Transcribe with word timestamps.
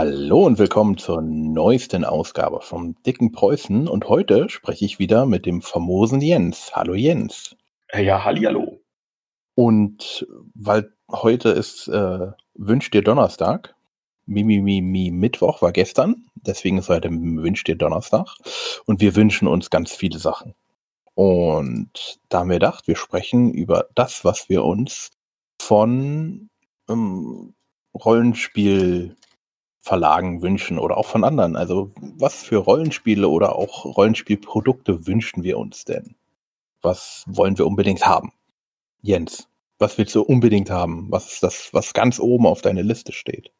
Hallo 0.00 0.46
und 0.46 0.60
willkommen 0.60 0.96
zur 0.96 1.20
neuesten 1.22 2.04
Ausgabe 2.04 2.60
vom 2.60 2.94
Dicken 3.02 3.32
Preußen. 3.32 3.88
Und 3.88 4.08
heute 4.08 4.48
spreche 4.48 4.84
ich 4.84 5.00
wieder 5.00 5.26
mit 5.26 5.44
dem 5.44 5.60
famosen 5.60 6.20
Jens. 6.20 6.70
Hallo 6.72 6.94
Jens. 6.94 7.56
Ja, 7.92 8.24
hallo. 8.24 8.80
Und 9.56 10.24
weil 10.54 10.92
heute 11.10 11.48
ist 11.48 11.88
äh, 11.88 12.28
Wünsch 12.54 12.92
dir 12.92 13.02
Donnerstag, 13.02 13.74
Mimi 14.24 14.60
Mi, 14.60 14.82
Mi, 14.82 15.10
Mittwoch 15.10 15.62
war 15.62 15.72
gestern, 15.72 16.26
deswegen 16.36 16.78
ist 16.78 16.88
heute 16.88 17.10
Wünsch 17.10 17.64
dir 17.64 17.74
Donnerstag. 17.74 18.28
Und 18.86 19.00
wir 19.00 19.16
wünschen 19.16 19.48
uns 19.48 19.68
ganz 19.68 19.90
viele 19.90 20.20
Sachen. 20.20 20.54
Und 21.14 22.20
da 22.28 22.38
haben 22.38 22.50
wir 22.50 22.60
gedacht, 22.60 22.86
wir 22.86 22.94
sprechen 22.94 23.52
über 23.52 23.88
das, 23.96 24.24
was 24.24 24.48
wir 24.48 24.62
uns 24.62 25.10
von 25.60 26.50
ähm, 26.88 27.54
Rollenspiel 27.96 29.16
Verlagen 29.88 30.42
wünschen 30.42 30.78
oder 30.78 30.98
auch 30.98 31.06
von 31.06 31.24
anderen. 31.24 31.56
Also 31.56 31.90
was 31.96 32.42
für 32.42 32.58
Rollenspiele 32.58 33.26
oder 33.26 33.56
auch 33.56 33.84
Rollenspielprodukte 33.86 35.06
wünschen 35.06 35.42
wir 35.42 35.58
uns 35.58 35.86
denn? 35.86 36.14
Was 36.82 37.24
wollen 37.26 37.56
wir 37.56 37.66
unbedingt 37.66 38.06
haben? 38.06 38.32
Jens, 39.00 39.48
was 39.78 39.96
willst 39.96 40.14
du 40.14 40.22
unbedingt 40.22 40.70
haben? 40.70 41.06
Was 41.10 41.32
ist 41.32 41.42
das, 41.42 41.70
was 41.72 41.94
ganz 41.94 42.20
oben 42.20 42.46
auf 42.46 42.60
deiner 42.60 42.82
Liste 42.82 43.12
steht? 43.12 43.50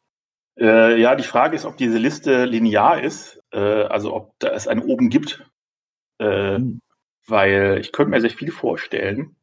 Äh, 0.59 1.01
ja, 1.01 1.15
die 1.15 1.23
Frage 1.23 1.55
ist, 1.55 1.65
ob 1.65 1.77
diese 1.77 1.97
Liste 1.97 2.45
linear 2.45 3.01
ist, 3.01 3.41
äh, 3.51 3.83
also 3.83 4.13
ob 4.13 4.37
da 4.37 4.49
es 4.49 4.67
eine 4.67 4.85
oben 4.85 5.09
gibt. 5.09 5.49
Äh, 6.19 6.57
hm. 6.57 6.79
Weil 7.25 7.79
ich 7.81 7.91
könnte 7.91 8.11
mir 8.11 8.21
sehr 8.21 8.29
viel 8.29 8.51
vorstellen. 8.51 9.35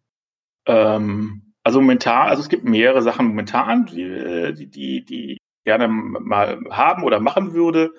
Ähm, 0.66 1.52
also 1.64 1.80
momentan, 1.80 2.28
also 2.28 2.42
es 2.42 2.48
gibt 2.48 2.64
mehrere 2.64 3.02
Sachen 3.02 3.26
momentan, 3.26 3.86
die, 3.86 4.02
äh, 4.02 4.52
die, 4.52 4.68
die, 4.68 5.04
die 5.04 5.38
gerne 5.66 5.88
mal 5.88 6.60
haben 6.70 7.02
oder 7.02 7.20
machen 7.20 7.52
würde. 7.52 7.92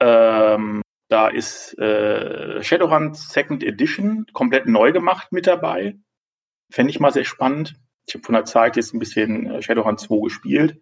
Ähm, 0.00 0.82
da 1.08 1.28
ist 1.28 1.78
äh, 1.78 2.62
Shadowrun 2.62 3.14
Second 3.14 3.64
Edition 3.64 4.26
komplett 4.32 4.66
neu 4.66 4.92
gemacht 4.92 5.32
mit 5.32 5.46
dabei. 5.46 5.96
Fände 6.70 6.90
ich 6.90 7.00
mal 7.00 7.12
sehr 7.12 7.24
spannend. 7.24 7.76
Ich 8.06 8.14
habe 8.14 8.24
von 8.24 8.34
der 8.34 8.44
Zeit 8.44 8.76
jetzt 8.76 8.92
ein 8.92 8.98
bisschen 8.98 9.46
äh, 9.46 9.62
Shadowrun 9.62 9.98
2 9.98 10.22
gespielt. 10.24 10.80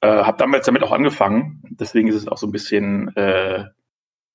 Äh, 0.00 0.08
habe 0.08 0.38
damals 0.38 0.66
damit 0.66 0.82
auch 0.82 0.92
angefangen. 0.92 1.62
Deswegen 1.70 2.08
ist 2.08 2.16
es 2.16 2.28
auch 2.28 2.38
so 2.38 2.46
ein 2.46 2.52
bisschen 2.52 3.14
äh, 3.16 3.66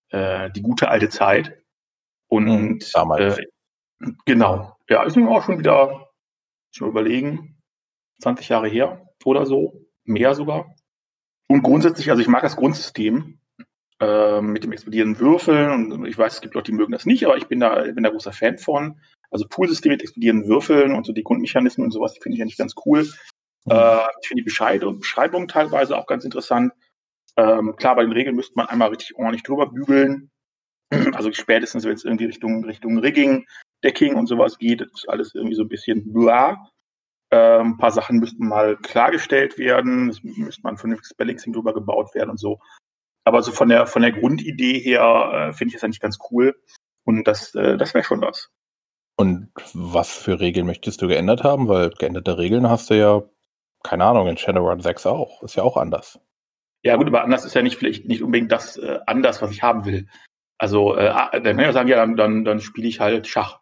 äh, 0.09 0.51
die 0.51 0.61
gute 0.61 0.89
alte 0.89 1.09
Zeit. 1.09 1.63
Und 2.27 2.45
mhm, 2.45 2.79
damals. 2.93 3.39
Äh, 3.39 3.45
genau. 4.25 4.77
Ja, 4.87 5.03
ist 5.03 5.15
mir 5.17 5.29
auch 5.29 5.43
schon 5.43 5.59
wieder 5.59 6.09
schon 6.71 6.89
überlegen. 6.89 7.57
20 8.21 8.49
Jahre 8.49 8.67
her 8.67 9.07
oder 9.23 9.45
so. 9.45 9.87
Mehr 10.03 10.35
sogar. 10.35 10.75
Und 11.51 11.63
grundsätzlich, 11.63 12.09
also 12.09 12.21
ich 12.21 12.29
mag 12.29 12.43
das 12.43 12.55
Grundsystem 12.55 13.37
äh, 13.99 14.39
mit 14.39 14.63
dem 14.63 14.71
explodierenden 14.71 15.19
Würfeln. 15.19 15.91
Und 15.91 16.05
ich 16.05 16.17
weiß, 16.17 16.35
es 16.35 16.41
gibt 16.41 16.53
Leute, 16.53 16.71
die 16.71 16.77
mögen 16.77 16.93
das 16.93 17.05
nicht, 17.05 17.25
aber 17.25 17.35
ich 17.35 17.47
bin 17.47 17.59
da, 17.59 17.81
bin 17.81 18.03
da 18.03 18.09
großer 18.09 18.31
Fan 18.31 18.57
von. 18.57 19.01
Also 19.31 19.45
Poolsystem 19.49 19.91
mit 19.91 20.01
explodierenden 20.01 20.47
Würfeln 20.47 20.93
und 20.95 21.05
so 21.05 21.11
die 21.11 21.23
Grundmechanismen 21.23 21.83
und 21.83 21.91
sowas, 21.91 22.13
die 22.13 22.21
finde 22.21 22.37
ich 22.37 22.41
eigentlich 22.41 22.57
ganz 22.57 22.73
cool. 22.85 23.03
Mhm. 23.65 23.71
Äh, 23.71 23.99
ich 24.21 24.27
finde 24.29 24.41
die 24.41 24.45
Bescheidung, 24.45 24.99
Beschreibung 24.99 25.49
teilweise 25.49 25.97
auch 25.97 26.07
ganz 26.07 26.23
interessant. 26.23 26.71
Ähm, 27.35 27.75
klar, 27.75 27.97
bei 27.97 28.03
den 28.03 28.13
Regeln 28.13 28.37
müsste 28.37 28.53
man 28.55 28.67
einmal 28.67 28.87
richtig 28.87 29.17
ordentlich 29.17 29.43
drüber 29.43 29.67
bügeln. 29.67 30.31
Also 31.13 31.33
spätestens, 31.33 31.83
wenn 31.83 31.93
es 31.93 32.05
irgendwie 32.05 32.25
Richtung, 32.25 32.63
Richtung 32.63 32.97
Rigging, 32.97 33.45
Decking 33.83 34.15
und 34.15 34.27
sowas 34.27 34.57
geht, 34.57 34.81
das 34.81 34.89
ist 34.93 35.09
alles 35.09 35.35
irgendwie 35.35 35.55
so 35.55 35.63
ein 35.63 35.69
bisschen 35.69 36.13
bla. 36.13 36.69
Ähm, 37.33 37.71
ein 37.71 37.77
paar 37.77 37.91
Sachen 37.91 38.17
müssten 38.17 38.47
mal 38.47 38.75
klargestellt 38.77 39.57
werden, 39.57 40.09
es 40.09 40.21
müsste 40.23 40.61
mal 40.63 40.71
ein 40.71 40.77
vernünftiges 40.77 41.13
Balancing 41.13 41.53
drüber 41.53 41.73
gebaut 41.73 42.13
werden 42.13 42.29
und 42.29 42.39
so. 42.39 42.59
Aber 43.23 43.41
so 43.41 43.51
von 43.51 43.69
der, 43.69 43.87
von 43.87 44.01
der 44.01 44.11
Grundidee 44.11 44.79
her 44.79 45.49
äh, 45.49 45.53
finde 45.53 45.69
ich 45.69 45.73
das 45.75 45.83
eigentlich 45.83 45.99
ganz 46.01 46.19
cool. 46.29 46.55
Und 47.03 47.25
das, 47.25 47.55
äh, 47.55 47.77
das 47.77 47.93
wäre 47.93 48.03
schon 48.03 48.21
was. 48.21 48.49
Und 49.15 49.51
was 49.73 50.11
für 50.11 50.39
Regeln 50.39 50.65
möchtest 50.65 51.01
du 51.01 51.07
geändert 51.07 51.43
haben? 51.43 51.67
Weil 51.67 51.91
geänderte 51.91 52.37
Regeln 52.37 52.69
hast 52.69 52.89
du 52.89 52.97
ja, 52.97 53.23
keine 53.83 54.05
Ahnung, 54.05 54.27
in 54.27 54.37
Shadowrun 54.37 54.81
6 54.81 55.05
auch. 55.05 55.43
Ist 55.43 55.55
ja 55.55 55.63
auch 55.63 55.77
anders. 55.77 56.19
Ja, 56.83 56.95
gut, 56.95 57.07
aber 57.07 57.23
anders 57.23 57.45
ist 57.45 57.53
ja 57.53 57.61
nicht 57.61 57.77
vielleicht 57.77 58.07
nicht 58.07 58.23
unbedingt 58.23 58.51
das 58.51 58.77
äh, 58.77 58.99
anders, 59.05 59.41
was 59.41 59.51
ich 59.51 59.61
haben 59.61 59.85
will. 59.85 60.07
Also, 60.57 60.97
äh, 60.97 61.07
ah, 61.07 61.29
dann 61.31 61.43
kann 61.43 61.59
ich 61.59 61.65
ja 61.65 61.73
sagen, 61.73 61.89
ja, 61.89 61.97
dann, 61.97 62.15
dann, 62.15 62.43
dann 62.43 62.59
spiele 62.59 62.87
ich 62.87 62.99
halt 62.99 63.27
Schach. 63.27 63.59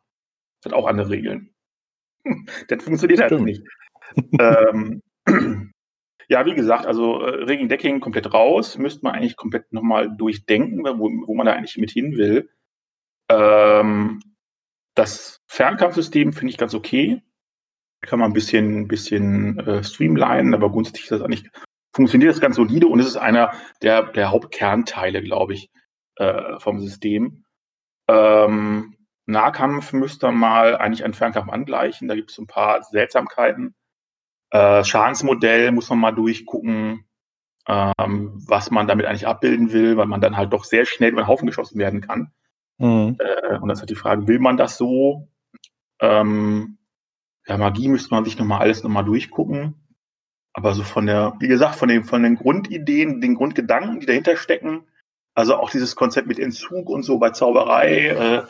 Das 0.62 0.72
hat 0.72 0.78
auch 0.78 0.88
andere 0.88 1.10
Regeln. 1.10 1.54
das 2.68 2.84
funktioniert 2.84 3.22
halt 3.22 3.42
nicht. 3.42 3.64
ähm, 4.40 5.02
ja, 6.30 6.46
wie 6.46 6.54
gesagt, 6.54 6.86
also 6.86 7.22
äh, 7.22 7.44
Rigging 7.44 7.70
Decking 7.70 8.00
komplett 8.00 8.34
raus, 8.34 8.78
müsste 8.78 9.02
man 9.04 9.16
eigentlich 9.16 9.36
komplett 9.36 9.72
nochmal 9.74 10.16
durchdenken, 10.16 10.84
wo, 10.86 11.10
wo 11.28 11.36
man 11.36 11.46
da 11.46 11.54
eigentlich 11.54 11.78
mit 11.78 11.92
hin 11.92 12.18
will. 12.18 12.50
Ähm, 13.30 14.22
das 14.96 15.42
Fernkampfsystem 15.48 16.34
finde 16.34 16.52
ich 16.52 16.58
ganz 16.58 16.74
okay. 16.74 17.22
Kann 18.02 18.20
man 18.20 18.32
ein 18.32 18.34
bisschen, 18.34 18.88
bisschen 18.88 19.60
äh, 19.60 19.84
streamlinen, 19.84 20.54
aber 20.54 20.72
grundsätzlich 20.72 21.04
ist 21.04 21.12
das 21.12 21.22
eigentlich, 21.22 21.50
funktioniert 21.94 22.32
das 22.32 22.40
ganz 22.40 22.56
solide 22.56 22.88
und 22.88 23.00
es 23.00 23.08
ist 23.08 23.18
einer 23.18 23.52
der, 23.82 24.12
der 24.12 24.32
Hauptkernteile, 24.32 25.22
glaube 25.22 25.54
ich, 25.54 25.70
äh, 26.16 26.60
vom 26.60 26.80
System. 26.80 27.46
Ähm, 28.08 28.96
Nahkampf 29.30 29.94
müsste 29.94 30.32
mal 30.32 30.76
eigentlich 30.76 31.04
einen 31.04 31.14
Fernkampf 31.14 31.50
angleichen. 31.50 32.08
Da 32.08 32.16
gibt 32.16 32.32
es 32.32 32.38
ein 32.38 32.48
paar 32.48 32.84
Seltsamkeiten. 32.84 33.76
Äh, 34.52 34.84
Schadensmodell 34.84 35.72
muss 35.72 35.90
man 35.90 36.00
mal 36.00 36.12
durchgucken, 36.12 37.06
ähm, 37.68 38.34
was 38.48 38.72
man 38.72 38.88
damit 38.88 39.06
eigentlich 39.06 39.28
abbilden 39.28 39.72
will, 39.72 39.96
weil 39.98 40.08
man 40.08 40.22
dann 40.22 40.38
halt 40.38 40.52
doch 40.52 40.64
sehr 40.64 40.86
schnell 40.86 41.12
über 41.12 41.22
den 41.22 41.28
Haufen 41.28 41.46
geschossen 41.46 41.78
werden 41.78 42.02
kann. 42.02 42.32
Mhm. 42.78 43.18
Äh, 43.20 43.58
und 43.60 43.68
das 43.68 43.78
ist 43.78 43.82
halt 43.82 43.90
die 43.92 43.96
Frage, 43.96 44.28
will 44.28 44.40
man 44.40 44.58
das 44.58 44.78
so? 44.78 45.28
Ähm, 46.02 46.80
ja, 47.46 47.58
Magie 47.58 47.88
müsste 47.88 48.14
man 48.14 48.26
sich 48.26 48.38
nochmal 48.38 48.62
alles 48.62 48.84
nochmal 48.84 49.06
durchgucken. 49.06 49.76
Aber 50.54 50.74
so 50.74 50.84
von 50.84 51.06
der, 51.06 51.36
wie 51.40 51.48
gesagt, 51.48 51.76
von 51.76 51.90
den, 51.90 52.04
von 52.04 52.24
den 52.24 52.36
Grundideen, 52.36 53.22
den 53.22 53.36
Grundgedanken, 53.36 54.00
die 54.00 54.08
dahinter 54.08 54.36
stecken, 54.36 54.88
also 55.36 55.56
auch 55.56 55.70
dieses 55.70 55.96
Konzept 55.96 56.28
mit 56.28 56.40
Entzug 56.40 56.90
und 56.90 57.04
so 57.04 57.20
bei 57.20 57.30
Zauberei, 57.30 58.08
äh, 58.08 58.44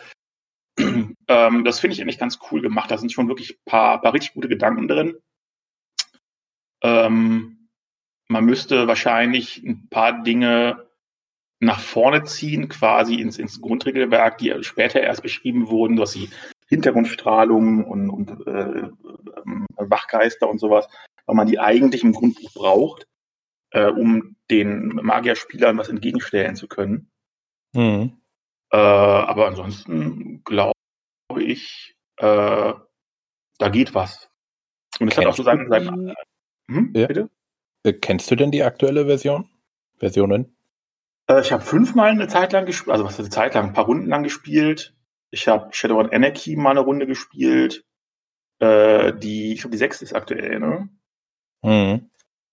ähm, 1.28 1.64
das 1.64 1.80
finde 1.80 1.94
ich 1.94 2.02
eigentlich 2.02 2.20
ganz 2.20 2.40
cool 2.52 2.62
gemacht. 2.62 2.92
Da 2.92 2.98
sind 2.98 3.12
schon 3.12 3.28
wirklich 3.28 3.52
ein 3.52 3.66
paar, 3.66 4.02
paar 4.02 4.14
richtig 4.14 4.34
gute 4.34 4.50
Gedanken 4.50 4.88
drin. 4.88 5.18
Ähm, 6.82 7.70
man 8.28 8.46
müsste 8.46 8.88
wahrscheinlich 8.88 9.64
ein 9.64 9.90
paar 9.90 10.24
Dinge 10.24 10.88
nach 11.60 11.80
vorne 11.80 12.24
ziehen, 12.24 12.70
quasi 12.70 13.16
ins, 13.16 13.38
ins 13.38 13.60
Grundregelwerk, 13.60 14.38
die 14.38 14.64
später 14.64 15.02
erst 15.02 15.24
beschrieben 15.24 15.68
wurden, 15.68 15.98
dass 15.98 16.14
sie 16.14 16.30
Hintergrundstrahlung 16.68 17.84
und, 17.84 18.10
und 18.10 18.48
äh, 18.48 18.90
ähm, 19.46 19.66
Wachgeister 19.76 20.50
und 20.50 20.60
sowas, 20.60 20.88
weil 21.26 21.36
man 21.36 21.48
die 21.48 21.60
eigentlich 21.60 22.04
im 22.04 22.14
Grundbuch 22.14 22.54
braucht, 22.54 23.08
äh, 23.72 23.88
um 23.88 24.36
den 24.50 24.88
Magierspielern 24.88 25.78
was 25.78 25.90
entgegenstellen 25.90 26.56
zu 26.56 26.68
können. 26.68 27.12
Mhm. 27.74 28.14
Äh, 28.72 28.78
aber 28.78 29.48
ansonsten 29.48 30.44
glaube 30.44 30.74
ich, 31.38 31.96
äh, 32.18 32.74
da 33.58 33.70
geht 33.70 33.94
was. 33.94 34.30
Und 35.00 35.12
es 35.12 35.18
hat 35.18 35.26
auch 35.26 35.36
so 35.36 35.44
seinen. 35.44 35.70
seinen 35.70 36.14
hm, 36.70 36.94
ja. 36.96 37.08
Bitte? 37.08 37.30
Äh, 37.84 37.94
kennst 37.94 38.30
du 38.30 38.36
denn 38.36 38.52
die 38.52 38.64
aktuelle 38.64 39.06
Version? 39.06 39.50
Versionen? 39.98 40.56
Äh, 41.30 41.42
ich 41.42 41.52
habe 41.52 41.64
fünfmal 41.64 42.10
eine 42.10 42.28
Zeit 42.28 42.54
lang 42.54 42.66
gespielt, 42.66 42.92
also 42.92 43.06
was 43.06 43.14
ist 43.14 43.20
eine 43.20 43.30
Zeit 43.30 43.54
lang, 43.54 43.68
ein 43.68 43.74
paar 43.74 43.86
Runden 43.86 44.08
lang 44.08 44.24
gespielt. 44.24 44.96
Ich 45.32 45.48
habe 45.48 45.70
Shadowrun 45.72 46.12
Anarchy 46.12 46.56
mal 46.56 46.72
eine 46.72 46.80
Runde 46.82 47.08
gespielt. 47.08 47.86
Äh, 48.60 49.14
die, 49.14 49.54
ich 49.54 49.62
glaube, 49.62 49.72
die 49.72 49.78
sechste 49.78 50.04
ist 50.04 50.14
aktuell, 50.14 50.60
ne? 50.60 50.90
Mhm. 51.62 52.10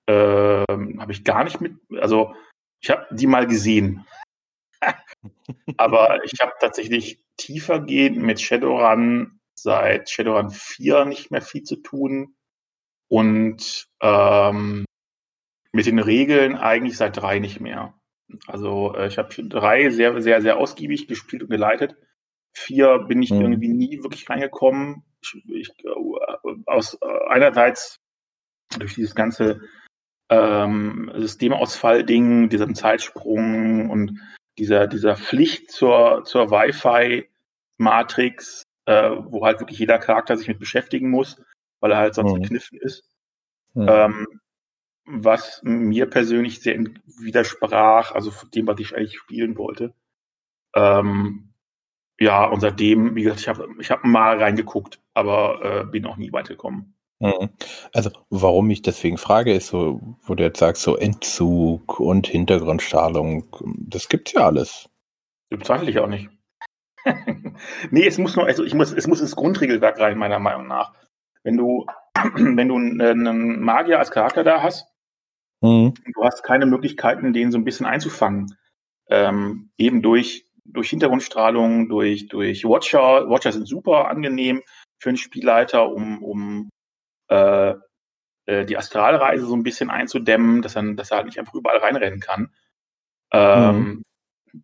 Ähm, 0.08 1.00
habe 1.00 1.12
ich 1.12 1.24
gar 1.24 1.44
nicht 1.44 1.60
mit, 1.60 1.76
also 2.00 2.34
ich 2.80 2.90
habe 2.90 3.06
die 3.10 3.26
mal 3.26 3.46
gesehen. 3.46 4.06
Aber 5.76 6.24
ich 6.24 6.40
habe 6.40 6.52
tatsächlich 6.60 7.22
tiefergehend 7.36 8.18
mit 8.18 8.40
Shadowrun 8.40 9.40
seit 9.54 10.10
Shadowrun 10.10 10.50
4 10.50 11.04
nicht 11.06 11.30
mehr 11.30 11.42
viel 11.42 11.62
zu 11.62 11.76
tun 11.76 12.34
und 13.08 13.88
ähm, 14.00 14.84
mit 15.72 15.86
den 15.86 15.98
Regeln 15.98 16.56
eigentlich 16.56 16.96
seit 16.96 17.16
drei 17.16 17.38
nicht 17.38 17.60
mehr. 17.60 17.94
Also 18.46 18.94
äh, 18.94 19.06
ich 19.06 19.18
habe 19.18 19.34
drei 19.48 19.90
sehr, 19.90 20.20
sehr, 20.20 20.42
sehr 20.42 20.58
ausgiebig 20.58 21.06
gespielt 21.06 21.42
und 21.42 21.50
geleitet. 21.50 21.96
Vier 22.52 23.00
bin 23.00 23.22
ich 23.22 23.30
mhm. 23.30 23.42
irgendwie 23.42 23.68
nie 23.68 24.02
wirklich 24.02 24.28
reingekommen. 24.28 25.04
Ich, 25.22 25.34
ich, 25.48 25.84
äh, 25.84 26.54
aus 26.66 26.94
äh, 26.94 27.28
einerseits 27.28 28.00
durch 28.78 28.94
dieses 28.94 29.14
ganze 29.14 29.60
ähm, 30.28 31.12
Systemausfall-Ding, 31.14 32.48
diesen 32.48 32.74
Zeitsprung 32.74 33.90
und 33.90 34.20
dieser, 34.58 34.86
dieser 34.86 35.16
Pflicht 35.16 35.70
zur, 35.70 36.24
zur 36.24 36.50
Wi-Fi-Matrix, 36.50 38.62
äh, 38.86 39.10
wo 39.10 39.44
halt 39.44 39.60
wirklich 39.60 39.78
jeder 39.78 39.98
Charakter 39.98 40.36
sich 40.36 40.48
mit 40.48 40.58
beschäftigen 40.58 41.10
muss, 41.10 41.40
weil 41.80 41.92
er 41.92 41.98
halt 41.98 42.14
sonst 42.14 42.32
mhm. 42.32 42.42
gekniffen 42.42 42.78
ist. 42.80 43.04
Mhm. 43.74 43.86
Ähm, 43.88 44.40
was 45.06 45.60
mir 45.62 46.10
persönlich 46.10 46.60
sehr 46.60 46.78
widersprach, 47.04 48.12
also 48.12 48.32
von 48.32 48.50
dem, 48.50 48.66
was 48.66 48.80
ich 48.80 48.96
eigentlich 48.96 49.18
spielen 49.18 49.56
wollte. 49.56 49.94
Ähm, 50.74 51.52
ja, 52.18 52.44
und 52.44 52.60
seitdem, 52.60 53.14
wie 53.14 53.22
gesagt, 53.22 53.40
ich 53.40 53.48
habe 53.48 53.68
ich 53.78 53.90
hab 53.90 54.04
mal 54.04 54.38
reingeguckt, 54.38 55.00
aber 55.14 55.82
äh, 55.82 55.84
bin 55.84 56.06
auch 56.06 56.16
nie 56.16 56.32
weitergekommen. 56.32 56.95
Mhm. 57.18 57.50
Also, 57.92 58.10
warum 58.28 58.70
ich 58.70 58.82
deswegen 58.82 59.16
frage, 59.16 59.54
ist 59.54 59.68
so, 59.68 60.00
wo 60.22 60.34
du 60.34 60.42
jetzt 60.42 60.58
sagst, 60.58 60.82
so 60.82 60.96
Entzug 60.96 61.98
und 61.98 62.26
Hintergrundstrahlung, 62.26 63.46
das 63.78 64.08
gibt's 64.08 64.32
ja 64.32 64.46
alles. 64.46 64.88
Bezweifle 65.48 65.90
ich 65.90 65.98
auch 65.98 66.08
nicht. 66.08 66.28
nee, 67.90 68.06
es 68.06 68.18
muss 68.18 68.36
nur, 68.36 68.46
also 68.46 68.64
ich 68.64 68.74
muss, 68.74 68.92
es 68.92 69.06
muss 69.06 69.20
ins 69.20 69.36
Grundregelwerk 69.36 69.98
rein, 69.98 70.18
meiner 70.18 70.38
Meinung 70.38 70.66
nach. 70.66 70.92
Wenn 71.42 71.56
du, 71.56 71.86
wenn 72.34 72.68
du 72.68 72.76
einen 72.76 73.60
Magier 73.60 73.98
als 73.98 74.10
Charakter 74.10 74.44
da 74.44 74.62
hast, 74.62 74.86
mhm. 75.62 75.94
du 76.14 76.24
hast 76.24 76.42
keine 76.42 76.66
Möglichkeiten, 76.66 77.32
den 77.32 77.50
so 77.50 77.58
ein 77.58 77.64
bisschen 77.64 77.86
einzufangen. 77.86 78.56
Ähm, 79.08 79.70
eben 79.78 80.02
durch, 80.02 80.44
durch 80.64 80.90
Hintergrundstrahlung, 80.90 81.88
durch, 81.88 82.26
durch 82.26 82.64
Watcher. 82.64 83.30
Watcher 83.30 83.52
sind 83.52 83.68
super 83.68 84.08
angenehm 84.08 84.62
für 84.98 85.10
einen 85.10 85.18
Spielleiter, 85.18 85.88
um, 85.88 86.22
um 86.22 86.68
äh, 87.28 87.74
äh, 88.46 88.64
die 88.64 88.76
Astralreise 88.76 89.46
so 89.46 89.54
ein 89.54 89.62
bisschen 89.62 89.90
einzudämmen, 89.90 90.62
dass, 90.62 90.76
er, 90.76 90.94
dass 90.94 91.10
er 91.10 91.18
halt 91.18 91.26
nicht 91.26 91.38
einfach 91.38 91.54
überall 91.54 91.78
reinrennen 91.78 92.20
kann. 92.20 92.52
Ähm, 93.32 93.76
mhm. 93.78 94.02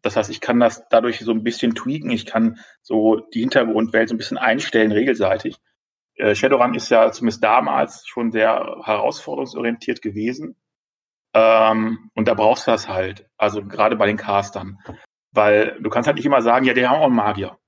Das 0.01 0.17
heißt, 0.17 0.31
ich 0.31 0.41
kann 0.41 0.61
das 0.61 0.89
dadurch 0.89 1.21
so 1.21 1.33
ein 1.33 1.43
bisschen 1.43 1.75
tweaken. 1.75 2.11
Ich 2.11 2.25
kann 2.25 2.59
so 2.81 3.17
die 3.35 3.41
Hintergrundwelt 3.41 4.09
so 4.09 4.15
ein 4.15 4.19
bisschen 4.19 4.39
einstellen, 4.39 4.93
regelseitig. 4.93 5.57
Äh, 6.15 6.35
Shadowrun 6.35 6.75
ist 6.75 6.91
ja 6.91 7.11
zumindest 7.13 7.45
damals 7.45 8.07
schon 8.07 8.33
sehr 8.33 8.81
herausforderungsorientiert 8.85 10.01
gewesen. 10.01 10.57
Ähm, 11.35 12.11
und 12.15 12.29
da 12.29 12.35
brauchst 12.35 12.67
du 12.67 12.71
das 12.71 12.89
halt. 12.89 13.27
Also 13.37 13.65
gerade 13.65 13.97
bei 13.97 14.07
den 14.07 14.17
Castern. 14.17 14.79
Weil 15.33 15.79
du 15.81 15.91
kannst 15.91 16.07
halt 16.07 16.17
nicht 16.17 16.27
immer 16.27 16.43
sagen, 16.43 16.65
ja, 16.65 16.75
die 16.75 16.87
haben 16.87 17.01
auch 17.01 17.07
einen 17.07 17.17
Magier. 17.17 17.59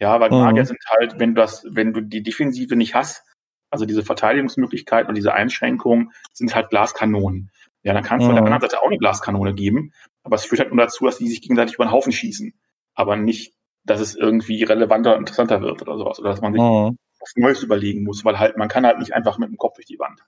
Ja, 0.00 0.18
weil 0.20 0.30
mhm. 0.30 0.38
Magier 0.38 0.64
sind 0.64 0.78
halt, 0.88 1.18
wenn 1.18 1.34
du 1.34 1.42
das, 1.42 1.66
wenn 1.70 1.92
du 1.92 2.00
die 2.00 2.22
Defensive 2.22 2.76
nicht 2.76 2.94
hast, 2.94 3.24
also 3.70 3.84
diese 3.84 4.02
Verteidigungsmöglichkeiten 4.02 5.08
und 5.08 5.14
diese 5.14 5.34
Einschränkungen 5.34 6.12
sind 6.32 6.54
halt 6.54 6.70
Glaskanonen. 6.70 7.50
Ja, 7.82 7.92
dann 7.94 8.04
du 8.20 8.24
mhm. 8.26 8.30
auf 8.30 8.44
der 8.44 8.44
anderen 8.44 8.60
Seite 8.70 8.82
auch 8.82 8.86
eine 8.86 8.98
Glaskanone 8.98 9.54
geben, 9.54 9.92
aber 10.22 10.36
es 10.36 10.44
führt 10.44 10.60
halt 10.60 10.72
nur 10.72 10.84
dazu, 10.84 11.06
dass 11.06 11.18
die 11.18 11.28
sich 11.28 11.42
gegenseitig 11.42 11.76
über 11.76 11.84
den 11.84 11.92
Haufen 11.92 12.12
schießen. 12.12 12.52
Aber 12.94 13.16
nicht, 13.16 13.54
dass 13.84 14.00
es 14.00 14.14
irgendwie 14.14 14.62
relevanter 14.64 15.12
und 15.12 15.20
interessanter 15.20 15.62
wird 15.62 15.82
oder 15.82 15.96
sowas. 15.96 16.18
Oder 16.18 16.30
dass 16.30 16.40
man 16.40 16.52
sich 16.52 16.62
mhm. 16.62 16.98
was 17.20 17.32
Neues 17.36 17.62
überlegen 17.62 18.04
muss, 18.04 18.24
weil 18.24 18.38
halt, 18.38 18.56
man 18.56 18.68
kann 18.68 18.84
halt 18.84 18.98
nicht 18.98 19.14
einfach 19.14 19.38
mit 19.38 19.48
dem 19.48 19.56
Kopf 19.56 19.76
durch 19.76 19.86
die 19.86 19.98
Wand. 19.98 20.20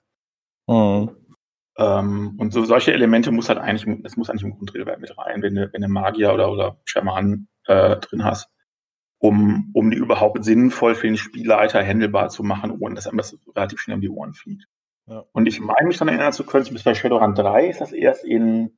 Mhm. 0.67 1.15
Ähm, 1.77 2.35
und 2.37 2.53
so 2.53 2.63
solche 2.65 2.93
Elemente 2.93 3.31
muss 3.31 3.49
halt 3.49 3.59
eigentlich, 3.59 4.01
das 4.03 4.17
muss 4.17 4.29
eigentlich 4.29 4.43
im 4.43 4.57
Grundregelwerk 4.57 4.99
mit 4.99 5.17
rein, 5.17 5.41
wenn 5.41 5.55
du, 5.55 5.69
wenn 5.71 5.81
du 5.81 5.87
Magier 5.87 6.33
oder, 6.33 6.51
oder 6.51 6.77
Schamanen 6.85 7.47
äh, 7.65 7.97
drin 7.97 8.23
hast 8.23 8.50
um, 9.21 9.69
um 9.73 9.91
die 9.91 9.97
überhaupt 9.97 10.43
sinnvoll 10.43 10.95
für 10.95 11.05
den 11.05 11.15
Spielleiter 11.15 11.83
handelbar 11.83 12.29
zu 12.29 12.43
machen, 12.43 12.75
ohne 12.79 12.95
dass 12.95 13.07
einem 13.07 13.17
das 13.17 13.37
relativ 13.55 13.79
schnell 13.79 13.95
um 13.95 14.01
die 14.01 14.09
Ohren 14.09 14.33
fliegt. 14.33 14.67
Ja. 15.05 15.25
Und 15.31 15.45
ich 15.45 15.59
meine 15.59 15.87
mich 15.87 15.97
dann 15.97 16.07
erinnern 16.07 16.33
zu 16.33 16.43
können, 16.43 16.65
bis 16.71 16.83
bei 16.83 16.95
Shadowrun 16.95 17.35
3 17.35 17.67
ist 17.67 17.81
das 17.81 17.91
erst 17.91 18.25
in, 18.25 18.77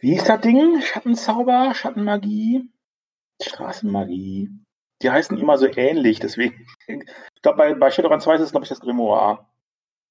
wie 0.00 0.16
ist 0.16 0.28
das 0.28 0.40
Ding? 0.40 0.80
Schattenzauber, 0.82 1.72
Schattenmagie, 1.74 2.68
Straßenmagie. 3.40 4.50
Die 5.02 5.10
heißen 5.10 5.38
immer 5.38 5.56
so 5.56 5.66
ähnlich, 5.66 6.18
deswegen. 6.18 6.66
Ich 7.36 7.42
glaube, 7.42 7.56
bei, 7.56 7.72
bei 7.72 7.90
Shadowrun 7.90 8.20
2 8.20 8.34
ist 8.34 8.40
es, 8.42 8.50
glaube 8.50 8.64
ich, 8.64 8.68
das 8.68 8.80
Grimoire. 8.80 9.46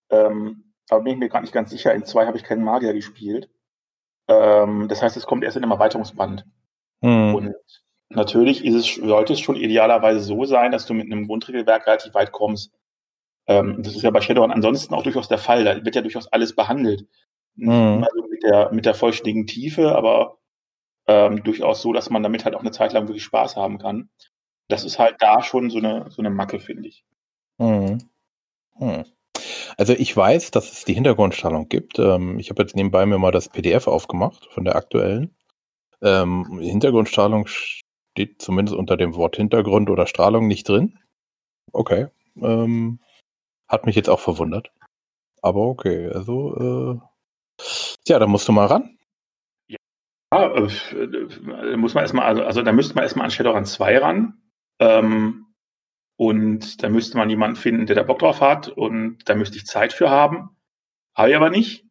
Ähm, 0.10 0.74
aber 0.90 1.04
bin 1.04 1.14
ich 1.14 1.20
mir 1.20 1.30
gar 1.30 1.42
nicht 1.42 1.54
ganz 1.54 1.70
sicher. 1.70 1.94
In 1.94 2.06
2 2.06 2.26
habe 2.26 2.38
ich 2.38 2.44
keinen 2.44 2.64
Magier 2.64 2.94
gespielt. 2.94 3.52
Ähm, 4.28 4.88
das 4.88 5.04
heißt, 5.04 5.16
es 5.16 5.28
kommt 5.28 5.44
erst 5.44 5.58
in 5.58 5.64
einem 5.64 5.74
Erweiterungsband. 5.74 6.46
Hm. 7.04 7.36
Und 7.36 7.56
natürlich 8.10 8.66
ist 8.66 8.76
es, 8.76 8.96
sollte 8.96 9.34
es 9.34 9.40
schon 9.40 9.56
idealerweise 9.56 10.20
so 10.20 10.46
sein, 10.46 10.72
dass 10.72 10.86
du 10.86 10.94
mit 10.94 11.06
einem 11.06 11.28
Grundregelwerk 11.28 11.88
relativ 11.88 12.14
weit 12.14 12.32
kommst. 12.32 12.72
Ähm, 13.48 13.82
das 13.82 13.96
ist 13.96 14.02
ja 14.02 14.12
bei 14.12 14.22
Shadowrun 14.22 14.52
ansonsten 14.52 14.94
auch 14.94 15.04
durchaus 15.04 15.28
der 15.28 15.38
Fall. 15.38 15.64
Da 15.64 15.84
wird 15.84 15.96
ja 15.96 16.02
durchaus 16.02 16.28
alles 16.28 16.56
behandelt. 16.56 17.08
Mhm. 17.56 18.04
Also 18.04 18.28
mit 18.30 18.44
der, 18.44 18.72
mit 18.72 18.86
der 18.86 18.94
vollständigen 18.94 19.48
Tiefe, 19.48 19.96
aber 19.96 20.38
ähm, 21.08 21.44
durchaus 21.44 21.82
so, 21.82 21.94
dass 21.94 22.10
man 22.10 22.24
damit 22.24 22.46
halt 22.46 22.56
auch 22.56 22.62
eine 22.62 22.72
Zeit 22.72 22.94
lang 22.94 23.08
wirklich 23.08 23.24
Spaß 23.24 23.56
haben 23.56 23.80
kann. 23.80 24.10
Das 24.68 24.84
ist 24.84 25.00
halt 25.00 25.16
da 25.20 25.42
schon 25.42 25.70
so 25.70 25.80
eine, 25.80 26.06
so 26.12 26.22
eine 26.22 26.30
Macke, 26.30 26.60
finde 26.60 26.88
ich. 26.88 27.04
Mhm. 27.58 27.98
Hm. 28.78 29.06
Also 29.78 29.94
ich 29.94 30.16
weiß, 30.16 30.52
dass 30.52 30.72
es 30.72 30.86
die 30.86 30.94
Hintergrundstrahlung 30.94 31.70
gibt. 31.70 32.00
Ähm, 32.00 32.40
ich 32.40 32.50
habe 32.50 32.62
jetzt 32.62 32.76
nebenbei 32.76 33.06
mir 33.06 33.18
mal 33.18 33.32
das 33.32 33.50
PDF 33.50 33.88
aufgemacht 33.88 34.48
von 34.52 34.66
der 34.66 34.76
aktuellen. 34.76 35.36
Ähm, 36.02 36.60
Hintergrundstrahlung 36.60 37.48
steht 38.12 38.42
zumindest 38.42 38.78
unter 38.78 38.98
dem 38.98 39.16
Wort 39.16 39.36
Hintergrund 39.36 39.90
oder 39.90 40.08
Strahlung 40.08 40.48
nicht 40.48 40.68
drin. 40.68 41.00
Okay. 41.72 42.08
Ähm, 42.36 43.00
hat 43.68 43.86
mich 43.86 43.96
jetzt 43.96 44.10
auch 44.10 44.20
verwundert. 44.20 44.72
Aber 45.42 45.62
okay, 45.62 46.10
also, 46.10 47.02
äh, 47.60 47.64
ja, 48.08 48.20
da 48.20 48.28
musst 48.28 48.48
du 48.48 48.52
mal 48.52 48.66
ran. 48.66 48.98
Ja, 50.32 50.56
äh, 50.56 51.78
muss 51.78 51.94
man 51.94 52.04
erstmal, 52.04 52.26
also, 52.26 52.44
also 52.44 52.62
da 52.62 52.72
müsste 52.72 52.96
man 52.96 53.04
erstmal 53.04 53.26
an 53.26 53.32
Shadowrun 53.32 53.66
2 53.66 53.98
ran. 53.98 54.42
Ähm, 54.80 55.46
und 56.18 56.84
da 56.84 56.90
müsste 56.90 57.18
man 57.18 57.30
jemanden 57.30 57.56
finden, 57.56 57.86
der 57.86 57.96
da 57.96 58.04
Bock 58.04 58.20
drauf 58.20 58.42
hat. 58.42 58.68
Und 58.68 59.30
da 59.30 59.36
müsste 59.36 59.58
ich 59.58 59.66
Zeit 59.66 59.94
für 59.94 60.10
haben. 60.10 60.50
Habe 61.16 61.30
ich 61.30 61.36
aber 61.36 61.50
nicht. 61.50 61.86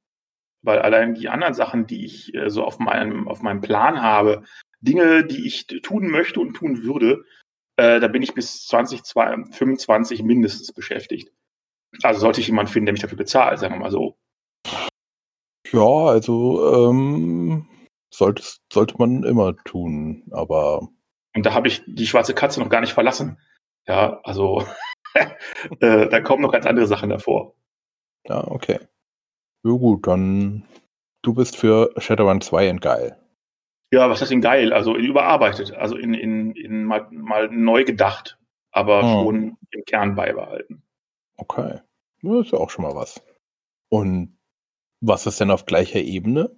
Weil 0.63 0.81
allein 0.81 1.15
die 1.15 1.29
anderen 1.29 1.55
Sachen, 1.55 1.87
die 1.87 2.05
ich 2.05 2.35
äh, 2.35 2.51
so 2.51 2.65
auf 2.65 2.79
meinem, 2.79 3.29
auf 3.29 3.43
meinem 3.43 3.61
Plan 3.61 4.03
habe, 4.03 4.45
Dinge, 4.81 5.25
die 5.25 5.47
ich 5.47 5.67
tun 5.83 6.11
möchte 6.11 6.41
und 6.41 6.55
tun 6.55 6.83
würde, 6.83 7.25
äh, 7.77 8.01
da 8.01 8.09
bin 8.09 8.23
ich 8.23 8.35
bis 8.35 8.67
2025 8.67 10.23
mindestens 10.23 10.73
beschäftigt. 10.73 11.33
Also 12.03 12.21
sollte 12.21 12.41
ich 12.41 12.49
jemanden 12.49 12.73
finden, 12.73 12.87
der 12.87 12.93
mich 12.93 13.03
dafür 13.03 13.19
bezahlt, 13.19 13.59
sagen 13.59 13.75
wir 13.75 13.81
mal 13.81 13.91
so. 13.91 14.17
Ja, 15.73 16.07
also 16.07 16.91
ähm, 16.91 17.67
sollte, 18.13 18.43
sollte 18.73 18.97
man 18.99 19.23
immer 19.25 19.57
tun, 19.65 20.25
aber. 20.31 20.89
Und 21.35 21.47
da 21.47 21.55
habe 21.55 21.69
ich 21.69 21.83
die 21.87 22.07
schwarze 22.07 22.35
Katze 22.35 22.61
noch 22.61 22.71
gar 22.71 22.81
nicht 22.81 22.95
verlassen. 22.95 23.39
Ja, 23.87 24.21
also 24.23 24.65
äh, 25.15 26.09
da 26.09 26.21
kommen 26.21 26.43
noch 26.43 26.53
ganz 26.53 26.67
andere 26.67 26.87
Sachen 26.87 27.11
davor. 27.11 27.55
Ja, 28.27 28.47
okay. 28.49 28.81
Ja 29.65 29.73
gut, 29.73 30.07
dann 30.07 30.65
du 31.23 31.35
bist 31.35 31.57
für 31.57 31.93
Shadowrun 31.97 32.41
2 32.41 32.73
geil. 32.75 33.19
Ja, 33.91 34.11
was 34.11 34.21
heißt 34.21 34.31
denn 34.31 34.41
geil? 34.41 34.73
Also 34.73 34.95
in 34.95 35.05
überarbeitet, 35.05 35.73
also 35.73 35.97
in, 35.97 36.15
in, 36.15 36.55
in 36.55 36.85
mal, 36.85 37.09
mal 37.11 37.49
neu 37.49 37.85
gedacht, 37.85 38.39
aber 38.71 39.03
hm. 39.03 39.09
schon 39.09 39.57
im 39.71 39.85
Kern 39.87 40.15
beibehalten. 40.15 40.83
Okay. 41.37 41.81
Das 42.23 42.47
ist 42.47 42.53
ja 42.53 42.59
auch 42.59 42.71
schon 42.71 42.85
mal 42.85 42.95
was. 42.95 43.23
Und 43.89 44.37
was 45.01 45.27
ist 45.27 45.41
denn 45.41 45.51
auf 45.51 45.67
gleicher 45.67 46.01
Ebene? 46.01 46.51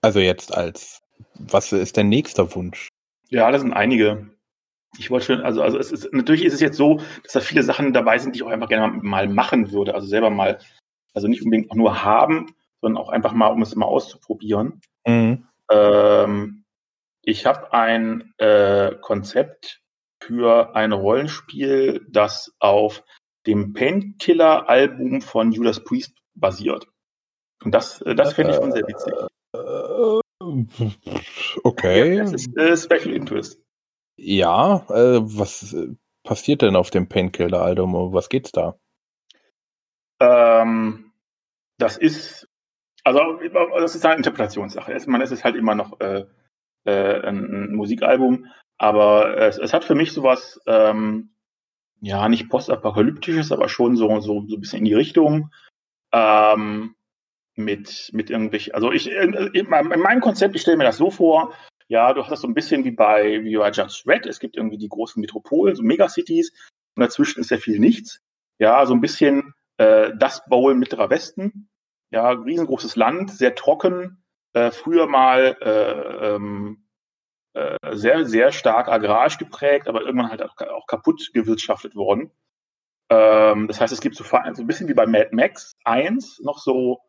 Also 0.00 0.20
jetzt 0.20 0.54
als, 0.54 1.02
was 1.34 1.72
ist 1.72 1.96
dein 1.96 2.08
nächster 2.08 2.54
Wunsch? 2.54 2.88
Ja, 3.28 3.50
das 3.50 3.60
sind 3.60 3.72
einige. 3.72 4.30
Ich 4.98 5.10
wollte 5.10 5.26
schon, 5.26 5.40
also, 5.40 5.62
also 5.62 5.78
es 5.78 5.92
ist, 5.92 6.12
natürlich 6.12 6.44
ist 6.44 6.54
es 6.54 6.60
jetzt 6.60 6.76
so, 6.76 7.00
dass 7.24 7.32
da 7.32 7.40
viele 7.40 7.62
Sachen 7.62 7.92
dabei 7.92 8.18
sind, 8.18 8.34
die 8.34 8.38
ich 8.38 8.42
auch 8.44 8.50
einfach 8.50 8.68
gerne 8.68 8.98
mal 9.02 9.28
machen 9.28 9.72
würde. 9.72 9.94
Also 9.94 10.06
selber 10.06 10.30
mal, 10.30 10.58
also 11.12 11.28
nicht 11.28 11.42
unbedingt 11.42 11.70
auch 11.70 11.74
nur 11.74 12.02
haben, 12.02 12.54
sondern 12.80 13.02
auch 13.02 13.08
einfach 13.08 13.32
mal, 13.32 13.48
um 13.48 13.62
es 13.62 13.74
mal 13.74 13.86
auszuprobieren. 13.86 14.80
Mhm. 15.06 15.45
Ähm, 15.70 16.64
ich 17.22 17.46
habe 17.46 17.72
ein 17.72 18.32
äh, 18.38 18.94
Konzept 19.00 19.82
für 20.22 20.74
ein 20.74 20.92
Rollenspiel, 20.92 22.06
das 22.08 22.54
auf 22.58 23.02
dem 23.46 23.72
Painkiller-Album 23.72 25.22
von 25.22 25.52
Judas 25.52 25.82
Priest 25.82 26.16
basiert. 26.34 26.88
Und 27.64 27.72
das, 27.72 28.00
äh, 28.02 28.14
das 28.14 28.34
fände 28.34 28.52
ich 28.52 28.58
schon 28.58 28.72
sehr 28.72 28.86
witzig. 28.86 29.12
Äh, 29.52 30.20
okay. 31.64 32.16
Ja, 32.16 32.22
das 32.24 32.32
ist 32.32 32.56
äh, 32.56 32.76
Special 32.76 33.14
Interest. 33.14 33.60
Ja, 34.16 34.86
äh, 34.88 35.20
was 35.22 35.72
äh, 35.72 35.88
passiert 36.22 36.62
denn 36.62 36.76
auf 36.76 36.90
dem 36.90 37.08
Painkiller-Album? 37.08 38.12
Was 38.12 38.28
geht's 38.28 38.52
da? 38.52 38.78
Ähm, 40.20 41.12
das 41.78 41.96
ist 41.96 42.45
also 43.06 43.38
das 43.78 43.94
ist 43.94 44.04
eine 44.04 44.16
Interpretationssache. 44.16 44.90
Erstmal 44.90 45.22
ist 45.22 45.30
es 45.30 45.44
halt 45.44 45.54
immer 45.54 45.76
noch 45.76 46.00
äh, 46.00 46.24
äh, 46.84 47.20
ein, 47.20 47.44
ein, 47.44 47.74
Musikalbum, 47.74 48.46
aber 48.78 49.36
es, 49.38 49.58
es, 49.58 49.72
hat 49.72 49.84
für 49.84 49.94
mich 49.94 50.12
sowas, 50.12 50.60
ähm, 50.66 51.30
ja, 52.00 52.28
nicht 52.28 52.48
postapokalyptisches, 52.48 53.52
aber 53.52 53.68
schon 53.68 53.96
so, 53.96 54.20
so, 54.20 54.44
so 54.48 54.56
ein 54.56 54.60
bisschen 54.60 54.80
in 54.80 54.86
die 54.86 54.94
Richtung. 54.94 55.52
Ähm, 56.12 56.96
mit, 57.54 58.10
mit 58.12 58.28
irgendwelchen, 58.28 58.74
also 58.74 58.92
ich, 58.92 59.10
in, 59.10 59.32
in 59.32 59.68
meinem 59.68 60.20
Konzept, 60.20 60.56
ich 60.56 60.62
stelle 60.62 60.76
mir 60.76 60.84
das 60.84 60.98
so 60.98 61.10
vor, 61.10 61.54
ja, 61.88 62.12
du 62.12 62.20
hast 62.20 62.30
das 62.30 62.40
so 62.40 62.48
ein 62.48 62.54
bisschen 62.54 62.84
wie 62.84 62.90
bei, 62.90 63.42
wie 63.44 63.56
bei 63.56 63.70
Judge 63.70 64.02
Red, 64.06 64.26
es 64.26 64.40
gibt 64.40 64.56
irgendwie 64.56 64.78
die 64.78 64.88
großen 64.88 65.20
Metropolen, 65.20 65.76
so 65.76 65.82
Megacities, 65.82 66.52
und 66.96 67.02
dazwischen 67.02 67.40
ist 67.40 67.50
ja 67.50 67.56
viel 67.56 67.78
nichts. 67.78 68.20
Ja, 68.58 68.84
so 68.84 68.94
ein 68.94 69.00
bisschen 69.00 69.54
äh, 69.78 70.10
das 70.18 70.44
Bowl 70.46 70.74
Mittlerer 70.74 71.08
Westen, 71.08 71.68
Ja, 72.16 72.30
riesengroßes 72.30 72.96
Land, 72.96 73.30
sehr 73.30 73.54
trocken, 73.54 74.24
äh, 74.54 74.70
früher 74.70 75.06
mal 75.06 75.54
äh, 75.60 76.34
ähm, 76.34 76.88
äh, 77.52 77.76
sehr, 77.94 78.24
sehr 78.24 78.52
stark 78.52 78.88
agrarisch 78.88 79.36
geprägt, 79.36 79.86
aber 79.86 80.00
irgendwann 80.00 80.30
halt 80.30 80.42
auch, 80.42 80.56
auch 80.56 80.86
kaputt 80.86 81.28
gewirtschaftet 81.34 81.94
worden. 81.94 82.30
Ähm, 83.10 83.68
das 83.68 83.82
heißt, 83.82 83.92
es 83.92 84.00
gibt 84.00 84.16
so, 84.16 84.24
so 84.24 84.34
ein 84.38 84.66
bisschen 84.66 84.88
wie 84.88 84.94
bei 84.94 85.06
Mad 85.06 85.28
Max 85.32 85.72
1 85.84 86.40
noch 86.40 86.58
so 86.58 87.00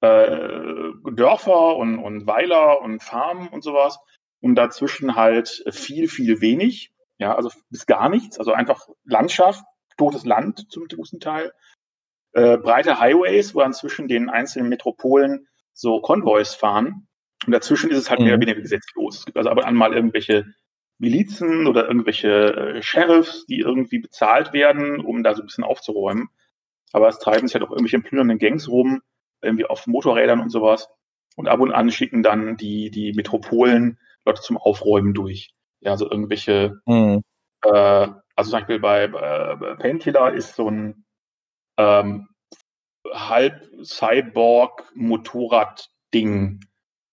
äh, 0.00 0.92
Dörfer 1.10 1.74
und, 1.74 1.98
und 1.98 2.28
Weiler 2.28 2.80
und 2.82 3.02
Farmen 3.02 3.48
und 3.48 3.64
sowas 3.64 3.98
und 4.40 4.54
dazwischen 4.54 5.16
halt 5.16 5.64
viel, 5.72 6.06
viel 6.06 6.40
wenig. 6.40 6.92
Ja, 7.18 7.34
also 7.34 7.50
bis 7.68 7.86
gar 7.86 8.08
nichts. 8.08 8.38
Also 8.38 8.52
einfach 8.52 8.86
Landschaft, 9.02 9.64
totes 9.96 10.24
Land 10.24 10.70
zum 10.70 10.86
großen 10.86 11.18
Teil. 11.18 11.52
Äh, 12.36 12.58
breite 12.58 13.00
Highways, 13.00 13.54
wo 13.54 13.60
dann 13.60 13.72
zwischen 13.72 14.08
den 14.08 14.28
einzelnen 14.28 14.68
Metropolen 14.68 15.48
so 15.72 16.02
Konvois 16.02 16.54
fahren. 16.54 17.08
Und 17.46 17.52
dazwischen 17.52 17.90
ist 17.90 17.96
es 17.96 18.10
halt 18.10 18.20
mhm. 18.20 18.26
mehr 18.26 18.34
oder 18.34 18.42
weniger 18.42 18.60
gesetzlos. 18.60 19.20
Es 19.20 19.24
gibt 19.24 19.38
also 19.38 19.48
aber 19.48 19.64
einmal 19.64 19.94
irgendwelche 19.94 20.44
Milizen 20.98 21.66
oder 21.66 21.88
irgendwelche 21.88 22.28
äh, 22.28 22.82
Sheriffs, 22.82 23.46
die 23.46 23.60
irgendwie 23.60 24.00
bezahlt 24.00 24.52
werden, 24.52 25.00
um 25.00 25.22
da 25.22 25.34
so 25.34 25.42
ein 25.42 25.46
bisschen 25.46 25.64
aufzuräumen. 25.64 26.28
Aber 26.92 27.08
es 27.08 27.18
treiben 27.18 27.48
sich 27.48 27.54
halt 27.54 27.64
auch 27.64 27.70
irgendwelche 27.70 28.00
plündernden 28.00 28.38
Gangs 28.38 28.68
rum, 28.68 29.00
irgendwie 29.40 29.64
auf 29.64 29.86
Motorrädern 29.86 30.40
und 30.40 30.50
sowas. 30.50 30.90
Und 31.36 31.48
ab 31.48 31.60
und 31.60 31.72
an 31.72 31.90
schicken 31.90 32.22
dann 32.22 32.58
die, 32.58 32.90
die 32.90 33.14
Metropolen 33.14 33.98
Leute 34.26 34.42
zum 34.42 34.58
Aufräumen 34.58 35.14
durch. 35.14 35.54
Ja, 35.80 35.92
also 35.92 36.10
irgendwelche, 36.10 36.82
mhm. 36.84 37.22
äh, 37.62 38.08
also 38.34 38.50
zum 38.50 38.60
Beispiel 38.60 38.78
bei, 38.78 39.04
äh, 39.04 39.76
Painkiller 39.76 40.34
ist 40.34 40.54
so 40.54 40.68
ein 40.68 41.05
ähm, 41.76 42.28
halb 43.12 43.68
Cyborg-Motorrad-Ding, 43.82 46.60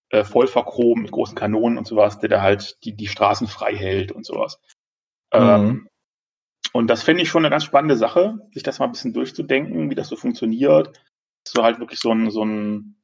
äh, 0.10 0.24
voll 0.24 0.48
verchromt 0.48 1.04
mit 1.04 1.12
großen 1.12 1.36
Kanonen 1.36 1.78
und 1.78 1.88
sowas, 1.88 2.20
der 2.20 2.30
da 2.30 2.42
halt 2.42 2.78
die, 2.84 2.96
die 2.96 3.08
Straßen 3.08 3.48
frei 3.48 3.76
hält 3.76 4.12
und 4.12 4.26
sowas. 4.26 4.60
Mhm. 5.34 5.40
Ähm, 5.40 5.88
und 6.72 6.88
das 6.88 7.04
finde 7.04 7.24
ich 7.24 7.30
schon 7.30 7.44
eine 7.44 7.52
ganz 7.52 7.64
spannende 7.64 7.98
Sache, 7.98 8.40
sich 8.52 8.64
das 8.64 8.80
mal 8.80 8.86
ein 8.86 8.92
bisschen 8.92 9.14
durchzudenken, 9.14 9.90
wie 9.90 9.96
das 9.96 10.08
so 10.08 10.16
funktioniert. 10.16 11.00
Dass 11.46 11.54
du 11.54 11.64
halt 11.64 11.80
wirklich 11.80 12.00
so 12.00 12.12
ein, 12.12 12.32
so 12.32 12.44
ein, 12.44 12.96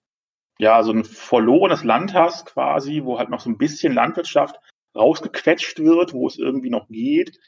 ja, 0.59 0.83
so 0.83 0.91
ein 0.91 1.03
verlorenes 1.03 1.83
Land 1.83 2.13
hast 2.13 2.47
quasi, 2.47 3.03
wo 3.03 3.19
halt 3.19 3.29
noch 3.29 3.41
so 3.41 3.49
ein 3.49 3.57
bisschen 3.57 3.93
Landwirtschaft 3.93 4.59
rausgequetscht 4.95 5.79
wird, 5.79 6.13
wo 6.13 6.27
es 6.27 6.37
irgendwie 6.37 6.69
noch 6.69 6.87
geht, 6.89 7.39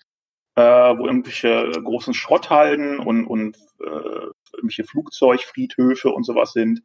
äh, 0.55 0.61
wo 0.61 1.05
irgendwelche 1.05 1.71
großen 1.71 2.13
Schrotthalden 2.13 2.99
und, 2.99 3.25
und 3.25 3.57
äh, 3.79 4.27
irgendwelche 4.53 4.83
Flugzeugfriedhöfe 4.83 6.09
und 6.09 6.23
sowas 6.25 6.53
sind. 6.53 6.81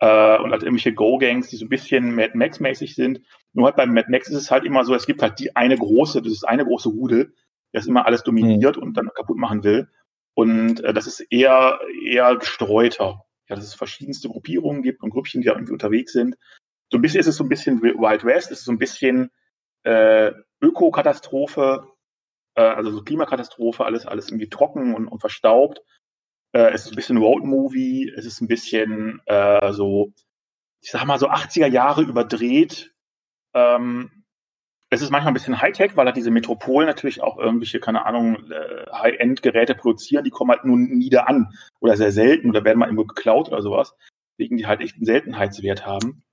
Äh, 0.00 0.38
und 0.38 0.52
halt 0.52 0.62
irgendwelche 0.62 0.94
Go-Gangs, 0.94 1.48
die 1.48 1.56
so 1.56 1.64
ein 1.64 1.70
bisschen 1.70 2.14
Mad 2.14 2.32
Max-mäßig 2.34 2.94
sind. 2.94 3.20
Nur 3.52 3.66
halt 3.66 3.76
beim 3.76 3.92
Mad 3.92 4.08
Max 4.10 4.28
ist 4.28 4.36
es 4.36 4.50
halt 4.50 4.64
immer 4.64 4.84
so, 4.84 4.94
es 4.94 5.06
gibt 5.06 5.22
halt 5.22 5.38
die 5.38 5.56
eine 5.56 5.76
große, 5.76 6.22
das 6.22 6.32
ist 6.32 6.44
eine 6.44 6.64
große 6.64 6.88
Rudel, 6.88 7.34
das 7.72 7.86
immer 7.86 8.06
alles 8.06 8.22
dominiert 8.22 8.76
mhm. 8.76 8.82
und 8.82 8.96
dann 8.96 9.10
kaputt 9.14 9.36
machen 9.36 9.64
will. 9.64 9.88
Und 10.34 10.84
äh, 10.84 10.94
das 10.94 11.06
ist 11.06 11.20
eher, 11.20 11.80
eher 12.04 12.36
gestreuter. 12.36 13.24
Ja, 13.48 13.56
dass 13.56 13.64
es 13.64 13.74
verschiedenste 13.74 14.28
Gruppierungen 14.28 14.82
gibt 14.82 15.02
und 15.02 15.10
Grüppchen, 15.10 15.40
die 15.40 15.46
da 15.46 15.54
irgendwie 15.54 15.72
unterwegs 15.72 16.12
sind. 16.12 16.36
So 16.92 16.98
ein 16.98 17.02
bisschen 17.02 17.20
ist 17.20 17.26
es 17.26 17.36
so 17.36 17.44
ein 17.44 17.48
bisschen 17.48 17.82
Wild 17.82 18.24
West, 18.24 18.50
es 18.50 18.60
ist 18.60 18.64
so 18.66 18.72
ein 18.72 18.78
bisschen 18.78 19.30
äh, 19.84 20.32
Ökokatastrophe, 20.60 21.86
äh, 22.58 22.62
also 22.62 22.90
so 22.90 23.02
Klimakatastrophe, 23.02 23.84
alles, 23.84 24.04
alles 24.04 24.28
irgendwie 24.28 24.48
trocken 24.48 24.94
und, 24.94 25.06
und 25.06 25.20
verstaubt. 25.20 25.80
Äh, 26.52 26.72
es 26.72 26.86
ist 26.86 26.92
ein 26.92 26.96
bisschen 26.96 27.18
Road-Movie, 27.18 28.12
es 28.16 28.26
ist 28.26 28.40
ein 28.40 28.48
bisschen 28.48 29.22
äh, 29.26 29.72
so, 29.72 30.12
ich 30.82 30.90
sag 30.90 31.04
mal 31.06 31.18
so 31.18 31.30
80er 31.30 31.68
Jahre 31.68 32.02
überdreht. 32.02 32.92
Ähm, 33.54 34.24
es 34.90 35.02
ist 35.02 35.10
manchmal 35.10 35.32
ein 35.32 35.34
bisschen 35.34 35.60
Hightech, 35.60 35.96
weil 35.96 36.06
halt 36.06 36.16
diese 36.16 36.30
Metropolen 36.30 36.88
natürlich 36.88 37.22
auch 37.22 37.38
irgendwelche, 37.38 37.78
keine 37.78 38.06
Ahnung, 38.06 38.50
äh, 38.50 38.86
High-End-Geräte 38.90 39.74
produzieren, 39.74 40.24
die 40.24 40.30
kommen 40.30 40.50
halt 40.50 40.64
nur 40.64 40.78
nie 40.78 41.10
da 41.10 41.24
an 41.24 41.52
oder 41.80 41.96
sehr 41.96 42.10
selten 42.10 42.50
oder 42.50 42.64
werden 42.64 42.78
mal 42.78 42.86
irgendwo 42.86 43.04
geklaut 43.04 43.48
oder 43.48 43.62
sowas, 43.62 43.94
wegen 44.36 44.56
die 44.56 44.66
halt 44.66 44.80
echt 44.80 44.96
einen 44.96 45.04
Seltenheitswert 45.04 45.86
haben. 45.86 46.24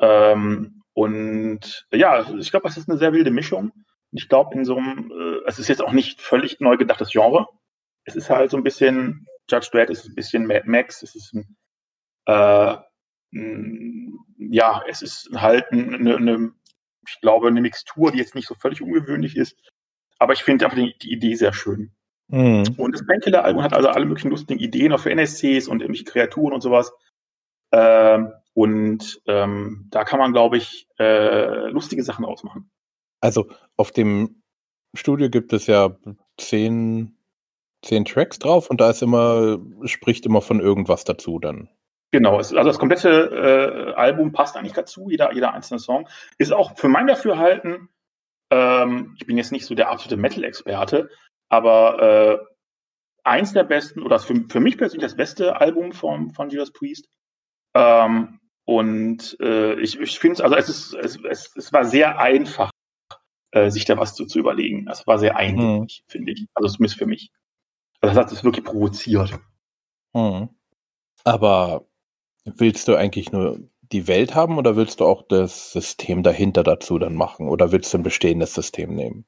Ähm, 0.00 0.82
und 0.94 1.86
ja, 1.92 2.28
ich 2.36 2.50
glaube, 2.50 2.66
das 2.66 2.78
ist 2.78 2.88
eine 2.88 2.98
sehr 2.98 3.12
wilde 3.12 3.30
Mischung. 3.30 3.72
Ich 4.12 4.28
glaube, 4.28 4.54
in 4.54 4.64
so 4.64 4.76
einem, 4.76 5.10
äh, 5.10 5.46
es 5.46 5.58
ist 5.58 5.68
jetzt 5.68 5.82
auch 5.82 5.92
nicht 5.92 6.20
völlig 6.20 6.60
neu 6.60 6.76
gedachtes 6.76 7.10
Genre. 7.10 7.46
Es 8.04 8.16
ist 8.16 8.30
halt 8.30 8.50
so 8.50 8.56
ein 8.56 8.62
bisschen, 8.62 9.26
Judge 9.50 9.68
Dredd 9.72 9.90
ist 9.90 10.06
ein 10.06 10.14
bisschen 10.14 10.46
Mad 10.46 10.64
Max, 10.66 11.02
es 11.02 11.14
ist 11.14 11.34
ein, 11.34 11.56
äh, 12.26 12.76
ein 13.34 14.18
ja, 14.38 14.82
es 14.88 15.02
ist 15.02 15.30
halt 15.34 15.70
eine, 15.70 16.16
eine, 16.16 16.52
ich 17.06 17.20
glaube, 17.20 17.48
eine 17.48 17.60
Mixtur, 17.60 18.12
die 18.12 18.18
jetzt 18.18 18.34
nicht 18.34 18.48
so 18.48 18.54
völlig 18.54 18.82
ungewöhnlich 18.82 19.36
ist. 19.36 19.56
Aber 20.18 20.32
ich 20.34 20.44
finde 20.44 20.64
einfach 20.64 20.78
die, 20.78 20.96
die, 20.98 21.12
Idee 21.12 21.34
sehr 21.34 21.52
schön. 21.52 21.92
Mhm. 22.28 22.64
Und 22.76 22.92
das 22.94 23.06
Painkiller-Album 23.06 23.62
hat 23.62 23.72
also 23.72 23.88
alle 23.88 24.06
möglichen 24.06 24.30
lustigen 24.30 24.60
Ideen, 24.60 24.92
auch 24.92 25.00
für 25.00 25.10
NSCs 25.10 25.68
und 25.68 25.80
irgendwelche 25.80 26.04
Kreaturen 26.04 26.52
und 26.52 26.60
sowas. 26.60 26.92
Ähm, 27.72 28.32
und 28.54 29.20
ähm, 29.26 29.88
da 29.90 30.04
kann 30.04 30.18
man, 30.18 30.32
glaube 30.32 30.58
ich, 30.58 30.86
äh, 30.98 31.70
lustige 31.70 32.02
Sachen 32.02 32.24
ausmachen. 32.24 32.70
Also 33.22 33.48
auf 33.76 33.92
dem 33.92 34.42
Studio 34.94 35.30
gibt 35.30 35.52
es 35.52 35.66
ja 35.66 35.96
zehn, 36.36 37.16
zehn 37.82 38.04
Tracks 38.04 38.38
drauf 38.38 38.68
und 38.68 38.80
da 38.80 38.90
ist 38.90 39.02
immer, 39.02 39.58
spricht 39.84 40.26
immer 40.26 40.42
von 40.42 40.60
irgendwas 40.60 41.04
dazu 41.04 41.38
dann. 41.38 41.70
Genau, 42.10 42.36
also 42.36 42.54
das 42.56 42.78
komplette 42.78 43.08
äh, 43.08 43.94
Album 43.94 44.32
passt 44.32 44.56
eigentlich 44.56 44.74
dazu, 44.74 45.08
jeder, 45.08 45.32
jeder 45.32 45.54
einzelne 45.54 45.78
Song. 45.78 46.06
Ist 46.36 46.52
auch 46.52 46.76
für 46.76 46.88
mein 46.88 47.06
Dafürhalten, 47.06 47.88
ähm, 48.50 49.16
ich 49.18 49.26
bin 49.26 49.38
jetzt 49.38 49.52
nicht 49.52 49.64
so 49.64 49.74
der 49.74 49.88
absolute 49.88 50.18
Metal-Experte, 50.18 51.08
aber 51.48 52.02
äh, 52.02 52.38
eins 53.24 53.54
der 53.54 53.64
besten, 53.64 54.02
oder 54.02 54.18
für, 54.18 54.34
für 54.50 54.60
mich 54.60 54.76
persönlich 54.76 55.06
das 55.06 55.16
beste 55.16 55.58
Album 55.58 55.92
von, 55.92 56.30
von 56.32 56.50
Judas 56.50 56.72
Priest. 56.72 57.08
Ähm, 57.74 58.40
und 58.66 59.38
äh, 59.40 59.80
ich, 59.80 59.98
ich 59.98 60.18
finde 60.18 60.34
es, 60.34 60.40
also 60.42 60.54
es, 60.56 60.68
ist, 60.68 60.94
es, 61.24 61.56
es 61.56 61.72
war 61.72 61.84
sehr 61.84 62.18
einfach, 62.18 62.71
äh, 63.52 63.70
sich 63.70 63.84
da 63.84 63.96
was 63.96 64.14
zu, 64.14 64.26
zu 64.26 64.38
überlegen. 64.38 64.86
Das 64.86 65.06
war 65.06 65.18
sehr 65.18 65.36
eindeutig, 65.36 66.04
mhm. 66.06 66.10
finde 66.10 66.32
ich. 66.32 66.46
Also 66.54 66.68
zumindest 66.74 66.98
für 66.98 67.06
mich. 67.06 67.30
Also 68.00 68.14
das 68.14 68.24
hat 68.24 68.32
es 68.32 68.44
wirklich 68.44 68.64
provoziert. 68.64 69.38
Mhm. 70.14 70.48
Aber 71.24 71.86
willst 72.44 72.88
du 72.88 72.96
eigentlich 72.96 73.32
nur 73.32 73.60
die 73.80 74.08
Welt 74.08 74.34
haben 74.34 74.58
oder 74.58 74.76
willst 74.76 75.00
du 75.00 75.04
auch 75.04 75.22
das 75.22 75.72
System 75.72 76.22
dahinter 76.22 76.62
dazu 76.62 76.98
dann 76.98 77.14
machen? 77.14 77.48
Oder 77.48 77.72
willst 77.72 77.92
du 77.92 77.98
ein 77.98 78.02
bestehendes 78.02 78.54
System 78.54 78.94
nehmen? 78.94 79.24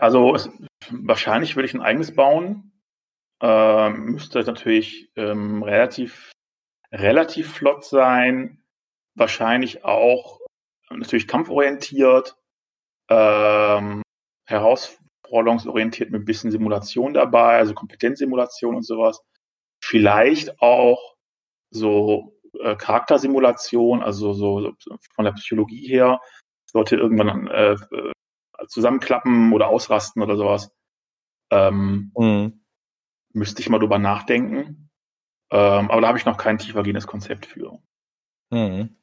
Also 0.00 0.34
es, 0.34 0.50
wahrscheinlich 0.90 1.54
würde 1.54 1.66
ich 1.66 1.74
ein 1.74 1.82
eigenes 1.82 2.14
bauen. 2.14 2.72
Ähm, 3.40 4.06
müsste 4.06 4.42
natürlich 4.42 5.10
ähm, 5.16 5.62
relativ 5.62 6.32
relativ 6.92 7.54
flott 7.54 7.84
sein, 7.84 8.62
wahrscheinlich 9.14 9.84
auch 9.84 10.40
natürlich 10.90 11.26
kampforientiert, 11.26 12.36
ähm, 13.08 14.02
herausforderungsorientiert 14.46 16.10
mit 16.10 16.22
ein 16.22 16.24
bisschen 16.24 16.50
Simulation 16.50 17.14
dabei, 17.14 17.58
also 17.58 17.74
Kompetenzsimulation 17.74 18.76
und 18.76 18.84
sowas. 18.84 19.20
Vielleicht 19.82 20.60
auch 20.60 21.14
so 21.70 22.38
äh, 22.60 22.76
Charaktersimulation, 22.76 24.02
also 24.02 24.32
so, 24.32 24.74
so, 24.78 24.96
von 25.14 25.24
der 25.24 25.32
Psychologie 25.32 25.86
her, 25.88 26.20
Leute 26.74 26.96
irgendwann 26.96 27.48
äh, 27.48 27.76
zusammenklappen 28.66 29.52
oder 29.52 29.68
ausrasten 29.68 30.22
oder 30.22 30.36
sowas. 30.36 30.70
Ähm, 31.50 32.12
mhm. 32.16 32.64
Müsste 33.34 33.60
ich 33.60 33.68
mal 33.68 33.78
drüber 33.78 33.98
nachdenken. 33.98 34.90
Ähm, 35.50 35.90
aber 35.90 36.00
da 36.00 36.08
habe 36.08 36.18
ich 36.18 36.24
noch 36.24 36.38
kein 36.38 36.58
tiefergehendes 36.58 37.06
Konzept 37.06 37.46
für. 37.46 37.78
Mhm. 38.50 38.96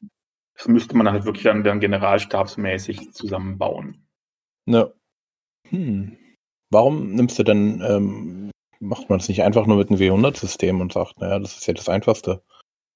Das 0.60 0.68
müsste 0.68 0.94
man 0.94 1.10
halt 1.10 1.24
wirklich 1.24 1.44
dann, 1.44 1.64
dann 1.64 1.80
generalstabsmäßig 1.80 3.12
zusammenbauen. 3.14 4.06
Ne. 4.66 4.92
Hm. 5.70 6.18
Warum 6.70 7.14
nimmst 7.14 7.38
du 7.38 7.44
denn, 7.44 7.80
ähm, 7.80 8.50
macht 8.78 9.08
man 9.08 9.20
es 9.20 9.28
nicht 9.28 9.42
einfach 9.42 9.66
nur 9.66 9.78
mit 9.78 9.88
einem 9.88 9.98
W100-System 9.98 10.82
und 10.82 10.92
sagt, 10.92 11.18
naja, 11.18 11.38
das 11.38 11.56
ist 11.56 11.66
ja 11.66 11.72
das 11.72 11.88
einfachste. 11.88 12.42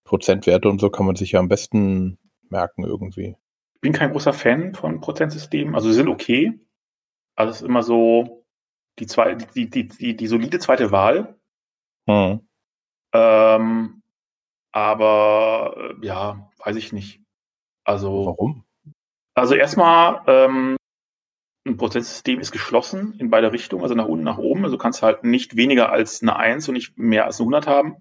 Prozentwerte 0.06 0.68
und 0.68 0.78
so 0.78 0.90
kann 0.90 1.06
man 1.06 1.16
sich 1.16 1.32
ja 1.32 1.40
am 1.40 1.48
besten 1.48 2.18
merken 2.50 2.84
irgendwie. 2.84 3.34
Ich 3.76 3.80
bin 3.80 3.94
kein 3.94 4.12
großer 4.12 4.34
Fan 4.34 4.74
von 4.74 5.00
Prozentsystemen. 5.00 5.74
Also 5.74 5.88
sie 5.88 5.94
sind 5.94 6.08
okay. 6.08 6.60
Also 7.34 7.50
es 7.50 7.62
ist 7.62 7.66
immer 7.66 7.82
so 7.82 8.44
die, 8.98 9.06
zwei, 9.06 9.36
die, 9.36 9.70
die, 9.70 9.88
die, 9.88 10.16
die 10.16 10.26
solide 10.26 10.58
zweite 10.58 10.92
Wahl. 10.92 11.40
Hm. 12.10 12.46
Ähm, 13.14 14.02
aber 14.70 15.76
äh, 15.78 16.06
ja, 16.06 16.50
weiß 16.62 16.76
ich 16.76 16.92
nicht. 16.92 17.23
Also. 17.84 18.26
Warum? 18.26 18.64
Also 19.34 19.54
erstmal, 19.54 20.22
ähm, 20.26 20.76
ein 21.66 21.76
Prozesssystem 21.76 22.40
ist 22.40 22.52
geschlossen 22.52 23.14
in 23.18 23.30
beide 23.30 23.52
Richtungen, 23.52 23.82
also 23.82 23.94
nach 23.94 24.06
unten, 24.06 24.24
nach 24.24 24.38
oben. 24.38 24.64
Also 24.64 24.76
du 24.76 24.82
kannst 24.82 25.02
halt 25.02 25.24
nicht 25.24 25.56
weniger 25.56 25.90
als 25.90 26.22
eine 26.22 26.36
1 26.36 26.68
und 26.68 26.74
nicht 26.74 26.98
mehr 26.98 27.24
als 27.24 27.40
eine 27.40 27.44
100 27.44 27.66
haben. 27.66 27.96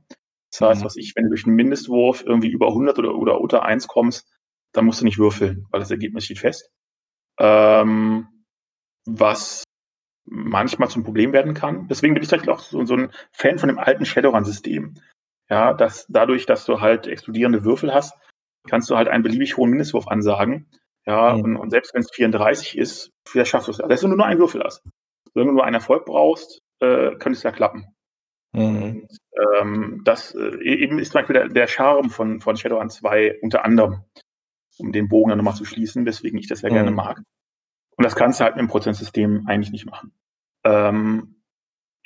Das 0.51 0.61
heißt, 0.61 0.81
mhm. 0.81 0.85
was 0.85 0.95
ich, 0.97 1.15
wenn 1.15 1.23
du 1.23 1.29
durch 1.29 1.45
einen 1.45 1.55
Mindestwurf 1.55 2.23
irgendwie 2.25 2.51
über 2.51 2.67
100 2.67 2.99
oder, 2.99 3.15
oder 3.15 3.39
unter 3.39 3.63
1 3.63 3.87
kommst, 3.87 4.29
dann 4.73 4.85
musst 4.85 5.01
du 5.01 5.05
nicht 5.05 5.17
würfeln, 5.17 5.65
weil 5.71 5.79
das 5.79 5.91
Ergebnis 5.91 6.25
steht 6.25 6.39
fest. 6.39 6.69
Ähm, 7.39 8.27
was 9.05 9.63
manchmal 10.25 10.89
zum 10.89 11.03
Problem 11.03 11.33
werden 11.33 11.53
kann. 11.53 11.87
Deswegen 11.87 12.13
bin 12.13 12.23
ich 12.23 12.29
vielleicht 12.29 12.49
auch 12.49 12.59
so, 12.59 12.85
so 12.85 12.95
ein 12.95 13.11
Fan 13.31 13.59
von 13.59 13.67
dem 13.69 13.79
alten 13.79 14.05
Shadowrun-System. 14.05 14.95
Ja, 15.49 15.73
dass 15.73 16.05
dadurch, 16.07 16.45
dass 16.45 16.65
du 16.65 16.79
halt 16.79 17.07
explodierende 17.07 17.63
Würfel 17.63 17.93
hast, 17.93 18.13
kannst 18.67 18.89
du 18.89 18.97
halt 18.97 19.07
einen 19.07 19.23
beliebig 19.23 19.57
hohen 19.57 19.69
Mindestwurf 19.69 20.07
ansagen. 20.07 20.67
Ja, 21.05 21.35
mhm. 21.35 21.43
und, 21.43 21.57
und, 21.57 21.69
selbst 21.71 21.93
wenn 21.93 22.01
es 22.01 22.11
34 22.11 22.77
ist, 22.77 23.11
vielleicht 23.27 23.51
schaffst 23.51 23.67
du 23.67 23.71
es. 23.71 23.77
Selbst 23.77 24.03
wenn 24.03 24.11
du 24.11 24.17
nur 24.17 24.25
einen 24.25 24.39
Würfel 24.39 24.63
hast. 24.63 24.83
Wenn 25.33 25.47
du 25.47 25.53
nur 25.53 25.65
einen 25.65 25.75
Erfolg 25.75 26.05
brauchst, 26.05 26.61
äh, 26.79 27.15
könnte 27.15 27.31
es 27.31 27.43
ja 27.43 27.51
klappen. 27.51 27.85
Mhm. 28.53 28.83
Und, 28.83 29.07
ähm, 29.57 30.01
das 30.05 30.33
äh, 30.35 30.63
eben 30.63 30.99
ist 30.99 31.11
zum 31.11 31.19
Beispiel 31.19 31.33
der, 31.33 31.49
der 31.49 31.67
Charme 31.67 32.09
von, 32.09 32.39
von 32.39 32.55
Shadowrun 32.55 32.89
2 32.89 33.39
unter 33.41 33.65
anderem, 33.65 34.03
um 34.77 34.91
den 34.91 35.09
Bogen 35.09 35.29
dann 35.29 35.37
nochmal 35.37 35.55
zu 35.55 35.65
schließen, 35.65 36.05
weswegen 36.05 36.39
ich 36.39 36.47
das 36.47 36.61
ja 36.61 36.69
mhm. 36.69 36.75
gerne 36.75 36.91
mag. 36.91 37.21
Und 37.97 38.03
das 38.03 38.15
kannst 38.15 38.39
du 38.39 38.45
halt 38.45 38.55
mit 38.55 38.61
dem 38.61 38.69
Prozesssystem 38.69 39.45
eigentlich 39.47 39.71
nicht 39.71 39.85
machen. 39.85 40.13
Ähm, 40.63 41.41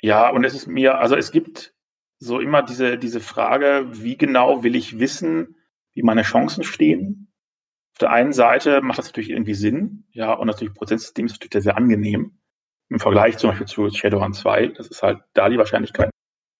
ja, 0.00 0.30
und 0.30 0.44
es 0.44 0.54
ist 0.54 0.66
mir, 0.66 0.98
also 0.98 1.16
es 1.16 1.30
gibt 1.30 1.74
so 2.18 2.40
immer 2.40 2.62
diese, 2.62 2.98
diese 2.98 3.20
Frage, 3.20 3.86
wie 3.92 4.16
genau 4.16 4.62
will 4.62 4.74
ich 4.74 4.98
wissen, 4.98 5.56
wie 5.98 6.02
meine 6.04 6.22
Chancen 6.22 6.62
stehen? 6.62 7.32
Auf 7.94 7.98
der 7.98 8.10
einen 8.10 8.32
Seite 8.32 8.80
macht 8.80 8.98
das 8.98 9.06
natürlich 9.06 9.30
irgendwie 9.30 9.54
Sinn, 9.54 10.04
ja, 10.12 10.32
und 10.32 10.46
natürlich 10.46 10.72
Prozesssystem 10.72 11.26
ist 11.26 11.32
natürlich 11.32 11.64
sehr 11.64 11.76
angenehm. 11.76 12.38
Im 12.88 13.00
Vergleich 13.00 13.36
zum 13.36 13.50
Beispiel 13.50 13.66
zu 13.66 13.90
Shadowrun 13.90 14.32
2, 14.32 14.68
das 14.68 14.86
ist 14.86 15.02
halt 15.02 15.18
da 15.34 15.48
die 15.48 15.58
Wahrscheinlichkeit 15.58 16.10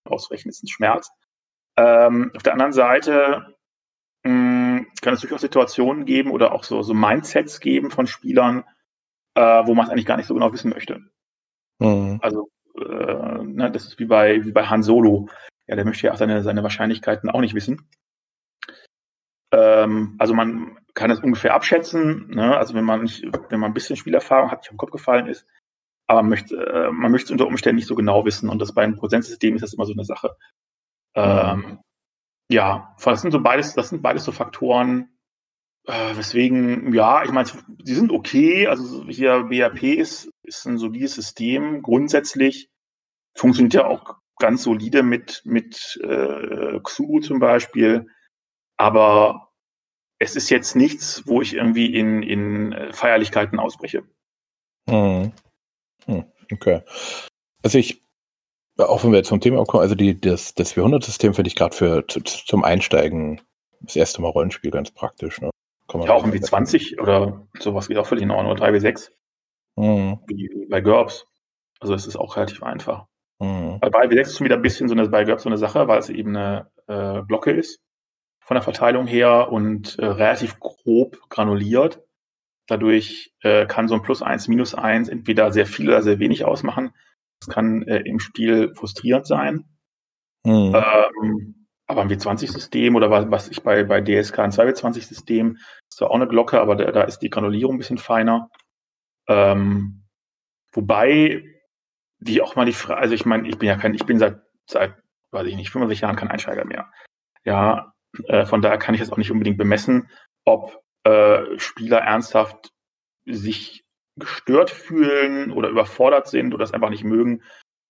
ausrechnen, 0.04 0.50
ist 0.50 0.64
ein 0.64 0.68
Schmerz. 0.68 1.10
Ähm, 1.76 2.32
auf 2.34 2.42
der 2.42 2.54
anderen 2.54 2.72
Seite 2.72 3.56
mh, 4.24 4.78
hm, 4.78 4.86
kann 5.00 5.14
es 5.14 5.20
durchaus 5.20 5.40
Situationen 5.40 6.04
geben 6.04 6.32
oder 6.32 6.52
auch 6.52 6.64
so, 6.64 6.82
so 6.82 6.92
Mindsets 6.92 7.60
geben 7.60 7.92
von 7.92 8.08
Spielern, 8.08 8.64
äh, 9.34 9.40
wo 9.40 9.74
man 9.74 9.86
es 9.86 9.92
eigentlich 9.92 10.06
gar 10.06 10.16
nicht 10.16 10.26
so 10.26 10.34
genau 10.34 10.52
wissen 10.52 10.70
möchte. 10.70 11.00
Mhm. 11.78 12.18
Also, 12.20 12.50
äh, 12.76 13.44
ne, 13.44 13.70
das 13.70 13.86
ist 13.86 14.00
wie 14.00 14.06
bei, 14.06 14.44
wie 14.44 14.52
bei 14.52 14.66
Han 14.66 14.82
Solo. 14.82 15.28
Ja, 15.68 15.76
der 15.76 15.84
möchte 15.84 16.08
ja 16.08 16.12
auch 16.12 16.18
seine, 16.18 16.42
seine 16.42 16.64
Wahrscheinlichkeiten 16.64 17.30
auch 17.30 17.40
nicht 17.40 17.54
wissen. 17.54 17.88
Ähm, 19.52 20.14
also 20.18 20.34
man 20.34 20.78
kann 20.94 21.10
es 21.10 21.20
ungefähr 21.20 21.54
abschätzen, 21.54 22.28
ne? 22.28 22.56
also 22.56 22.74
wenn 22.74 22.84
man 22.84 23.02
nicht, 23.02 23.24
wenn 23.50 23.60
man 23.60 23.70
ein 23.70 23.74
bisschen 23.74 23.96
Spielerfahrung 23.96 24.50
hat, 24.50 24.60
nicht 24.60 24.70
im 24.70 24.76
Kopf 24.76 24.90
gefallen 24.90 25.26
ist, 25.26 25.46
aber 26.06 26.22
man 26.22 26.30
möchte, 26.30 26.56
äh, 26.56 26.90
man 26.90 27.12
möchte 27.12 27.26
es 27.26 27.30
unter 27.30 27.46
Umständen 27.46 27.76
nicht 27.76 27.86
so 27.86 27.94
genau 27.94 28.24
wissen 28.24 28.48
und 28.48 28.60
das 28.60 28.74
bei 28.74 28.82
einem 28.82 28.96
Prozentsystem 28.96 29.54
ist 29.54 29.62
das 29.62 29.74
immer 29.74 29.86
so 29.86 29.92
eine 29.92 30.04
Sache. 30.04 30.36
Ähm, 31.14 31.80
ja, 32.50 32.94
das 33.02 33.22
sind 33.22 33.30
so 33.30 33.40
beides, 33.40 33.74
das 33.74 33.90
sind 33.90 34.02
beides 34.02 34.24
so 34.24 34.32
Faktoren, 34.32 35.18
äh, 35.88 36.16
weswegen, 36.16 36.92
ja, 36.92 37.24
ich 37.24 37.32
meine, 37.32 37.48
sie 37.82 37.94
sind 37.94 38.12
okay. 38.12 38.66
Also 38.66 39.06
hier 39.06 39.44
BAP 39.44 39.82
ist, 39.82 40.30
ist 40.42 40.66
ein 40.66 40.78
solides 40.78 41.14
System. 41.14 41.82
Grundsätzlich 41.82 42.70
funktioniert 43.34 43.74
ja 43.74 43.86
auch 43.86 44.16
ganz 44.38 44.62
solide 44.62 45.02
mit, 45.02 45.42
mit 45.44 45.98
äh, 46.02 46.78
Xuru 46.82 47.20
zum 47.20 47.38
Beispiel. 47.38 48.06
Aber 48.78 49.48
es 50.18 50.36
ist 50.36 50.50
jetzt 50.50 50.74
nichts, 50.74 51.22
wo 51.26 51.42
ich 51.42 51.54
irgendwie 51.54 51.94
in, 51.94 52.22
in 52.22 52.72
äh, 52.72 52.92
Feierlichkeiten 52.92 53.58
ausbreche. 53.58 54.04
Hm. 54.88 55.32
Hm, 56.06 56.24
okay. 56.52 56.82
Also 57.62 57.78
ich, 57.78 58.00
auch 58.78 59.04
wenn 59.04 59.10
wir 59.10 59.18
jetzt 59.18 59.28
zum 59.28 59.40
Thema 59.40 59.64
kommen, 59.64 59.82
also 59.82 59.94
die, 59.94 60.18
das, 60.20 60.54
das 60.54 60.74
400-System 60.74 61.34
finde 61.34 61.48
ich 61.48 61.56
gerade 61.56 61.74
für 61.74 62.06
zum 62.06 62.64
Einsteigen 62.64 63.40
das 63.80 63.96
erste 63.96 64.22
Mal 64.22 64.28
Rollenspiel 64.28 64.70
ganz 64.70 64.90
praktisch. 64.90 65.40
Ne? 65.40 65.50
ja, 65.92 66.12
auch 66.12 66.22
irgendwie 66.22 66.40
20 66.40 67.00
oder 67.00 67.46
sowas 67.58 67.88
geht 67.88 67.96
auch 67.96 68.06
völlig 68.06 68.24
in 68.24 68.30
Ordnung, 68.30 68.52
oder 68.52 68.60
3 68.60 68.74
wie 68.74 68.80
6. 68.80 69.12
Mhm. 69.76 70.18
Wie 70.26 70.66
bei 70.68 70.80
GURPS. 70.80 71.26
Also 71.80 71.94
es 71.94 72.06
ist 72.06 72.16
auch 72.16 72.36
relativ 72.36 72.62
einfach. 72.62 73.06
Mhm. 73.38 73.78
Bei 73.80 73.88
3 73.88 74.10
wie 74.10 74.14
6 74.16 74.30
ist 74.30 74.38
schon 74.38 74.44
wieder 74.46 74.56
ein 74.56 74.62
bisschen 74.62 74.88
so 74.88 74.94
eine, 74.94 75.08
bei 75.08 75.24
GURPS 75.24 75.44
so 75.44 75.48
eine 75.48 75.58
Sache, 75.58 75.86
weil 75.86 75.98
es 75.98 76.08
eben 76.08 76.36
eine 76.36 76.70
äh, 76.88 77.22
Glocke 77.22 77.52
ist 77.52 77.80
von 78.48 78.54
der 78.54 78.62
Verteilung 78.62 79.06
her 79.06 79.52
und 79.52 79.98
äh, 79.98 80.06
relativ 80.06 80.58
grob 80.58 81.18
granuliert. 81.28 82.02
Dadurch 82.66 83.34
äh, 83.42 83.66
kann 83.66 83.88
so 83.88 83.94
ein 83.94 84.00
Plus 84.00 84.22
1, 84.22 84.48
Minus 84.48 84.74
1 84.74 85.10
entweder 85.10 85.52
sehr 85.52 85.66
viel 85.66 85.86
oder 85.86 86.00
sehr 86.00 86.18
wenig 86.18 86.46
ausmachen. 86.46 86.94
Das 87.40 87.54
kann 87.54 87.82
äh, 87.82 87.98
im 87.98 88.20
Spiel 88.20 88.74
frustrierend 88.74 89.26
sein. 89.26 89.66
Mhm. 90.46 90.74
Ähm, 90.74 91.66
aber 91.86 92.00
ein 92.00 92.08
W20-System 92.08 92.96
oder 92.96 93.10
was, 93.10 93.30
was 93.30 93.48
ich 93.50 93.62
bei, 93.62 93.84
bei 93.84 94.00
DSK 94.00 94.38
ein 94.38 94.50
2W20-System, 94.50 95.58
ist 95.90 95.98
zwar 95.98 96.10
auch 96.10 96.14
eine 96.14 96.26
Glocke, 96.26 96.58
aber 96.58 96.74
da, 96.74 96.90
da 96.90 97.02
ist 97.02 97.18
die 97.18 97.28
Granulierung 97.28 97.74
ein 97.74 97.78
bisschen 97.78 97.98
feiner. 97.98 98.48
Ähm, 99.28 100.04
wobei 100.72 101.44
die 102.18 102.40
auch 102.40 102.56
mal 102.56 102.64
die 102.64 102.72
Frage, 102.72 102.98
also 102.98 103.14
ich 103.14 103.26
meine, 103.26 103.46
ich 103.46 103.58
bin 103.58 103.68
ja 103.68 103.76
kein, 103.76 103.92
ich 103.92 104.06
bin 104.06 104.18
seit, 104.18 104.40
seit, 104.64 104.94
weiß 105.32 105.46
ich 105.46 105.56
nicht, 105.56 105.68
65 105.68 106.00
Jahren 106.00 106.16
kein 106.16 106.30
Einsteiger 106.30 106.64
mehr. 106.64 106.90
Ja, 107.44 107.92
äh, 108.26 108.46
von 108.46 108.62
daher 108.62 108.78
kann 108.78 108.94
ich 108.94 109.00
es 109.00 109.12
auch 109.12 109.16
nicht 109.16 109.30
unbedingt 109.30 109.58
bemessen, 109.58 110.10
ob 110.44 110.82
äh, 111.04 111.58
Spieler 111.58 111.98
ernsthaft 111.98 112.72
sich 113.26 113.84
gestört 114.16 114.70
fühlen 114.70 115.52
oder 115.52 115.68
überfordert 115.68 116.28
sind 116.28 116.54
oder 116.54 116.64
es 116.64 116.72
einfach 116.72 116.90
nicht 116.90 117.04
mögen, 117.04 117.42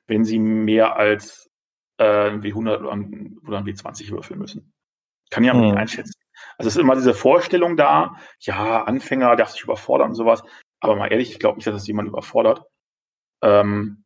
wenn 0.07 0.25
sie 0.25 0.39
mehr 0.39 0.97
als 0.97 1.49
äh, 1.99 2.31
W100 2.31 2.59
oder, 2.59 2.81
oder 2.81 2.93
ein 2.93 3.39
W20 3.67 4.11
würfeln 4.11 4.39
müssen. 4.39 4.73
Kann 5.31 5.45
ich 5.45 5.51
aber 5.51 5.61
mhm. 5.61 5.67
nicht 5.67 5.77
einschätzen. 5.77 6.15
Also 6.57 6.69
es 6.69 6.77
ist 6.77 6.81
immer 6.81 6.95
diese 6.95 7.15
Vorstellung 7.15 7.77
da, 7.77 8.17
ja, 8.41 8.85
Anfänger 8.85 9.37
darf 9.37 9.51
sich 9.51 9.63
überfordern 9.63 10.11
und 10.11 10.15
sowas. 10.15 10.43
Aber 10.81 10.97
mal 10.97 11.11
ehrlich, 11.11 11.33
ich 11.33 11.39
glaube 11.39 11.57
nicht, 11.57 11.67
dass 11.67 11.75
das 11.75 11.87
jemand 11.87 12.09
überfordert. 12.09 12.63
Ähm, 13.43 14.05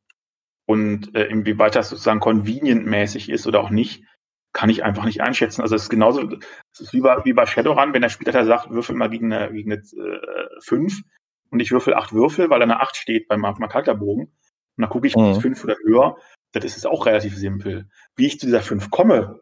und 0.67 1.15
äh, 1.15 1.25
inwieweit 1.25 1.77
das 1.77 1.91
sozusagen 1.91 2.21
convenient-mäßig 2.21 3.29
ist 3.31 3.47
oder 3.47 3.61
auch 3.61 3.71
nicht, 3.71 4.05
kann 4.53 4.71
ich 4.71 4.85
einfach 4.85 5.05
nicht 5.05 5.23
einschätzen. 5.23 5.63
Also 5.63 5.77
es 5.77 5.85
ist 5.85 5.89
genauso, 5.89 6.29
es 6.73 6.81
ist 6.81 6.93
wie 6.93 7.01
bei, 7.01 7.25
wie 7.25 7.33
bei 7.33 7.47
Shadowrun, 7.47 7.95
wenn 7.95 8.03
der 8.03 8.09
Spieler 8.11 8.45
sagt, 8.45 8.71
würfel 8.71 8.95
mal 8.95 9.09
gegen 9.09 9.33
eine, 9.33 9.53
gegen 9.53 9.73
eine 9.73 9.81
äh, 9.83 10.61
5 10.61 11.03
und 11.51 11.61
ich 11.61 11.71
würfel 11.71 11.95
acht 11.95 12.13
Würfel, 12.13 12.51
weil 12.51 12.61
da 12.61 12.65
eine 12.65 12.81
8 12.81 12.97
steht 12.97 13.29
beim, 13.29 13.43
Charakterbogen. 13.43 14.27
Und 14.27 14.33
dann 14.77 14.91
gucke 14.91 15.07
ich, 15.07 15.17
mhm. 15.17 15.41
5 15.41 15.65
oder 15.65 15.77
höher, 15.85 16.17
das 16.53 16.77
ist 16.77 16.87
auch 16.87 17.07
relativ 17.07 17.37
simpel. 17.37 17.89
Wie 18.17 18.27
ich 18.27 18.39
zu 18.39 18.47
dieser 18.47 18.63
5 18.63 18.91
komme, 18.91 19.41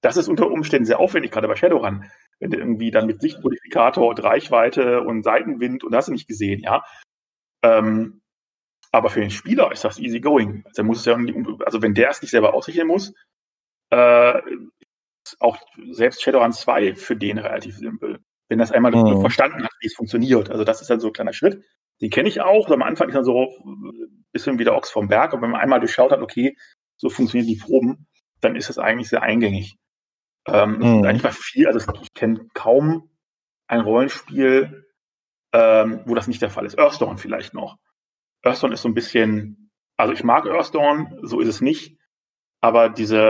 das 0.00 0.16
ist 0.16 0.28
unter 0.28 0.50
Umständen 0.50 0.86
sehr 0.86 1.00
aufwendig, 1.00 1.32
gerade 1.32 1.48
bei 1.48 1.56
Shadowrun. 1.56 2.04
Wenn 2.38 2.50
du 2.50 2.58
irgendwie 2.58 2.90
dann 2.90 3.06
mit 3.06 3.20
Sichtmodifikator 3.20 4.06
und 4.06 4.22
Reichweite 4.22 5.02
und 5.02 5.22
Seitenwind 5.22 5.84
und 5.84 5.94
hast 5.94 6.08
du 6.08 6.12
nicht 6.12 6.28
gesehen, 6.28 6.60
ja. 6.60 6.84
Ähm, 7.62 8.20
aber 8.92 9.10
für 9.10 9.20
den 9.20 9.30
Spieler 9.30 9.72
ist 9.72 9.84
das 9.84 9.98
easy 9.98 10.20
going. 10.20 10.62
Also, 10.66 10.84
muss 10.84 11.00
es 11.00 11.04
ja, 11.06 11.18
also 11.64 11.82
wenn 11.82 11.94
der 11.94 12.10
es 12.10 12.22
nicht 12.22 12.30
selber 12.30 12.54
ausrechnen 12.54 12.86
muss, 12.86 13.14
äh, 13.90 14.40
auch 15.40 15.58
selbst 15.90 16.22
Shadowrun 16.22 16.52
2 16.52 16.94
für 16.94 17.16
den 17.16 17.38
relativ 17.38 17.76
simpel. 17.76 18.20
Wenn 18.48 18.58
das 18.58 18.72
einmal 18.72 18.92
mhm. 18.92 19.20
verstanden 19.20 19.64
hat, 19.64 19.72
wie 19.80 19.86
es 19.86 19.94
funktioniert. 19.94 20.50
Also 20.50 20.64
das 20.64 20.80
ist 20.80 20.88
dann 20.88 21.00
so 21.00 21.08
ein 21.08 21.12
kleiner 21.12 21.32
Schritt. 21.32 21.64
Den 22.00 22.10
kenne 22.10 22.28
ich 22.28 22.40
auch. 22.40 22.68
Am 22.70 22.82
Anfang 22.82 23.08
ist 23.08 23.14
dann 23.14 23.24
so 23.24 23.48
ein 23.64 24.24
bisschen 24.32 24.58
wie 24.58 24.64
der 24.64 24.76
Ochs 24.76 24.90
vom 24.90 25.08
Berg. 25.08 25.32
Aber 25.32 25.42
wenn 25.42 25.50
man 25.50 25.60
einmal 25.60 25.80
durchschaut 25.80 26.12
hat, 26.12 26.20
okay, 26.20 26.56
so 26.96 27.08
funktionieren 27.08 27.48
die 27.48 27.60
Proben, 27.60 28.06
dann 28.40 28.54
ist 28.54 28.70
es 28.70 28.78
eigentlich 28.78 29.08
sehr 29.08 29.22
eingängig. 29.22 29.76
Ähm, 30.46 30.78
mhm. 30.78 31.04
Eigentlich 31.04 31.22
mal 31.24 31.32
viel, 31.32 31.66
also 31.66 31.80
ich 32.02 32.14
kenne 32.14 32.46
kaum 32.54 33.10
ein 33.66 33.80
Rollenspiel, 33.80 34.86
ähm, 35.52 36.02
wo 36.06 36.14
das 36.14 36.28
nicht 36.28 36.42
der 36.42 36.50
Fall 36.50 36.66
ist. 36.66 36.78
Earthdawn 36.78 37.18
vielleicht 37.18 37.52
noch. 37.52 37.78
Earthdawn 38.42 38.72
ist 38.72 38.82
so 38.82 38.88
ein 38.88 38.94
bisschen, 38.94 39.72
also 39.96 40.12
ich 40.12 40.22
mag 40.22 40.46
Earthdawn, 40.46 41.18
so 41.22 41.40
ist 41.40 41.48
es 41.48 41.60
nicht. 41.60 41.98
Aber 42.60 42.88
diese 42.88 43.20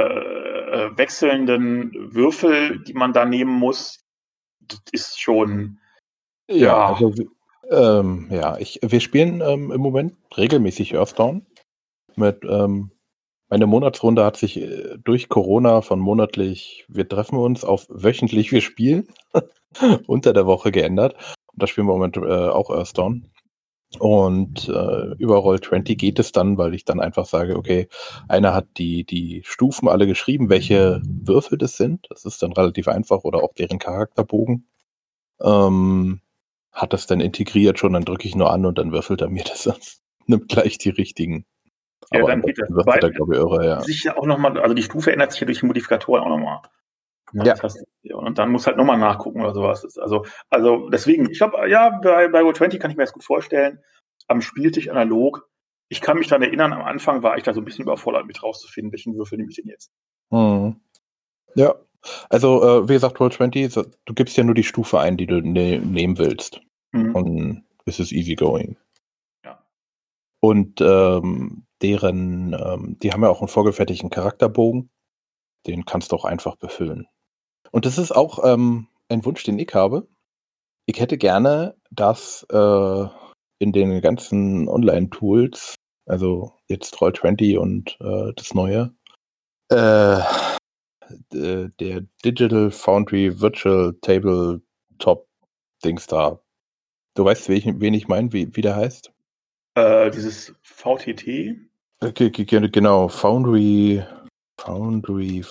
äh, 0.66 0.96
wechselnden 0.96 2.14
Würfel, 2.14 2.82
die 2.84 2.94
man 2.94 3.12
da 3.12 3.24
nehmen 3.24 3.52
muss, 3.52 4.00
das 4.60 4.80
ist 4.92 5.20
schon. 5.20 5.78
Ja, 6.48 6.56
ja. 6.56 6.86
Also, 6.94 7.12
ähm, 7.70 8.28
ja, 8.30 8.58
ich, 8.58 8.80
wir 8.82 9.00
spielen 9.00 9.40
ähm, 9.40 9.72
im 9.72 9.80
Moment 9.80 10.14
regelmäßig 10.36 10.94
Earthdawn. 10.94 11.46
Mit, 12.14 12.44
ähm, 12.44 12.90
meine 13.48 13.66
Monatsrunde 13.66 14.24
hat 14.24 14.36
sich 14.36 14.60
äh, 14.60 14.96
durch 15.02 15.28
Corona 15.28 15.82
von 15.82 16.00
monatlich, 16.00 16.84
wir 16.88 17.08
treffen 17.08 17.38
uns, 17.38 17.64
auf 17.64 17.86
wöchentlich, 17.88 18.52
wir 18.52 18.60
spielen, 18.60 19.08
unter 20.06 20.32
der 20.32 20.46
Woche 20.46 20.72
geändert. 20.72 21.14
Und 21.52 21.62
da 21.62 21.66
spielen 21.66 21.86
wir 21.86 21.94
im 21.94 21.98
Moment 21.98 22.16
äh, 22.16 22.48
auch 22.48 22.70
Earthdawn. 22.70 23.28
Und 23.98 24.68
äh, 24.68 25.14
über 25.18 25.38
Roll20 25.38 25.96
geht 25.96 26.18
es 26.18 26.32
dann, 26.32 26.58
weil 26.58 26.74
ich 26.74 26.84
dann 26.84 27.00
einfach 27.00 27.26
sage, 27.26 27.56
okay, 27.56 27.88
einer 28.28 28.54
hat 28.54 28.66
die, 28.78 29.04
die 29.04 29.42
Stufen 29.44 29.88
alle 29.88 30.06
geschrieben, 30.06 30.48
welche 30.48 31.00
Würfel 31.04 31.58
das 31.58 31.76
sind. 31.76 32.06
Das 32.10 32.24
ist 32.24 32.42
dann 32.42 32.52
relativ 32.52 32.88
einfach 32.88 33.24
oder 33.24 33.42
auch 33.42 33.54
deren 33.54 33.78
Charakterbogen. 33.78 34.66
Ähm, 35.40 36.20
hat 36.72 36.92
das 36.92 37.06
dann 37.06 37.20
integriert 37.20 37.78
schon, 37.78 37.92
dann 37.94 38.04
drücke 38.04 38.28
ich 38.28 38.34
nur 38.34 38.50
an 38.52 38.66
und 38.66 38.78
dann 38.78 38.92
würfelt 38.92 39.20
er 39.20 39.28
mir 39.30 39.44
das. 39.48 40.02
Nimmt 40.26 40.48
gleich 40.48 40.78
die 40.78 40.90
richtigen. 40.90 41.46
Ja, 42.12 42.20
Aber 42.20 42.30
dann 42.30 42.42
geht 42.42 42.58
das. 42.58 42.68
Wobei- 42.70 42.98
da, 43.00 43.08
glaube 43.08 43.34
ich, 43.34 43.40
irre, 43.40 43.66
ja. 43.66 43.80
Sich 43.80 44.04
ja 44.04 44.16
auch 44.16 44.26
nochmal, 44.26 44.58
also 44.60 44.74
die 44.74 44.82
Stufe 44.82 45.12
ändert 45.12 45.32
sich 45.32 45.40
ja 45.40 45.46
durch 45.46 45.60
die 45.60 45.66
Modifikatoren 45.66 46.22
auch 46.22 46.28
nochmal. 46.28 46.60
Ja. 47.32 47.54
und 48.16 48.38
dann 48.38 48.50
muss 48.52 48.66
halt 48.66 48.76
nochmal 48.76 48.98
nachgucken 48.98 49.40
oder 49.40 49.52
sowas. 49.52 49.98
Also, 49.98 50.24
also 50.48 50.88
deswegen, 50.90 51.28
ich 51.30 51.38
glaube, 51.38 51.68
ja, 51.68 51.98
bei, 52.02 52.28
bei 52.28 52.40
Roll20 52.40 52.78
kann 52.78 52.90
ich 52.90 52.96
mir 52.96 53.02
das 53.02 53.12
gut 53.12 53.24
vorstellen. 53.24 53.80
Am 54.28 54.40
Spieltisch 54.40 54.88
analog. 54.88 55.48
Ich 55.88 56.00
kann 56.00 56.18
mich 56.18 56.28
daran 56.28 56.42
erinnern, 56.42 56.72
am 56.72 56.82
Anfang 56.82 57.22
war 57.22 57.36
ich 57.36 57.44
da 57.44 57.52
so 57.54 57.60
ein 57.60 57.64
bisschen 57.64 57.82
überfordert, 57.84 58.26
mit 58.26 58.42
rauszufinden, 58.42 58.92
welchen 58.92 59.16
Würfel 59.16 59.38
nehme 59.38 59.50
ich 59.50 59.56
denn 59.56 59.66
jetzt. 59.68 59.90
Mhm. 60.30 60.80
Ja, 61.54 61.74
also 62.28 62.62
äh, 62.62 62.88
wie 62.88 62.92
gesagt, 62.94 63.16
Roll20, 63.18 63.70
so- 63.70 63.84
du 64.04 64.14
gibst 64.14 64.36
ja 64.36 64.44
nur 64.44 64.54
die 64.54 64.64
Stufe 64.64 64.98
ein, 65.00 65.16
die 65.16 65.26
du 65.26 65.40
ne 65.40 65.78
nehmen 65.80 66.18
willst. 66.18 66.60
Mhm. 66.92 67.14
Und 67.14 67.64
es 67.84 67.98
ist 68.00 68.12
easy 68.12 68.34
going. 68.34 68.76
Ja. 69.44 69.62
Und 70.40 70.80
ähm, 70.80 71.64
deren, 71.82 72.52
ähm, 72.54 72.98
die 73.00 73.12
haben 73.12 73.22
ja 73.22 73.28
auch 73.28 73.40
einen 73.40 73.48
vorgefertigten 73.48 74.10
Charakterbogen. 74.10 74.90
Den 75.66 75.84
kannst 75.84 76.12
du 76.12 76.16
auch 76.16 76.24
einfach 76.24 76.56
befüllen. 76.56 77.06
Und 77.72 77.86
das 77.86 77.98
ist 77.98 78.12
auch 78.12 78.44
ähm, 78.44 78.88
ein 79.08 79.24
Wunsch, 79.24 79.42
den 79.44 79.58
ich 79.58 79.72
habe. 79.74 80.08
Ich 80.86 81.00
hätte 81.00 81.18
gerne, 81.18 81.76
dass 81.90 82.46
äh, 82.50 83.04
in 83.58 83.72
den 83.72 84.00
ganzen 84.00 84.68
Online-Tools, 84.68 85.74
also 86.06 86.52
jetzt 86.68 86.94
Roll20 86.96 87.58
und 87.58 87.96
äh, 88.00 88.32
das 88.36 88.54
neue, 88.54 88.94
äh, 89.70 90.20
d- 91.32 91.68
der 91.80 92.02
Digital 92.24 92.70
Foundry 92.70 93.40
Virtual 93.40 93.94
Tabletop 94.02 95.28
Dings 95.84 96.06
da. 96.06 96.40
Du 97.14 97.24
weißt, 97.24 97.48
wen, 97.48 97.80
wen 97.80 97.94
ich 97.94 98.08
meine, 98.08 98.32
wie, 98.32 98.54
wie 98.54 98.60
der 98.60 98.76
heißt? 98.76 99.12
Äh, 99.76 100.10
dieses 100.10 100.54
VTT, 100.62 101.56
Okay, 102.00 102.30
ge- 102.30 102.68
genau, 102.68 103.08
Foundry, 103.08 104.04
Foundry 104.60 105.42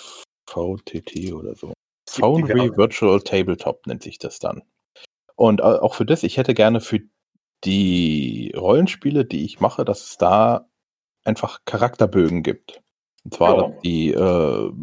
VTT 0.48 1.34
oder 1.34 1.56
so. 1.56 1.74
Foundry. 2.20 2.76
Virtual 2.76 3.22
Tabletop 3.22 3.86
nennt 3.88 4.04
sich 4.04 4.18
das 4.18 4.40
dann. 4.40 4.64
Und 5.36 5.60
äh, 5.60 5.64
auch 5.64 5.96
für 5.96 6.06
das, 6.06 6.24
ich 6.24 6.38
hätte 6.38 6.54
gerne 6.54 6.82
für 6.82 7.02
die 7.64 8.54
Rollenspiele, 8.56 9.26
die 9.26 9.46
ich 9.46 9.60
mache, 9.60 9.86
dass 9.86 10.04
es 10.04 10.18
da 10.18 10.68
einfach 11.24 11.62
Charakterbögen 11.66 12.44
gibt. 12.44 12.82
Und 13.24 13.34
zwar, 13.34 13.56
Ja. 13.56 13.68
dass 13.68 13.82
die 13.82 14.12
äh, 14.12 14.74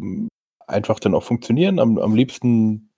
einfach 0.67 0.99
dann 0.99 1.15
auch 1.15 1.23
funktionieren. 1.23 1.79
Am, 1.79 1.97
am 1.97 2.15
liebsten 2.15 2.93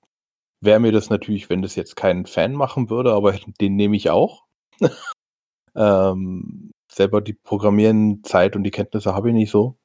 wäre 0.61 0.79
mir 0.79 0.91
das 0.91 1.09
natürlich, 1.09 1.49
wenn 1.49 1.61
das 1.61 1.75
jetzt 1.75 1.95
kein 1.95 2.25
Fan 2.25 2.53
machen 2.53 2.89
würde, 2.89 3.13
aber 3.13 3.33
den 3.61 3.75
nehme 3.75 3.95
ich 3.95 4.09
auch. 4.09 4.45
ähm, 5.75 6.71
selber 6.91 7.21
die 7.21 7.33
Programmieren-Zeit 7.33 8.55
und 8.55 8.63
die 8.63 8.71
Kenntnisse 8.71 9.13
habe 9.13 9.29
ich 9.29 9.35
nicht 9.35 9.51
so. 9.51 9.77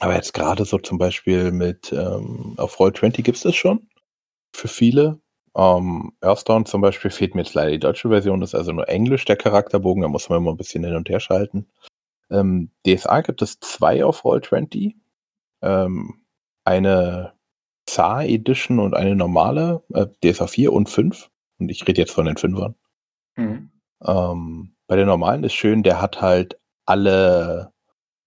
Aber 0.00 0.14
jetzt 0.14 0.34
gerade 0.34 0.64
so 0.64 0.78
zum 0.78 0.98
Beispiel 0.98 1.52
mit 1.52 1.92
ähm, 1.92 2.54
auf 2.56 2.78
Roll20 2.78 3.22
gibt 3.22 3.36
es 3.36 3.42
das 3.42 3.54
schon 3.54 3.88
für 4.54 4.68
viele. 4.68 5.20
Ähm, 5.56 6.12
Earthdown 6.20 6.66
zum 6.66 6.80
Beispiel 6.80 7.10
fehlt 7.10 7.34
mir 7.34 7.42
jetzt 7.42 7.54
leider 7.54 7.70
die 7.70 7.78
deutsche 7.78 8.08
Version, 8.08 8.40
das 8.40 8.50
ist 8.50 8.54
also 8.54 8.72
nur 8.72 8.88
Englisch 8.88 9.24
der 9.24 9.36
Charakterbogen, 9.36 10.02
da 10.02 10.08
muss 10.08 10.28
man 10.28 10.38
immer 10.38 10.52
ein 10.52 10.56
bisschen 10.56 10.84
hin 10.84 10.94
und 10.94 11.08
her 11.08 11.20
schalten. 11.20 11.66
Ähm, 12.30 12.70
DSA 12.86 13.20
gibt 13.22 13.42
es 13.42 13.58
zwei 13.60 14.04
auf 14.04 14.24
Roll20. 14.24 14.94
Ähm, 15.62 16.22
eine 16.64 17.34
ZAR 17.86 18.24
Edition 18.24 18.78
und 18.78 18.94
eine 18.94 19.16
normale, 19.16 19.82
äh, 19.92 20.06
DSA 20.22 20.46
4 20.46 20.72
und 20.72 20.88
5. 20.88 21.30
Und 21.58 21.68
ich 21.70 21.86
rede 21.86 22.00
jetzt 22.00 22.12
von 22.12 22.26
den 22.26 22.36
Fünfern. 22.36 22.74
Mhm. 23.36 23.70
Ähm, 24.04 24.76
bei 24.86 24.96
der 24.96 25.06
normalen 25.06 25.44
ist 25.44 25.54
schön, 25.54 25.82
der 25.82 26.00
hat 26.00 26.20
halt 26.20 26.58
alle, 26.86 27.72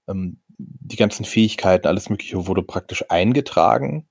ähm, 0.07 0.41
die 0.57 0.95
ganzen 0.95 1.25
Fähigkeiten, 1.25 1.87
alles 1.87 2.09
Mögliche 2.09 2.47
wurde 2.47 2.63
praktisch 2.63 3.05
eingetragen. 3.09 4.07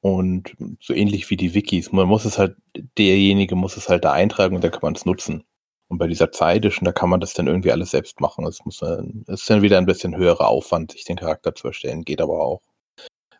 Und 0.00 0.54
so 0.80 0.94
ähnlich 0.94 1.28
wie 1.28 1.36
die 1.36 1.54
Wikis. 1.54 1.90
Man 1.90 2.06
muss 2.06 2.24
es 2.24 2.38
halt, 2.38 2.56
derjenige 2.96 3.56
muss 3.56 3.76
es 3.76 3.88
halt 3.88 4.04
da 4.04 4.12
eintragen 4.12 4.54
und 4.54 4.62
dann 4.62 4.70
kann 4.70 4.80
man 4.82 4.94
es 4.94 5.04
nutzen. 5.04 5.44
Und 5.88 5.98
bei 5.98 6.06
dieser 6.06 6.30
Zeitischen, 6.30 6.84
da 6.84 6.92
kann 6.92 7.08
man 7.08 7.20
das 7.20 7.34
dann 7.34 7.46
irgendwie 7.46 7.72
alles 7.72 7.90
selbst 7.90 8.20
machen. 8.20 8.46
Es 8.46 8.64
muss 8.64 8.80
es 8.82 9.02
ist 9.26 9.50
dann 9.50 9.62
wieder 9.62 9.78
ein 9.78 9.86
bisschen 9.86 10.16
höherer 10.16 10.48
Aufwand, 10.48 10.92
sich 10.92 11.04
den 11.04 11.16
Charakter 11.16 11.54
zu 11.54 11.68
erstellen, 11.68 12.04
geht 12.04 12.20
aber 12.20 12.40
auch. 12.40 12.60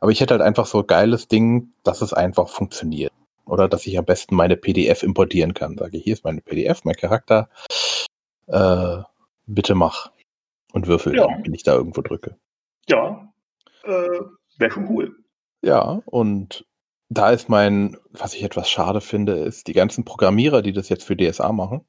Aber 0.00 0.10
ich 0.10 0.20
hätte 0.20 0.34
halt 0.34 0.42
einfach 0.42 0.66
so 0.66 0.80
ein 0.80 0.86
geiles 0.86 1.28
Ding, 1.28 1.72
dass 1.84 2.02
es 2.02 2.12
einfach 2.12 2.48
funktioniert. 2.48 3.12
Oder 3.44 3.68
dass 3.68 3.86
ich 3.86 3.98
am 3.98 4.04
besten 4.04 4.34
meine 4.34 4.56
PDF 4.56 5.02
importieren 5.02 5.54
kann. 5.54 5.76
Sage, 5.78 5.98
hier 5.98 6.14
ist 6.14 6.24
meine 6.24 6.40
PDF, 6.40 6.84
mein 6.84 6.96
Charakter. 6.96 7.48
Äh, 8.46 8.98
bitte 9.46 9.74
mach. 9.74 10.10
Und 10.78 10.86
würfel, 10.86 11.16
Ja. 11.16 11.26
wenn 11.42 11.54
ich 11.54 11.64
da 11.64 11.74
irgendwo 11.74 12.02
drücke. 12.02 12.36
Ja, 12.88 13.32
äh, 13.82 14.20
wäre 14.58 14.70
schon 14.70 14.86
cool. 14.88 15.16
Ja, 15.60 16.02
und 16.06 16.64
da 17.08 17.30
ist 17.30 17.48
mein, 17.48 17.96
was 18.10 18.34
ich 18.34 18.44
etwas 18.44 18.70
schade 18.70 19.00
finde, 19.00 19.32
ist, 19.40 19.66
die 19.66 19.72
ganzen 19.72 20.04
Programmierer, 20.04 20.62
die 20.62 20.72
das 20.72 20.88
jetzt 20.88 21.02
für 21.02 21.16
DSA 21.16 21.50
machen, 21.52 21.80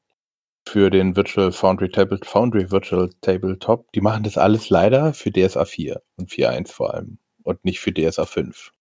für 0.67 0.89
den 0.89 1.15
Virtual 1.15 1.51
Foundry 1.51 1.89
Table, 1.89 2.19
Foundry 2.23 2.71
Virtual 2.71 3.11
Tabletop, 3.21 3.91
die 3.91 4.01
machen 4.01 4.23
das 4.23 4.39
alles 4.39 4.71
leider 4.71 5.13
für 5.13 5.31
DSA 5.31 5.65
4 5.65 6.01
und 6.17 6.31
4.1 6.31 6.71
vor 6.71 6.95
allem 6.95 7.19
und 7.43 7.63
nicht 7.63 7.79
für 7.79 7.93
DSA 7.93 8.25
5. 8.25 8.71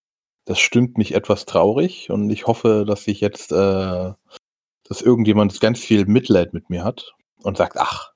Das 0.45 0.57
stimmt 0.59 0.97
mich 0.97 1.13
etwas 1.13 1.45
traurig 1.45 2.09
und 2.09 2.31
ich 2.31 2.47
hoffe, 2.47 2.83
dass 2.87 3.03
sich 3.03 3.21
jetzt, 3.21 3.51
äh, 3.51 4.11
dass 4.85 5.01
irgendjemand 5.03 5.61
ganz 5.61 5.79
viel 5.79 6.05
Mitleid 6.07 6.53
mit 6.53 6.71
mir 6.71 6.83
hat 6.83 7.13
und 7.43 7.57
sagt, 7.57 7.77
ach, 7.77 8.08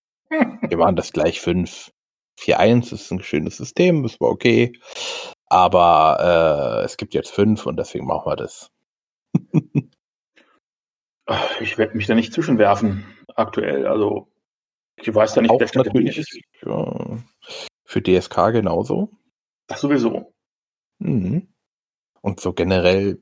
wir 0.69 0.78
machen 0.78 0.96
das 0.96 1.12
gleich 1.13 1.41
5. 1.41 1.91
4.1 2.39 2.93
ist 2.93 3.12
ein 3.12 3.22
schönes 3.22 3.58
System, 3.58 4.04
das 4.04 4.19
war 4.19 4.30
okay. 4.30 4.74
Aber 5.48 6.80
äh, 6.82 6.86
es 6.86 6.98
gibt 6.98 7.13
jetzt 7.13 7.32
5 7.32 7.65
und 7.65 7.78
deswegen 7.78 8.06
machen 8.08 8.26
wir 8.26 8.36
das. 8.36 8.72
Ach, 11.26 11.62
Ich 11.62 11.78
werde 11.78 11.96
mich 11.96 12.08
da 12.08 12.15
nicht 12.15 12.34
zwischenwerfen 12.34 13.06
aktuell. 13.36 13.88
Also 13.88 14.28
ich 14.98 15.13
weiß 15.13 15.34
da 15.34 15.41
nicht, 15.41 15.52
Auch 15.52 15.60
wer 15.60 15.67
der 15.67 15.84
natürlich 15.84 16.17
ist. 16.17 16.39
ja, 16.63 17.17
für 17.86 18.02
DSK 18.02 18.52
genauso. 18.52 19.12
Das 19.67 19.82
sowieso. 19.82 20.34
Mhm. 21.00 21.48
Und 22.22 22.39
so 22.39 22.54
generell 22.54 23.19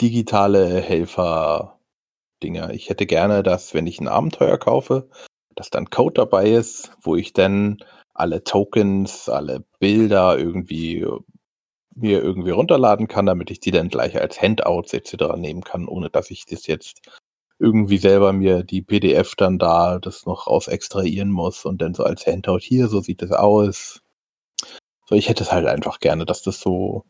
digitale 0.00 0.80
Helfer-Dinger. 0.80 2.70
Ich 2.70 2.88
hätte 2.90 3.06
gerne, 3.06 3.42
dass, 3.42 3.72
wenn 3.74 3.86
ich 3.86 4.00
ein 4.00 4.08
Abenteuer 4.08 4.58
kaufe, 4.58 5.08
dass 5.56 5.70
dann 5.70 5.90
Code 5.90 6.14
dabei 6.14 6.50
ist, 6.50 6.92
wo 7.02 7.16
ich 7.16 7.32
dann 7.32 7.78
alle 8.14 8.44
Tokens, 8.44 9.28
alle 9.28 9.64
Bilder 9.78 10.38
irgendwie 10.38 11.06
mir 11.94 12.22
irgendwie 12.22 12.50
runterladen 12.50 13.08
kann, 13.08 13.26
damit 13.26 13.50
ich 13.50 13.60
die 13.60 13.70
dann 13.70 13.88
gleich 13.88 14.20
als 14.20 14.40
Handouts 14.40 14.92
etc. 14.92 15.36
nehmen 15.36 15.62
kann, 15.62 15.88
ohne 15.88 16.10
dass 16.10 16.30
ich 16.30 16.44
das 16.44 16.66
jetzt 16.66 17.00
irgendwie 17.58 17.96
selber 17.96 18.32
mir 18.32 18.62
die 18.62 18.82
PDF 18.82 19.34
dann 19.34 19.58
da 19.58 19.98
das 19.98 20.26
noch 20.26 20.46
raus 20.46 20.68
extrahieren 20.68 21.30
muss 21.30 21.64
und 21.64 21.80
dann 21.80 21.94
so 21.94 22.04
als 22.04 22.26
Handout 22.26 22.58
hier, 22.60 22.88
so 22.88 23.00
sieht 23.00 23.22
es 23.22 23.32
aus. 23.32 24.02
So, 25.06 25.14
ich 25.14 25.28
hätte 25.28 25.44
es 25.44 25.52
halt 25.52 25.66
einfach 25.66 26.00
gerne, 26.00 26.26
dass 26.26 26.42
das 26.42 26.60
so 26.60 27.04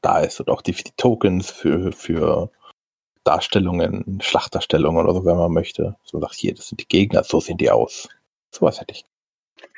da 0.00 0.20
ist 0.20 0.40
und 0.40 0.50
auch 0.50 0.62
die, 0.62 0.72
die 0.72 0.90
Tokens 0.96 1.50
für, 1.50 1.92
für 1.92 2.50
Darstellungen, 3.24 4.20
Schlachterstellungen 4.20 5.04
oder 5.04 5.14
so, 5.14 5.24
wenn 5.24 5.36
man 5.36 5.52
möchte. 5.52 5.96
So 6.04 6.20
sagt 6.20 6.34
hier, 6.34 6.54
das 6.54 6.68
sind 6.68 6.80
die 6.80 6.88
Gegner, 6.88 7.24
so 7.24 7.40
sehen 7.40 7.58
die 7.58 7.70
aus. 7.70 8.08
Sowas 8.50 8.80
hätte 8.80 8.92
ich. 8.92 9.04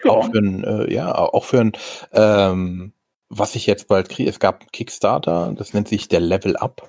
Auch 0.09 0.24
Ja, 0.24 0.30
für 0.30 0.38
ein, 0.38 0.64
äh, 0.64 0.92
ja, 0.92 1.14
auch 1.14 1.44
für 1.44 1.61
ein, 1.61 1.72
ähm, 2.12 2.92
was 3.28 3.54
ich 3.54 3.66
jetzt 3.66 3.88
bald 3.88 4.09
kriege, 4.09 4.28
es 4.30 4.40
gab 4.40 4.61
einen 4.61 4.70
Kickstarter, 4.70 5.52
das 5.57 5.74
nennt 5.74 5.88
sich 5.88 6.09
der 6.09 6.20
Level 6.20 6.57
Up. 6.57 6.88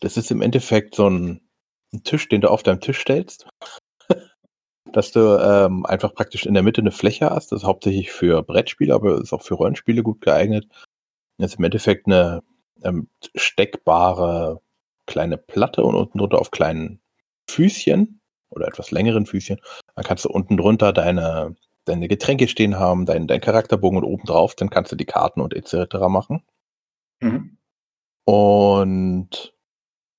Das 0.00 0.16
ist 0.16 0.30
im 0.30 0.42
Endeffekt 0.42 0.94
so 0.94 1.08
ein, 1.08 1.40
ein 1.92 2.02
Tisch, 2.04 2.28
den 2.28 2.40
du 2.42 2.50
auf 2.50 2.62
deinem 2.62 2.80
Tisch 2.80 3.00
stellst. 3.00 3.46
Dass 4.92 5.12
du 5.12 5.38
ähm, 5.40 5.86
einfach 5.86 6.14
praktisch 6.14 6.46
in 6.46 6.54
der 6.54 6.62
Mitte 6.62 6.80
eine 6.80 6.92
Fläche 6.92 7.30
hast. 7.30 7.52
Das 7.52 7.62
ist 7.62 7.66
hauptsächlich 7.66 8.12
für 8.12 8.42
Brettspiele, 8.42 8.94
aber 8.94 9.20
ist 9.20 9.32
auch 9.32 9.42
für 9.42 9.54
Rollenspiele 9.54 10.02
gut 10.02 10.20
geeignet. 10.20 10.66
Das 11.38 11.52
ist 11.52 11.58
im 11.58 11.64
Endeffekt 11.64 12.06
eine 12.06 12.42
ähm, 12.82 13.08
steckbare 13.34 14.60
kleine 15.06 15.38
Platte 15.38 15.82
und 15.84 15.94
unten 15.94 16.18
drunter 16.18 16.38
auf 16.40 16.50
kleinen 16.50 17.00
Füßchen 17.48 18.20
oder 18.50 18.66
etwas 18.68 18.90
längeren 18.90 19.26
Füßchen. 19.26 19.60
Dann 19.94 20.04
kannst 20.04 20.24
du 20.24 20.30
unten 20.30 20.56
drunter 20.56 20.92
deine, 20.92 21.56
deine 21.84 22.08
Getränke 22.08 22.48
stehen 22.48 22.78
haben, 22.78 23.06
dein, 23.06 23.26
dein 23.26 23.40
Charakterbogen 23.40 23.98
und 23.98 24.04
oben 24.04 24.24
drauf, 24.24 24.54
dann 24.54 24.70
kannst 24.70 24.92
du 24.92 24.96
die 24.96 25.04
Karten 25.06 25.40
und 25.40 25.54
etc. 25.54 26.08
machen. 26.08 26.42
mhm. 27.20 27.56
Und 28.24 29.54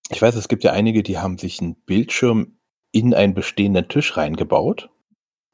ich 0.09 0.21
weiß, 0.21 0.35
es 0.35 0.47
gibt 0.47 0.63
ja 0.63 0.71
einige, 0.71 1.03
die 1.03 1.17
haben 1.17 1.37
sich 1.37 1.61
einen 1.61 1.75
Bildschirm 1.75 2.57
in 2.93 3.13
einen 3.13 3.33
bestehenden 3.33 3.89
Tisch 3.89 4.15
reingebaut. 4.15 4.89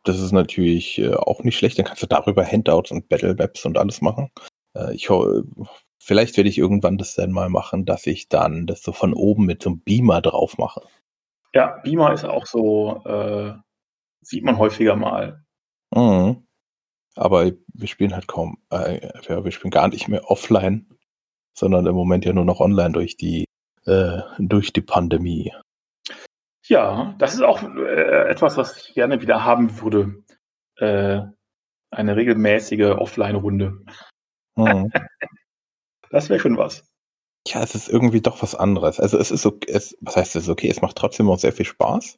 Das 0.04 0.20
ist 0.20 0.32
natürlich 0.32 1.00
äh, 1.00 1.16
auch 1.16 1.44
nicht 1.44 1.58
schlecht. 1.58 1.80
Dann 1.80 1.86
kannst 1.86 2.04
du 2.04 2.08
darüber 2.08 2.46
Handouts 2.46 2.92
und 2.92 3.10
Battle 3.10 3.38
Webs 3.40 3.66
und 3.66 3.78
alles 3.78 4.02
machen. 4.02 4.30
Äh, 4.76 4.94
ich 4.94 5.10
ho- 5.10 5.44
vielleicht 6.04 6.38
werde 6.38 6.50
ich 6.50 6.58
irgendwann 6.58 6.98
das 6.98 7.16
dann 7.16 7.32
mal 7.32 7.50
machen, 7.50 7.86
dass 7.86 8.06
ich 8.08 8.30
dann 8.30 8.68
das 8.68 8.84
so 8.84 8.92
von 8.92 9.14
oben 9.14 9.46
mit 9.46 9.64
so 9.64 9.70
einem 9.72 9.80
Beamer 9.82 10.22
drauf 10.22 10.58
mache. 10.58 10.82
ja, 11.54 11.80
Beamer 11.84 12.14
ist 12.14 12.26
auch 12.26 12.46
so, 12.46 13.02
äh, 13.06 13.54
sieht 14.22 14.44
man 14.44 14.58
häufiger 14.58 14.96
mal. 14.96 15.44
Mhm. 15.96 16.46
Aber 17.16 17.52
wir 17.74 17.88
spielen 17.88 18.14
halt 18.14 18.28
kaum, 18.28 18.58
äh, 18.72 19.10
wir 19.28 19.52
spielen 19.52 19.72
gar 19.72 19.88
nicht 19.88 20.08
mehr 20.08 20.30
offline, 20.32 20.88
sondern 21.56 21.86
im 21.86 21.96
Moment 21.96 22.26
ja 22.26 22.34
nur 22.34 22.46
noch 22.46 22.60
online 22.60 22.92
durch 22.92 23.18
die, 23.18 23.46
äh, 23.86 24.22
durch 24.40 24.74
die 24.74 24.82
Pandemie. 24.82 25.54
Ja, 26.66 27.14
das 27.20 27.36
ist 27.36 27.44
auch 27.44 27.62
äh, 27.62 28.30
etwas, 28.30 28.58
was 28.58 28.78
ich 28.78 28.94
gerne 28.96 29.22
wieder 29.22 29.44
haben 29.44 29.80
würde. 29.82 30.24
Äh, 30.78 31.22
eine 31.92 32.16
regelmäßige 32.16 32.96
Offline-Runde. 32.98 33.86
Mhm. 34.56 34.92
Das 36.14 36.30
wäre 36.30 36.40
schon 36.40 36.58
was. 36.58 36.84
Ja, 37.48 37.62
es 37.62 37.76
ist 37.76 37.90
irgendwie 37.90 38.22
doch 38.22 38.42
was 38.42 38.56
anderes. 38.56 39.00
Also 39.00 39.18
es 39.18 39.32
ist 39.32 39.46
okay, 39.46 39.70
es, 39.70 39.98
was 40.00 40.16
heißt 40.16 40.36
es 40.36 40.44
ist 40.44 40.50
okay, 40.50 40.70
es 40.70 40.82
macht 40.82 40.96
trotzdem 40.96 41.30
auch 41.30 41.40
sehr 41.40 41.52
viel 41.52 41.66
Spaß. 41.66 42.18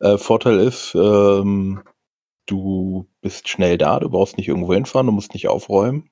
Äh, 0.00 0.18
Vorteil 0.18 0.60
ist, 0.60 0.94
ähm, 0.94 1.82
du 2.46 3.08
bist 3.20 3.48
schnell 3.48 3.78
da, 3.78 3.98
du 3.98 4.10
brauchst 4.10 4.36
nicht 4.36 4.46
irgendwo 4.46 4.72
hinfahren, 4.74 5.06
du 5.06 5.12
musst 5.12 5.34
nicht 5.34 5.48
aufräumen, 5.48 6.10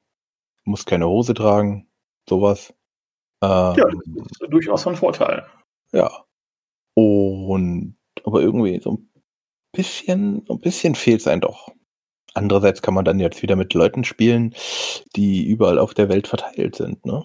du 0.65 0.71
musst 0.71 0.87
keine 0.87 1.07
Hose 1.07 1.35
tragen, 1.35 1.89
sowas. 2.29 2.75
Ähm, 3.43 3.75
ja, 3.77 3.85
das 3.85 4.41
ist 4.41 4.51
durchaus 4.51 4.87
ein 4.87 4.97
Vorteil. 4.97 5.47
Ja. 5.93 6.25
Und 6.95 7.97
aber 8.25 8.41
irgendwie 8.41 8.81
so 8.81 8.93
ein 8.93 9.13
bisschen, 9.73 10.45
so 10.47 10.55
ein 10.55 10.61
bisschen 10.61 10.95
fehlt 10.95 11.21
es 11.21 11.29
einem 11.29 11.43
doch. 11.43 11.73
Andererseits 12.35 12.83
kann 12.83 12.95
man 12.95 13.05
dann 13.05 13.21
jetzt 13.21 13.43
wieder 13.43 13.57
mit 13.57 13.75
Leuten 13.75 14.05
spielen, 14.05 14.55
die 15.17 15.47
überall 15.47 15.79
auf 15.79 15.95
der 15.95 16.09
Welt 16.09 16.29
verteilt 16.29 16.77
sind, 16.77 17.05
ne? 17.05 17.25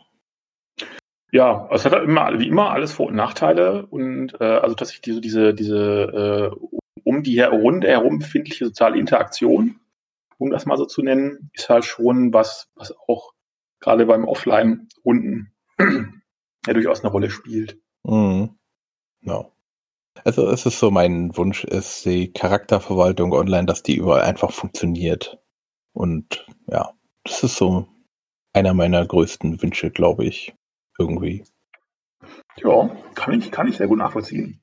Ja, 1.31 1.67
es 1.71 1.83
hat 1.83 1.93
immer, 1.93 2.39
wie 2.39 2.47
immer 2.47 2.69
alles 2.69 2.93
Vor- 2.93 3.07
und 3.07 3.15
Nachteile 3.15 3.87
und 3.87 4.39
äh, 4.39 4.43
also 4.43 4.75
tatsächlich 4.75 5.01
diese, 5.01 5.21
diese, 5.21 5.53
diese 5.55 6.51
äh, 6.53 6.77
um 7.03 7.23
die 7.23 7.41
Runde 7.41 7.87
herum 7.87 8.19
befindliche 8.19 8.65
soziale 8.65 8.99
Interaktion, 8.99 9.79
um 10.37 10.51
das 10.51 10.65
mal 10.65 10.77
so 10.77 10.85
zu 10.85 11.01
nennen, 11.01 11.49
ist 11.53 11.69
halt 11.69 11.85
schon 11.85 12.33
was, 12.33 12.69
was 12.75 12.93
auch 13.07 13.33
gerade 13.79 14.05
beim 14.05 14.25
Offline-Runden 14.25 15.51
ja 16.67 16.73
durchaus 16.73 17.01
eine 17.01 17.11
Rolle 17.11 17.29
spielt. 17.29 17.79
Mhm. 18.03 18.55
No. 19.21 19.52
Also 20.23 20.47
es 20.49 20.65
ist 20.65 20.79
so 20.79 20.91
mein 20.91 21.35
Wunsch, 21.35 21.63
ist 21.63 22.05
die 22.05 22.31
Charakterverwaltung 22.31 23.33
online, 23.33 23.65
dass 23.65 23.83
die 23.83 23.97
überall 23.97 24.21
einfach 24.21 24.51
funktioniert. 24.51 25.39
Und 25.93 26.45
ja, 26.67 26.93
das 27.23 27.43
ist 27.43 27.57
so 27.57 27.87
einer 28.53 28.73
meiner 28.73 29.05
größten 29.05 29.61
Wünsche, 29.61 29.91
glaube 29.91 30.25
ich, 30.25 30.53
irgendwie. 30.97 31.43
Ja, 32.57 32.95
kann 33.15 33.39
ich, 33.39 33.51
kann 33.51 33.67
ich 33.67 33.77
sehr 33.77 33.87
gut 33.87 33.97
nachvollziehen. 33.97 34.61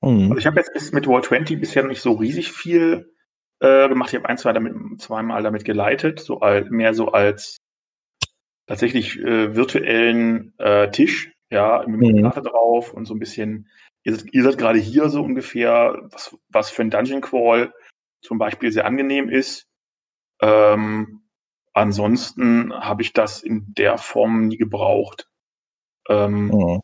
Mhm. 0.00 0.30
Also 0.30 0.36
ich 0.36 0.46
habe 0.46 0.56
jetzt 0.56 0.72
bis 0.72 0.92
mit 0.92 1.06
World 1.06 1.24
20 1.24 1.60
bisher 1.60 1.84
nicht 1.84 2.02
so 2.02 2.12
riesig 2.12 2.52
viel 2.52 3.12
äh, 3.60 3.88
gemacht. 3.88 4.10
Ich 4.10 4.18
habe 4.18 4.28
ein, 4.28 4.38
zwei 4.38 4.52
damit, 4.52 5.00
zweimal 5.00 5.42
damit 5.42 5.64
geleitet, 5.64 6.20
so 6.20 6.40
als, 6.40 6.68
mehr 6.70 6.94
so 6.94 7.12
als 7.12 7.58
tatsächlich 8.66 9.18
äh, 9.18 9.56
virtuellen 9.56 10.52
äh, 10.58 10.90
Tisch, 10.90 11.32
ja, 11.50 11.84
mit 11.86 12.14
mhm. 12.14 12.22
Karte 12.22 12.42
drauf 12.42 12.92
und 12.92 13.06
so 13.06 13.14
ein 13.14 13.18
bisschen 13.18 13.68
Ihr 14.08 14.16
seid, 14.16 14.32
ihr 14.32 14.42
seid 14.42 14.56
gerade 14.56 14.78
hier 14.78 15.10
so 15.10 15.22
ungefähr, 15.22 16.00
was, 16.10 16.34
was 16.48 16.70
für 16.70 16.80
ein 16.80 16.88
Dungeon 16.88 17.20
Crawl 17.20 17.74
zum 18.22 18.38
Beispiel 18.38 18.72
sehr 18.72 18.86
angenehm 18.86 19.28
ist. 19.28 19.68
Ähm, 20.40 21.24
ansonsten 21.74 22.72
habe 22.72 23.02
ich 23.02 23.12
das 23.12 23.42
in 23.42 23.66
der 23.74 23.98
Form 23.98 24.48
nie 24.48 24.56
gebraucht. 24.56 25.28
Ähm, 26.08 26.50
oh. 26.54 26.80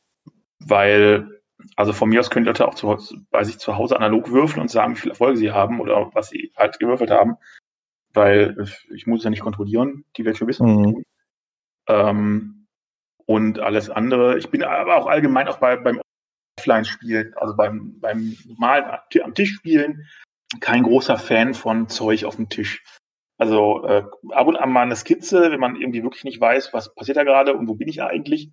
Weil, 0.59 1.41
also 1.77 1.95
von 1.95 2.11
mir 2.11 2.21
aus 2.21 2.29
können 2.29 2.45
Leute 2.45 2.69
auch 2.69 2.75
zu, 2.75 2.95
bei 3.31 3.43
sich 3.43 3.59
zu 3.59 3.79
Hause 3.79 3.97
analog 3.97 4.31
würfeln 4.31 4.61
und 4.61 4.71
sagen, 4.71 4.95
wie 4.95 5.01
viel 5.01 5.11
Erfolge 5.13 5.39
sie 5.39 5.51
haben 5.51 5.81
oder 5.81 6.11
was 6.13 6.29
sie 6.29 6.53
halt 6.55 6.79
gewürfelt 6.79 7.11
haben. 7.11 7.37
Weil 8.13 8.69
ich 8.95 9.07
muss 9.07 9.21
es 9.21 9.25
ja 9.25 9.31
nicht 9.31 9.41
kontrollieren, 9.41 10.05
die 10.19 10.27
Welt 10.27 10.37
schon 10.37 10.49
wissen. 10.49 10.67
Mhm. 10.67 11.05
Ähm, 11.89 12.67
und 13.25 13.61
alles 13.61 13.89
andere. 13.89 14.37
Ich 14.37 14.51
bin 14.51 14.63
aber 14.63 14.97
auch 14.97 15.07
allgemein 15.07 15.49
auch 15.49 15.57
bei, 15.57 15.77
beim 15.77 16.03
offline 16.65 16.85
spielen, 16.85 17.35
also 17.37 17.55
beim, 17.55 18.01
beim 18.01 18.37
normalen 18.47 18.85
am 19.23 19.35
Tisch 19.35 19.55
spielen, 19.55 20.09
kein 20.61 20.83
großer 20.83 21.19
Fan 21.19 21.55
von 21.55 21.89
Zeug 21.89 22.25
auf 22.25 22.37
dem 22.37 22.49
Tisch. 22.49 22.83
Also 23.37 23.85
äh, 23.85 24.05
ab 24.31 24.47
und 24.47 24.57
an 24.57 24.73
mal 24.73 24.83
eine 24.83 24.97
Skizze, 24.97 25.51
wenn 25.51 25.61
man 25.61 25.77
irgendwie 25.77 26.03
wirklich 26.03 26.25
nicht 26.25 26.41
weiß, 26.41 26.73
was 26.73 26.95
passiert 26.95 27.17
da 27.17 27.25
gerade 27.25 27.55
und 27.55 27.69
wo 27.69 27.75
bin 27.75 27.89
ich 27.89 28.03
eigentlich. 28.03 28.51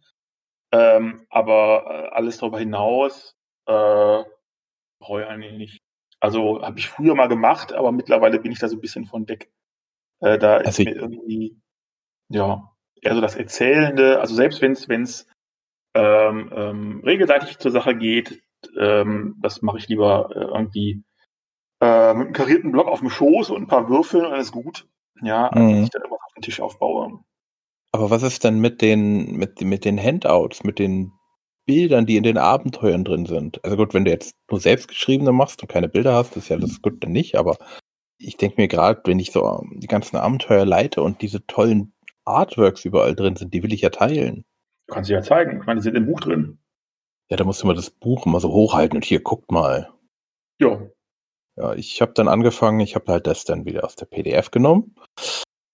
Ähm, 0.71 1.25
aber 1.29 1.85
äh, 1.87 2.15
alles 2.15 2.37
darüber 2.39 2.59
hinaus 2.59 3.35
äh, 3.67 4.23
brauche 4.99 5.21
ich 5.21 5.27
eigentlich 5.27 5.57
nicht. 5.57 5.81
Also 6.19 6.61
habe 6.61 6.79
ich 6.79 6.89
früher 6.89 7.15
mal 7.15 7.27
gemacht, 7.27 7.73
aber 7.73 7.91
mittlerweile 7.91 8.39
bin 8.39 8.51
ich 8.51 8.59
da 8.59 8.67
so 8.67 8.77
ein 8.77 8.81
bisschen 8.81 9.05
von 9.05 9.27
weg. 9.27 9.51
Äh, 10.19 10.37
da 10.37 10.57
ist 10.57 10.79
also 10.79 10.83
mir 10.83 10.95
irgendwie, 10.95 11.61
ja, 12.29 12.71
eher 13.01 13.15
so 13.15 13.21
das 13.21 13.35
Erzählende, 13.35 14.19
also 14.19 14.35
selbst 14.35 14.61
wenn 14.61 15.01
es 15.01 15.27
ähm, 15.93 16.51
ähm, 16.55 17.01
regelseitig 17.05 17.57
zur 17.59 17.71
Sache 17.71 17.95
geht, 17.95 18.41
ähm, 18.79 19.35
das 19.41 19.61
mache 19.61 19.77
ich 19.77 19.87
lieber 19.87 20.29
äh, 20.35 20.39
irgendwie 20.39 21.03
äh, 21.81 22.13
mit 22.13 22.27
einem 22.27 22.33
karierten 22.33 22.71
Block 22.71 22.87
auf 22.87 22.99
dem 22.99 23.09
Schoß 23.09 23.49
und 23.49 23.63
ein 23.63 23.67
paar 23.67 23.89
Würfeln 23.89 24.25
alles 24.25 24.51
gut. 24.51 24.87
Ja, 25.21 25.47
als 25.47 25.61
mhm. 25.61 25.83
ich 25.83 25.89
dann 25.89 26.03
immer 26.03 26.15
auf 26.15 26.33
den 26.35 26.41
Tisch 26.41 26.59
aufbaue. 26.59 27.19
Aber 27.91 28.09
was 28.09 28.23
ist 28.23 28.43
denn 28.43 28.59
mit 28.59 28.81
den, 28.81 29.35
mit, 29.35 29.61
mit 29.61 29.85
den 29.85 30.01
Handouts, 30.01 30.63
mit 30.63 30.79
den 30.79 31.11
Bildern, 31.65 32.05
die 32.05 32.15
in 32.15 32.23
den 32.23 32.37
Abenteuern 32.37 33.03
drin 33.03 33.25
sind? 33.25 33.63
Also 33.63 33.77
gut, 33.77 33.93
wenn 33.93 34.05
du 34.05 34.11
jetzt 34.11 34.33
nur 34.49 34.59
selbstgeschriebene 34.59 35.31
machst 35.31 35.61
und 35.61 35.67
keine 35.67 35.89
Bilder 35.89 36.13
hast, 36.13 36.37
ist 36.37 36.49
ja 36.49 36.57
das 36.57 36.81
gut 36.81 37.03
dann 37.03 37.11
nicht, 37.11 37.35
aber 37.35 37.57
ich 38.17 38.37
denke 38.37 38.61
mir 38.61 38.67
gerade, 38.67 39.01
wenn 39.05 39.19
ich 39.19 39.31
so 39.31 39.63
die 39.73 39.87
ganzen 39.87 40.15
Abenteuer 40.15 40.65
leite 40.65 41.01
und 41.01 41.21
diese 41.21 41.45
tollen 41.47 41.93
Artworks 42.23 42.85
überall 42.85 43.15
drin 43.15 43.35
sind, 43.35 43.53
die 43.53 43.63
will 43.63 43.73
ich 43.73 43.81
ja 43.81 43.89
teilen. 43.89 44.45
Kannst 44.91 45.09
du 45.09 45.13
ja 45.13 45.21
zeigen. 45.21 45.61
Ich 45.61 45.65
meine, 45.65 45.79
die 45.79 45.83
sind 45.83 45.95
im 45.95 46.05
Buch 46.05 46.19
drin. 46.19 46.59
Ja, 47.29 47.37
da 47.37 47.45
musst 47.45 47.63
du 47.63 47.67
mal 47.67 47.75
das 47.75 47.89
Buch 47.89 48.25
immer 48.25 48.41
so 48.41 48.51
hochhalten 48.51 48.97
und 48.97 49.05
hier, 49.05 49.21
guckt 49.21 49.51
mal. 49.51 49.89
Ja. 50.59 50.81
Ja, 51.55 51.73
ich 51.73 52.01
habe 52.01 52.11
dann 52.13 52.27
angefangen, 52.27 52.81
ich 52.81 52.95
habe 52.95 53.11
halt 53.11 53.25
das 53.25 53.45
dann 53.45 53.65
wieder 53.65 53.85
aus 53.85 53.95
der 53.95 54.05
PDF 54.05 54.51
genommen. 54.51 54.95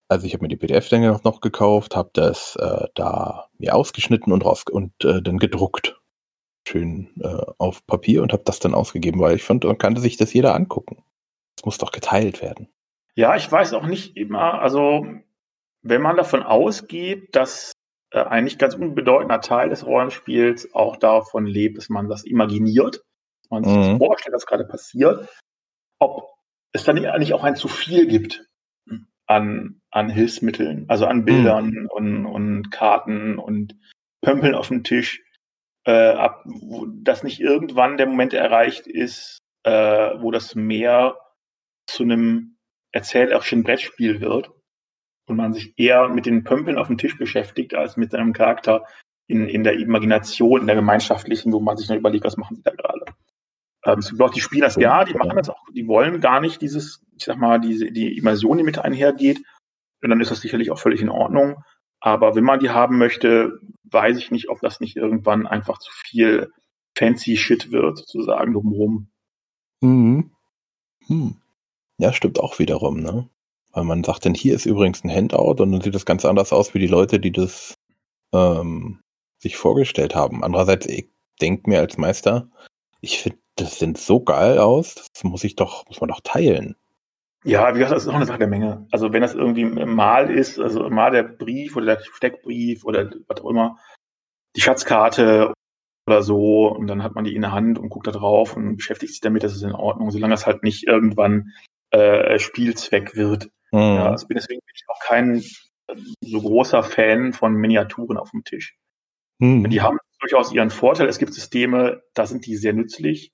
Also 0.08 0.26
ich 0.26 0.34
habe 0.34 0.44
mir 0.44 0.50
die 0.50 0.56
PDF 0.56 0.88
dann 0.90 1.02
noch, 1.02 1.24
noch 1.24 1.42
gekauft, 1.42 1.96
habe 1.96 2.12
das 2.14 2.56
äh, 2.58 2.88
da 2.94 3.50
mir 3.58 3.76
ausgeschnitten 3.76 4.32
und 4.32 4.46
raus 4.46 4.64
und 4.72 4.92
äh, 5.04 5.22
dann 5.22 5.40
gedruckt. 5.40 6.00
Schön 6.68 7.10
äh, 7.20 7.44
auf 7.58 7.86
Papier 7.88 8.22
und 8.22 8.34
habe 8.34 8.44
das 8.46 8.60
dann 8.60 8.76
ausgegeben, 8.76 9.20
weil 9.20 9.36
ich 9.36 9.44
fand, 9.44 9.64
man 9.64 9.78
kann 9.78 9.96
sich 9.96 10.18
das 10.18 10.34
jeder 10.34 10.54
angucken. 10.54 11.04
Es 11.58 11.66
muss 11.66 11.78
doch 11.78 11.92
geteilt 11.92 12.42
werden. 12.42 12.70
Ja, 13.16 13.36
ich 13.36 13.52
weiß 13.52 13.74
auch 13.74 13.88
nicht 13.88 14.16
immer, 14.16 14.62
also 14.62 15.08
wenn 15.82 16.02
man 16.02 16.18
davon 16.18 16.44
ausgeht, 16.44 17.36
dass 17.36 17.72
äh, 18.12 18.24
ein 18.24 18.44
nicht 18.44 18.60
ganz 18.60 18.76
unbedeutender 18.76 19.42
Teil 19.42 19.70
des 19.70 19.86
Rollenspiels 19.86 20.74
auch 20.74 20.98
davon 20.98 21.46
lebt, 21.46 21.78
dass 21.78 21.90
man 21.90 22.10
das 22.10 22.24
imaginiert, 22.24 23.04
dass 23.42 23.50
man 23.50 23.64
sich 23.64 23.74
mhm. 23.74 23.82
das 23.82 23.98
vorstellt, 23.98 24.36
was 24.36 24.46
gerade 24.46 24.66
passiert, 24.66 25.30
ob 26.00 26.30
es 26.74 26.84
dann 26.84 26.96
nicht 26.96 27.34
auch 27.34 27.44
ein 27.44 27.56
zu 27.56 27.68
viel 27.68 28.08
gibt 28.08 28.46
an, 29.26 29.82
an 29.92 30.10
Hilfsmitteln, 30.10 30.86
also 30.88 31.06
an 31.06 31.26
Bildern 31.26 31.70
mhm. 31.70 31.88
und, 31.90 32.26
und 32.26 32.72
Karten 32.72 33.38
und 33.38 33.76
Pömpeln 34.22 34.56
auf 34.56 34.70
dem 34.70 34.84
Tisch, 34.84 35.22
äh, 35.86 36.12
ab, 36.12 36.44
wo, 36.46 36.86
dass 36.86 37.24
nicht 37.24 37.40
irgendwann 37.40 37.98
der 37.98 38.08
Moment 38.08 38.34
erreicht 38.34 38.88
ist, 38.88 39.40
äh, 39.64 39.72
wo 40.20 40.32
das 40.32 40.56
mehr 40.56 41.18
zu 41.88 42.04
einem 42.04 42.58
erzählerischen 42.92 43.64
Brettspiel 43.64 44.22
wird 44.22 44.50
und 45.28 45.36
man 45.36 45.54
sich 45.54 45.74
eher 45.78 46.10
mit 46.10 46.26
den 46.26 46.44
Pömpeln 46.44 46.78
auf 46.78 46.88
dem 46.88 46.98
Tisch 46.98 47.18
beschäftigt, 47.18 47.76
als 47.76 47.98
mit 47.98 48.12
seinem 48.12 48.34
Charakter 48.34 48.86
in, 49.28 49.48
in 49.48 49.64
der 49.64 49.78
Imagination, 49.78 50.62
in 50.62 50.68
der 50.68 50.76
gemeinschaftlichen, 50.76 51.52
wo 51.52 51.60
man 51.60 51.78
sich 51.78 51.88
dann 51.88 51.98
überlegt, 51.98 52.24
was 52.24 52.38
machen 52.38 52.56
sie 52.56 52.64
da 52.64 52.72
gerade. 52.72 53.06
Ähm, 53.86 54.00
es 54.00 54.10
gibt 54.10 54.22
auch 54.22 54.30
die 54.30 54.42
Spieler, 54.42 54.72
ja, 54.80 55.04
die 55.04 55.14
machen 55.14 55.36
das 55.36 55.50
auch, 55.50 55.64
die 55.74 55.88
wollen 55.88 56.22
gar 56.22 56.40
nicht 56.40 56.62
dieses, 56.62 57.02
ich 57.18 57.26
sag 57.26 57.38
mal, 57.38 57.60
diese, 57.60 57.92
die 57.92 58.18
Immersion, 58.18 58.58
die 58.58 58.64
mit 58.64 58.80
einhergeht. 58.80 59.44
Und 60.02 60.10
dann 60.10 60.22
ist 60.22 60.32
das 60.32 60.42
sicherlich 60.42 60.72
auch 60.72 60.80
völlig 60.80 61.02
in 61.02 61.10
Ordnung. 61.10 61.64
Aber 62.00 62.36
wenn 62.36 62.44
man 62.44 62.60
die 62.60 62.70
haben 62.70 62.98
möchte, 62.98 63.60
weiß 63.84 64.18
ich 64.18 64.32
nicht, 64.32 64.50
ob 64.50 64.62
das 64.62 64.80
nicht 64.80 64.96
irgendwann 64.96 65.48
einfach 65.48 65.80
zu 65.80 65.92
viel 65.92 66.52
fancy 66.98 67.38
Shit 67.38 67.72
wird, 67.72 67.98
sozusagen, 67.98 68.54
drumherum. 68.54 69.10
Mhm. 69.82 70.32
Hm. 71.08 71.36
Ja, 71.98 72.14
stimmt 72.14 72.40
auch 72.40 72.60
wiederum, 72.60 73.00
ne? 73.00 73.30
Weil 73.72 73.84
man 73.84 74.04
sagt 74.04 74.26
dann, 74.26 74.34
hier 74.34 74.56
ist 74.56 74.66
übrigens 74.66 75.04
ein 75.04 75.12
Handout 75.12 75.62
und 75.62 75.72
dann 75.72 75.82
sieht 75.82 75.96
das 75.96 76.06
ganz 76.06 76.26
anders 76.26 76.54
aus 76.54 76.74
wie 76.74 76.80
die 76.80 76.88
Leute, 76.88 77.20
die 77.20 77.32
das 77.32 77.76
ähm, 78.34 79.02
sich 79.40 79.58
vorgestellt 79.58 80.16
haben. 80.16 80.44
Andererseits, 80.44 80.88
ich 80.88 81.10
denke 81.42 81.70
mir 81.70 81.80
als 81.80 81.98
Meister, 81.98 82.50
ich 83.02 83.20
finde, 83.22 83.40
das 83.56 83.80
sieht 83.80 83.98
so 83.98 84.22
geil 84.22 84.58
aus, 84.58 84.96
das 84.96 85.24
muss 85.24 85.44
ich 85.44 85.56
doch, 85.56 85.86
muss 85.88 86.02
man 86.02 86.10
doch 86.10 86.22
teilen. 86.24 86.76
Ja, 87.44 87.74
wie 87.74 87.80
gesagt, 87.80 87.96
das 87.96 88.04
ist 88.04 88.10
auch 88.10 88.16
eine 88.16 88.26
Sache 88.26 88.40
der 88.40 88.48
Menge. 88.48 88.88
Also 88.92 89.14
wenn 89.14 89.22
das 89.22 89.34
irgendwie 89.34 89.66
mal 89.66 90.30
ist, 90.30 90.60
also 90.60 90.90
mal 90.90 91.12
der 91.12 91.24
Brief 91.24 91.76
oder 91.76 91.96
der 91.96 92.04
Steckbrief 92.04 92.84
oder 92.84 93.10
was 93.28 93.42
auch 93.42 93.50
immer, 93.50 93.78
die 94.56 94.62
Schatzkarte 94.62 95.54
oder 96.08 96.24
so, 96.24 96.68
und 96.68 96.88
dann 96.88 97.04
hat 97.04 97.16
man 97.16 97.24
die 97.24 97.36
in 97.36 97.42
der 97.42 97.52
Hand 97.52 97.80
und 97.80 97.90
guckt 97.90 98.08
da 98.08 98.12
drauf 98.12 98.56
und 98.56 98.78
beschäftigt 98.78 99.14
sich 99.14 99.22
damit, 99.22 99.44
das 99.44 99.56
ist 99.56 99.64
in 99.64 99.74
Ordnung, 99.74 100.12
solange 100.12 100.34
es 100.34 100.46
halt 100.46 100.64
nicht 100.64 100.88
irgendwann 100.88 101.54
äh, 101.92 102.40
Spielzweck 102.40 103.16
wird. 103.16 103.50
Mhm. 103.72 103.80
Ja, 103.80 104.12
also 104.12 104.28
deswegen 104.28 104.60
bin 104.60 104.74
ich 104.76 104.84
auch 104.88 105.00
kein 105.00 105.44
so 106.22 106.42
großer 106.42 106.84
Fan 106.84 107.34
von 107.34 107.54
Miniaturen 107.54 108.18
auf 108.18 108.32
dem 108.32 108.44
Tisch. 108.44 108.78
Mhm. 109.40 109.70
Die 109.70 109.82
haben 109.82 109.98
durchaus 110.20 110.52
ihren 110.52 110.70
Vorteil. 110.70 111.08
Es 111.08 111.20
gibt 111.20 111.34
Systeme, 111.34 112.04
da 112.14 112.26
sind 112.26 112.46
die 112.46 112.56
sehr 112.56 112.74
nützlich. 112.74 113.32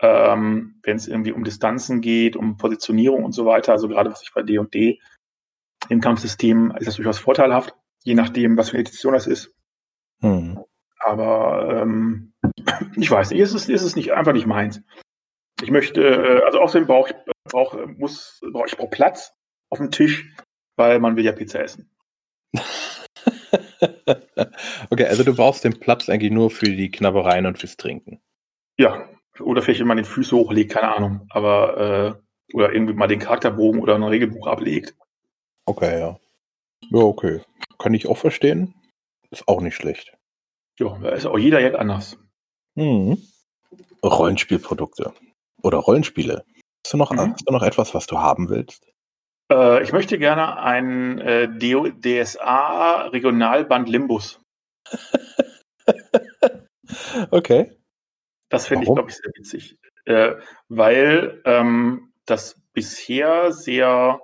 Ähm, 0.00 0.80
wenn 0.82 0.96
es 0.96 1.08
irgendwie 1.08 1.32
um 1.32 1.44
Distanzen 1.44 2.00
geht, 2.02 2.36
um 2.36 2.58
Positionierung 2.58 3.24
und 3.24 3.32
so 3.32 3.46
weiter, 3.46 3.72
also 3.72 3.88
gerade 3.88 4.10
was 4.10 4.22
ich 4.22 4.32
bei 4.34 4.42
D&D 4.42 5.00
im 5.88 6.00
Kampfsystem 6.00 6.74
ist 6.78 6.86
das 6.86 6.96
durchaus 6.96 7.18
vorteilhaft, 7.18 7.74
je 8.02 8.14
nachdem, 8.14 8.58
was 8.58 8.70
für 8.70 8.76
eine 8.76 8.82
Edition 8.82 9.14
das 9.14 9.26
ist. 9.26 9.54
Mhm. 10.20 10.62
Aber 10.98 11.80
ähm, 11.82 12.34
ich 12.96 13.10
weiß 13.10 13.30
nicht, 13.30 13.40
ist 13.40 13.54
es 13.54 13.68
ist 13.68 13.82
es 13.82 13.96
nicht 13.96 14.12
einfach 14.12 14.32
nicht 14.32 14.46
meins. 14.46 14.82
Ich 15.62 15.70
möchte, 15.70 16.02
äh, 16.02 16.44
also 16.44 16.60
außerdem 16.60 16.86
brauche 16.86 17.10
ich, 17.10 17.16
brauch, 17.50 17.74
muss, 17.96 18.40
brauch 18.52 18.66
ich 18.66 18.76
brauch 18.76 18.90
Platz 18.90 19.32
auf 19.70 19.78
dem 19.78 19.90
Tisch, 19.90 20.34
weil 20.76 20.98
man 21.00 21.16
will 21.16 21.24
ja 21.24 21.32
Pizza 21.32 21.60
essen. 21.62 21.90
okay, 24.90 25.06
also 25.06 25.24
du 25.24 25.34
brauchst 25.34 25.64
den 25.64 25.78
Platz 25.78 26.08
eigentlich 26.08 26.32
nur 26.32 26.50
für 26.50 26.66
die 26.66 26.90
Knabbereien 26.90 27.46
und 27.46 27.58
fürs 27.58 27.76
Trinken. 27.76 28.20
Ja, 28.78 29.08
oder 29.40 29.62
vielleicht, 29.62 29.80
wenn 29.80 29.86
man 29.86 29.96
den 29.96 30.06
Füße 30.06 30.36
hochlegt, 30.36 30.72
keine 30.72 30.94
Ahnung. 30.94 31.26
Aber, 31.30 31.76
äh, 31.76 32.54
oder 32.54 32.72
irgendwie 32.72 32.94
mal 32.94 33.08
den 33.08 33.18
Charakterbogen 33.20 33.80
oder 33.80 33.94
ein 33.94 34.02
Regelbuch 34.02 34.46
ablegt. 34.46 34.94
Okay, 35.66 35.98
ja. 35.98 36.18
Ja, 36.90 37.00
okay. 37.00 37.40
Kann 37.78 37.94
ich 37.94 38.06
auch 38.06 38.18
verstehen. 38.18 38.74
Ist 39.30 39.48
auch 39.48 39.60
nicht 39.60 39.74
schlecht. 39.74 40.16
Ja, 40.78 40.96
da 40.98 41.10
ist 41.10 41.26
auch 41.26 41.38
jeder 41.38 41.60
jetzt 41.60 41.76
anders. 41.76 42.18
Mhm. 42.74 43.18
Rollenspielprodukte. 44.04 45.12
Oder 45.62 45.78
Rollenspiele. 45.78 46.44
Hast 46.84 46.92
du 46.92 46.96
noch, 46.98 47.10
mhm. 47.10 47.32
hast 47.32 47.48
du 47.48 47.52
noch 47.52 47.62
etwas, 47.62 47.94
was 47.94 48.06
du 48.06 48.18
haben 48.18 48.48
willst? 48.48 48.86
Äh, 49.50 49.82
ich 49.82 49.92
möchte 49.92 50.18
gerne 50.18 50.58
ein 50.58 51.18
äh, 51.18 51.48
DSA 51.48 53.08
Regionalband 53.08 53.88
Limbus. 53.88 54.40
okay. 57.30 57.76
Das 58.48 58.68
finde 58.68 58.84
ich, 58.84 58.94
glaube 58.94 59.10
ich, 59.10 59.16
sehr 59.16 59.32
witzig. 59.34 59.78
Äh, 60.04 60.36
weil 60.68 61.42
ähm, 61.44 62.12
das 62.26 62.60
bisher 62.72 63.52
sehr, 63.52 64.20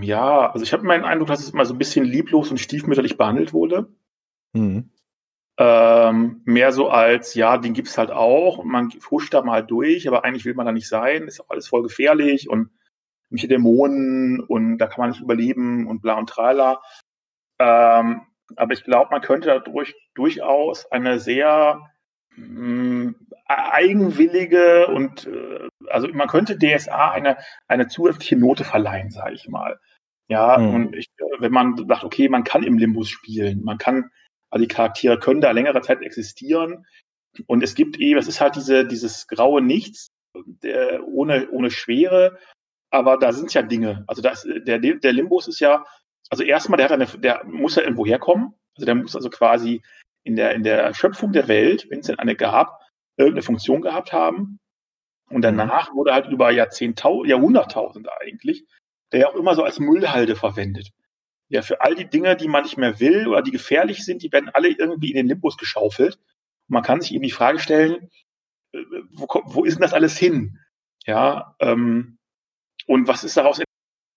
ja, 0.00 0.50
also 0.50 0.62
ich 0.62 0.72
habe 0.72 0.84
meinen 0.84 1.04
Eindruck, 1.04 1.28
dass 1.28 1.42
es 1.42 1.52
mal 1.52 1.66
so 1.66 1.74
ein 1.74 1.78
bisschen 1.78 2.04
lieblos 2.04 2.50
und 2.50 2.58
stiefmütterlich 2.58 3.16
behandelt 3.16 3.52
wurde. 3.52 3.88
Mhm. 4.54 4.90
Ähm, 5.56 6.40
mehr 6.44 6.72
so 6.72 6.88
als, 6.88 7.34
ja, 7.34 7.58
den 7.58 7.74
gibt 7.74 7.88
es 7.88 7.98
halt 7.98 8.10
auch 8.10 8.58
und 8.58 8.68
man 8.68 8.92
huscht 9.10 9.34
da 9.34 9.42
mal 9.42 9.64
durch, 9.64 10.08
aber 10.08 10.24
eigentlich 10.24 10.44
will 10.44 10.54
man 10.54 10.66
da 10.66 10.72
nicht 10.72 10.88
sein, 10.88 11.28
ist 11.28 11.40
auch 11.40 11.50
alles 11.50 11.68
voll 11.68 11.82
gefährlich 11.82 12.48
und 12.48 12.70
irgendwelche 13.34 13.48
Dämonen 13.48 14.40
und 14.40 14.78
da 14.78 14.86
kann 14.86 15.00
man 15.00 15.10
nicht 15.10 15.20
überleben 15.20 15.86
und 15.86 16.02
bla 16.02 16.14
und 16.14 16.28
trala. 16.28 16.80
Ähm, 17.58 18.22
aber 18.56 18.72
ich 18.72 18.84
glaube, 18.84 19.10
man 19.10 19.22
könnte 19.22 19.48
dadurch 19.48 19.94
durchaus 20.14 20.90
eine 20.92 21.18
sehr 21.18 21.80
mh, 22.36 22.46
mm, 22.46 23.14
eigenwillige 23.46 24.86
und 24.86 25.26
äh, 25.26 25.68
also 25.88 26.08
man 26.12 26.28
könnte 26.28 26.58
DSA 26.58 27.10
eine, 27.10 27.36
eine 27.66 27.88
zusätzliche 27.88 28.36
Note 28.36 28.64
verleihen, 28.64 29.10
sage 29.10 29.34
ich 29.34 29.48
mal. 29.48 29.78
Ja, 30.28 30.56
mhm. 30.56 30.74
und 30.74 30.96
ich, 30.96 31.08
wenn 31.38 31.52
man 31.52 31.76
sagt, 31.88 32.04
okay, 32.04 32.28
man 32.28 32.44
kann 32.44 32.62
im 32.62 32.78
Limbus 32.78 33.10
spielen, 33.10 33.62
man 33.62 33.78
kann, 33.78 34.10
also 34.50 34.64
die 34.64 34.72
Charaktere 34.72 35.18
können 35.18 35.40
da 35.40 35.50
längere 35.50 35.82
Zeit 35.82 36.00
existieren 36.00 36.86
und 37.46 37.62
es 37.62 37.74
gibt 37.74 37.98
eben, 37.98 38.18
es 38.18 38.28
ist 38.28 38.40
halt 38.40 38.56
diese, 38.56 38.86
dieses 38.86 39.26
graue 39.26 39.60
Nichts, 39.60 40.08
der, 40.34 41.06
ohne, 41.06 41.50
ohne 41.50 41.70
Schwere, 41.70 42.38
aber 42.94 43.18
da 43.18 43.32
sind 43.32 43.52
ja 43.52 43.62
Dinge. 43.62 44.04
Also 44.06 44.22
das, 44.22 44.46
der, 44.46 44.78
der 44.78 45.12
Limbus 45.12 45.48
ist 45.48 45.58
ja, 45.58 45.84
also 46.30 46.44
erstmal, 46.44 46.76
der, 46.76 46.86
hat 46.86 46.92
eine, 46.92 47.06
der 47.06 47.44
muss 47.44 47.74
ja 47.74 47.82
irgendwo 47.82 48.06
herkommen. 48.06 48.54
Also 48.76 48.86
der 48.86 48.94
muss 48.94 49.16
also 49.16 49.30
quasi 49.30 49.82
in 50.22 50.36
der, 50.36 50.54
in 50.54 50.62
der 50.62 50.94
Schöpfung 50.94 51.32
der 51.32 51.48
Welt, 51.48 51.86
wenn 51.90 52.00
es 52.00 52.06
denn 52.06 52.18
eine 52.18 52.36
gab, 52.36 52.80
irgendeine 53.16 53.42
Funktion 53.42 53.82
gehabt 53.82 54.12
haben. 54.12 54.60
Und 55.28 55.42
danach 55.42 55.92
wurde 55.94 56.14
halt 56.14 56.28
über 56.28 56.50
Jahrzehntausend, 56.52 57.28
Jahrhunderttausende 57.28 58.10
eigentlich, 58.20 58.64
der 59.12 59.20
ja 59.20 59.28
auch 59.28 59.34
immer 59.34 59.56
so 59.56 59.64
als 59.64 59.80
Müllhalde 59.80 60.36
verwendet. 60.36 60.90
Ja, 61.48 61.62
für 61.62 61.80
all 61.80 61.96
die 61.96 62.08
Dinge, 62.08 62.36
die 62.36 62.48
man 62.48 62.62
nicht 62.62 62.76
mehr 62.76 63.00
will 63.00 63.26
oder 63.26 63.42
die 63.42 63.50
gefährlich 63.50 64.04
sind, 64.04 64.22
die 64.22 64.32
werden 64.32 64.50
alle 64.52 64.68
irgendwie 64.68 65.10
in 65.10 65.16
den 65.16 65.26
Limbus 65.26 65.56
geschaufelt. 65.56 66.16
Und 66.16 66.74
man 66.74 66.82
kann 66.84 67.00
sich 67.00 67.12
eben 67.12 67.24
die 67.24 67.30
Frage 67.30 67.58
stellen, 67.58 68.08
äh, 68.72 68.82
wo, 69.12 69.26
wo 69.46 69.64
ist 69.64 69.74
denn 69.74 69.82
das 69.82 69.94
alles 69.94 70.16
hin? 70.16 70.58
Ja, 71.06 71.56
ähm, 71.60 72.13
und 72.86 73.08
was 73.08 73.24
ist 73.24 73.36
daraus 73.36 73.60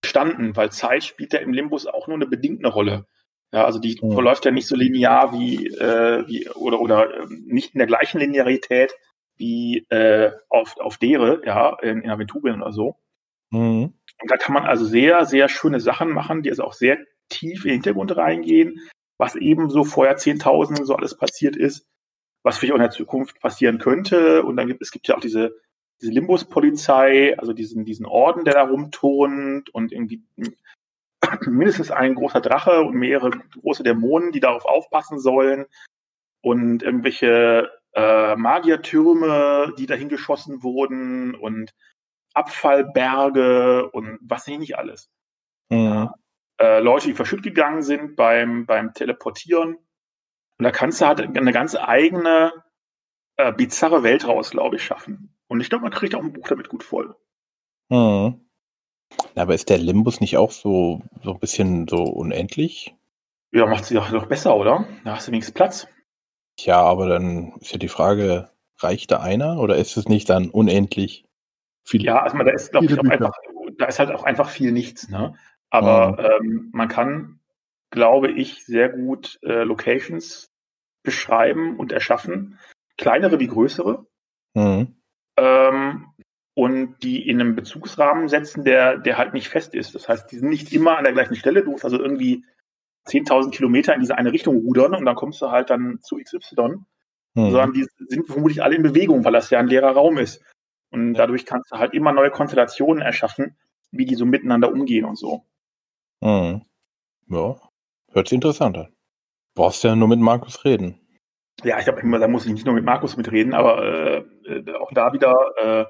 entstanden? 0.03 0.55
Weil 0.55 0.71
Zeit 0.71 1.03
spielt 1.03 1.33
ja 1.33 1.39
im 1.39 1.53
Limbus 1.53 1.87
auch 1.87 2.07
nur 2.07 2.15
eine 2.15 2.27
bedingte 2.27 2.67
Rolle. 2.67 3.05
Ja, 3.53 3.65
also 3.65 3.79
die 3.79 3.97
mhm. 4.01 4.11
verläuft 4.11 4.45
ja 4.45 4.51
nicht 4.51 4.67
so 4.67 4.75
linear 4.75 5.31
wie, 5.33 5.67
äh, 5.67 6.27
wie 6.27 6.49
oder, 6.49 6.81
oder 6.81 7.21
äh, 7.21 7.25
nicht 7.29 7.73
in 7.73 7.79
der 7.79 7.87
gleichen 7.87 8.19
Linearität 8.19 8.93
wie 9.37 9.85
äh, 9.89 10.31
auf, 10.49 10.77
auf 10.79 10.97
Dere, 10.97 11.41
ja, 11.45 11.77
in, 11.81 12.01
in 12.01 12.09
Aventurien 12.09 12.61
oder 12.61 12.73
so. 12.73 12.97
Mhm. 13.51 13.93
Und 14.21 14.31
da 14.31 14.37
kann 14.37 14.53
man 14.53 14.65
also 14.65 14.83
sehr, 14.85 15.25
sehr 15.25 15.47
schöne 15.47 15.79
Sachen 15.79 16.09
machen, 16.09 16.41
die 16.41 16.49
also 16.49 16.63
auch 16.63 16.73
sehr 16.73 16.97
tief 17.29 17.63
in 17.63 17.69
den 17.69 17.75
Hintergrund 17.75 18.17
reingehen, 18.17 18.81
was 19.17 19.35
eben 19.35 19.69
so 19.69 19.83
vor 19.83 20.05
Jahrzehntausenden 20.05 20.85
so 20.85 20.95
alles 20.95 21.15
passiert 21.15 21.55
ist, 21.55 21.87
was 22.43 22.57
vielleicht 22.57 22.73
auch 22.73 22.77
in 22.77 22.83
der 22.83 22.91
Zukunft 22.91 23.39
passieren 23.39 23.77
könnte. 23.77 24.43
Und 24.43 24.57
dann 24.57 24.67
gibt 24.67 24.81
es 24.81 24.91
gibt 24.91 25.07
ja 25.07 25.15
auch 25.15 25.21
diese 25.21 25.55
diese 26.01 26.11
Limbus-Polizei, 26.11 27.37
also 27.37 27.53
diesen, 27.53 27.85
diesen 27.85 28.05
Orden, 28.05 28.45
der 28.45 28.55
da 28.55 28.63
rumturnt 28.63 29.69
und 29.69 29.91
irgendwie 29.91 30.23
mindestens 31.45 31.91
ein 31.91 32.15
großer 32.15 32.41
Drache 32.41 32.81
und 32.81 32.95
mehrere 32.95 33.31
große 33.61 33.83
Dämonen, 33.83 34.31
die 34.31 34.39
darauf 34.39 34.65
aufpassen 34.65 35.19
sollen 35.19 35.65
und 36.41 36.83
irgendwelche 36.83 37.69
äh, 37.93 38.35
Magiertürme, 38.35 39.73
die 39.77 39.87
dahin 39.87 40.09
geschossen 40.09 40.61
wurden 40.61 41.35
und 41.35 41.73
Abfallberge 42.33 43.89
und 43.89 44.19
was 44.21 44.47
nicht 44.47 44.77
alles. 44.77 45.09
Mhm. 45.69 46.09
Äh, 46.59 46.79
Leute, 46.79 47.07
die 47.07 47.13
verschütt 47.13 47.43
gegangen 47.43 47.81
sind 47.81 48.15
beim, 48.15 48.65
beim 48.65 48.93
Teleportieren. 48.93 49.75
Und 50.59 50.63
da 50.63 50.71
kannst 50.71 51.01
du 51.01 51.05
halt 51.05 51.21
eine 51.21 51.51
ganz 51.51 51.75
eigene, 51.75 52.51
äh, 53.37 53.51
bizarre 53.53 54.03
Welt 54.03 54.27
raus, 54.27 54.51
glaube 54.51 54.75
ich, 54.77 54.83
schaffen. 54.83 55.36
Und 55.47 55.61
ich 55.61 55.69
glaube, 55.69 55.83
man 55.83 55.91
kriegt 55.91 56.15
auch 56.15 56.23
ein 56.23 56.33
Buch 56.33 56.47
damit 56.47 56.69
gut 56.69 56.83
voll. 56.83 57.15
Hm. 57.89 58.41
Aber 59.35 59.55
ist 59.55 59.69
der 59.69 59.77
Limbus 59.77 60.19
nicht 60.19 60.37
auch 60.37 60.51
so, 60.51 61.01
so 61.23 61.33
ein 61.33 61.39
bisschen 61.39 61.87
so 61.87 62.03
unendlich? 62.03 62.95
Ja, 63.51 63.65
macht 63.65 63.85
sie 63.85 63.95
doch, 63.95 64.11
doch 64.11 64.25
besser, 64.25 64.55
oder? 64.57 64.85
Da 65.05 65.15
hast 65.15 65.27
du 65.27 65.31
wenigstens 65.31 65.53
Platz. 65.53 65.87
Ja, 66.59 66.81
aber 66.81 67.07
dann 67.07 67.53
ist 67.59 67.71
ja 67.71 67.77
die 67.77 67.87
Frage, 67.87 68.49
reicht 68.79 69.11
da 69.11 69.19
einer 69.19 69.59
oder 69.59 69.77
ist 69.77 69.95
es 69.95 70.09
nicht 70.09 70.29
dann 70.29 70.49
unendlich 70.49 71.25
viel? 71.83 72.03
Ja, 72.03 72.21
also 72.21 72.37
da 72.37 72.51
ist, 72.51 72.71
glaube 72.71 72.87
ich, 72.87 72.99
auch 72.99 73.03
einfach, 73.03 73.31
da 73.77 73.85
ist 73.85 73.99
halt 73.99 74.11
auch 74.11 74.23
einfach 74.23 74.49
viel 74.49 74.71
nichts, 74.71 75.07
ne? 75.07 75.35
Aber 75.69 76.11
mhm. 76.11 76.47
ähm, 76.47 76.69
man 76.73 76.87
kann, 76.87 77.39
glaube 77.89 78.31
ich, 78.31 78.65
sehr 78.65 78.89
gut 78.89 79.39
äh, 79.43 79.63
Locations 79.63 80.49
beschreiben 81.03 81.77
und 81.77 81.91
erschaffen. 81.91 82.59
Kleinere 82.97 83.39
wie 83.39 83.47
größere. 83.47 84.05
Mhm 84.53 84.97
ähm, 85.37 86.07
und 86.53 87.03
die 87.03 87.27
in 87.27 87.39
einem 87.39 87.55
Bezugsrahmen 87.55 88.27
setzen, 88.27 88.63
der, 88.63 88.97
der 88.97 89.17
halt 89.17 89.33
nicht 89.33 89.47
fest 89.47 89.75
ist. 89.75 89.93
Das 89.93 90.09
heißt, 90.09 90.31
die 90.31 90.37
sind 90.37 90.49
nicht 90.49 90.73
immer 90.73 90.97
an 90.97 91.03
der 91.03 91.13
gleichen 91.13 91.35
Stelle. 91.35 91.63
Du 91.63 91.71
musst 91.71 91.85
also 91.85 91.99
irgendwie 91.99 92.43
10.000 93.07 93.51
Kilometer 93.51 93.93
in 93.93 94.01
diese 94.01 94.17
eine 94.17 94.33
Richtung 94.33 94.57
rudern 94.57 94.95
und 94.95 95.05
dann 95.05 95.15
kommst 95.15 95.41
du 95.41 95.51
halt 95.51 95.69
dann 95.69 95.99
zu 96.01 96.17
XY. 96.17 96.79
Mhm. 97.35 97.51
Sondern 97.51 97.73
die 97.73 97.85
sind 98.07 98.25
vermutlich 98.25 98.63
alle 98.63 98.75
in 98.75 98.83
Bewegung, 98.83 99.23
weil 99.23 99.33
das 99.33 99.49
ja 99.51 99.59
ein 99.59 99.67
leerer 99.67 99.91
Raum 99.91 100.17
ist. 100.17 100.43
Und 100.89 101.13
dadurch 101.13 101.45
kannst 101.45 101.71
du 101.71 101.77
halt 101.77 101.93
immer 101.93 102.11
neue 102.11 102.31
Konstellationen 102.31 103.03
erschaffen, 103.03 103.55
wie 103.91 104.05
die 104.05 104.15
so 104.15 104.25
miteinander 104.25 104.71
umgehen 104.71 105.05
und 105.05 105.17
so. 105.17 105.45
Mhm. 106.21 106.63
Ja, 107.29 107.55
hört 108.11 108.27
sich 108.27 108.35
interessant 108.35 108.77
an. 108.77 108.87
Brauchst 109.53 109.83
ja 109.83 109.95
nur 109.95 110.07
mit 110.07 110.19
Markus 110.19 110.65
reden. 110.65 110.99
Ja, 111.63 111.79
ich 111.79 111.85
glaube, 111.85 112.01
da 112.19 112.27
muss 112.27 112.45
ich 112.45 112.53
nicht 112.53 112.65
nur 112.65 112.75
mit 112.75 112.85
Markus 112.85 113.17
mitreden, 113.17 113.53
aber 113.53 113.83
äh, 113.83 114.23
auch 114.79 114.91
da 114.93 115.13
wieder, 115.13 115.35
äh, 115.57 115.85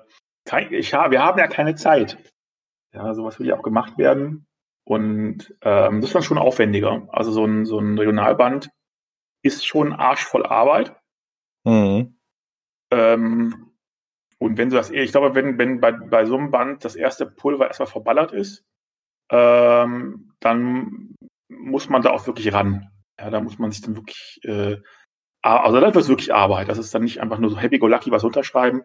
kein, 0.45 0.73
ich 0.73 0.93
hab, 0.93 1.11
wir 1.11 1.23
haben 1.23 1.39
ja 1.39 1.47
keine 1.47 1.75
Zeit. 1.75 2.17
Ja, 2.93 3.13
sowas 3.13 3.39
will 3.39 3.47
ja 3.47 3.57
auch 3.57 3.63
gemacht 3.63 3.97
werden. 3.97 4.47
Und 4.85 5.53
ähm, 5.61 5.99
das 5.99 6.09
ist 6.09 6.15
dann 6.15 6.23
schon 6.23 6.37
aufwendiger. 6.37 7.07
Also 7.11 7.31
so 7.31 7.45
ein, 7.45 7.65
so 7.65 7.79
ein 7.79 7.97
Regionalband 7.97 8.69
ist 9.43 9.65
schon 9.65 9.91
arschvoll 9.91 10.45
Arbeit. 10.45 10.95
Mhm. 11.65 12.17
Ähm, 12.91 13.71
und 14.39 14.57
wenn 14.57 14.69
du 14.69 14.77
das, 14.77 14.89
ich 14.91 15.11
glaube, 15.11 15.35
wenn, 15.35 15.57
wenn 15.57 15.81
bei, 15.81 15.91
bei 15.91 16.25
so 16.25 16.37
einem 16.37 16.51
Band 16.51 16.85
das 16.85 16.95
erste 16.95 17.25
Pulver 17.25 17.67
erstmal 17.67 17.87
verballert 17.87 18.31
ist, 18.31 18.63
ähm, 19.29 20.33
dann 20.39 21.15
muss 21.49 21.89
man 21.89 22.01
da 22.01 22.11
auch 22.11 22.25
wirklich 22.27 22.53
ran. 22.53 22.89
Ja, 23.19 23.29
da 23.29 23.41
muss 23.41 23.57
man 23.57 23.71
sich 23.71 23.81
dann 23.81 23.95
wirklich 23.95 24.39
äh, 24.43 24.77
also 25.41 25.79
das 25.79 25.93
wird 25.93 26.07
wirklich 26.07 26.33
Arbeit. 26.33 26.69
Das 26.69 26.77
ist 26.77 26.93
dann 26.93 27.03
nicht 27.03 27.21
einfach 27.21 27.39
nur 27.39 27.49
so 27.49 27.57
happy-go-lucky 27.57 28.11
was 28.11 28.23
unterschreiben, 28.23 28.83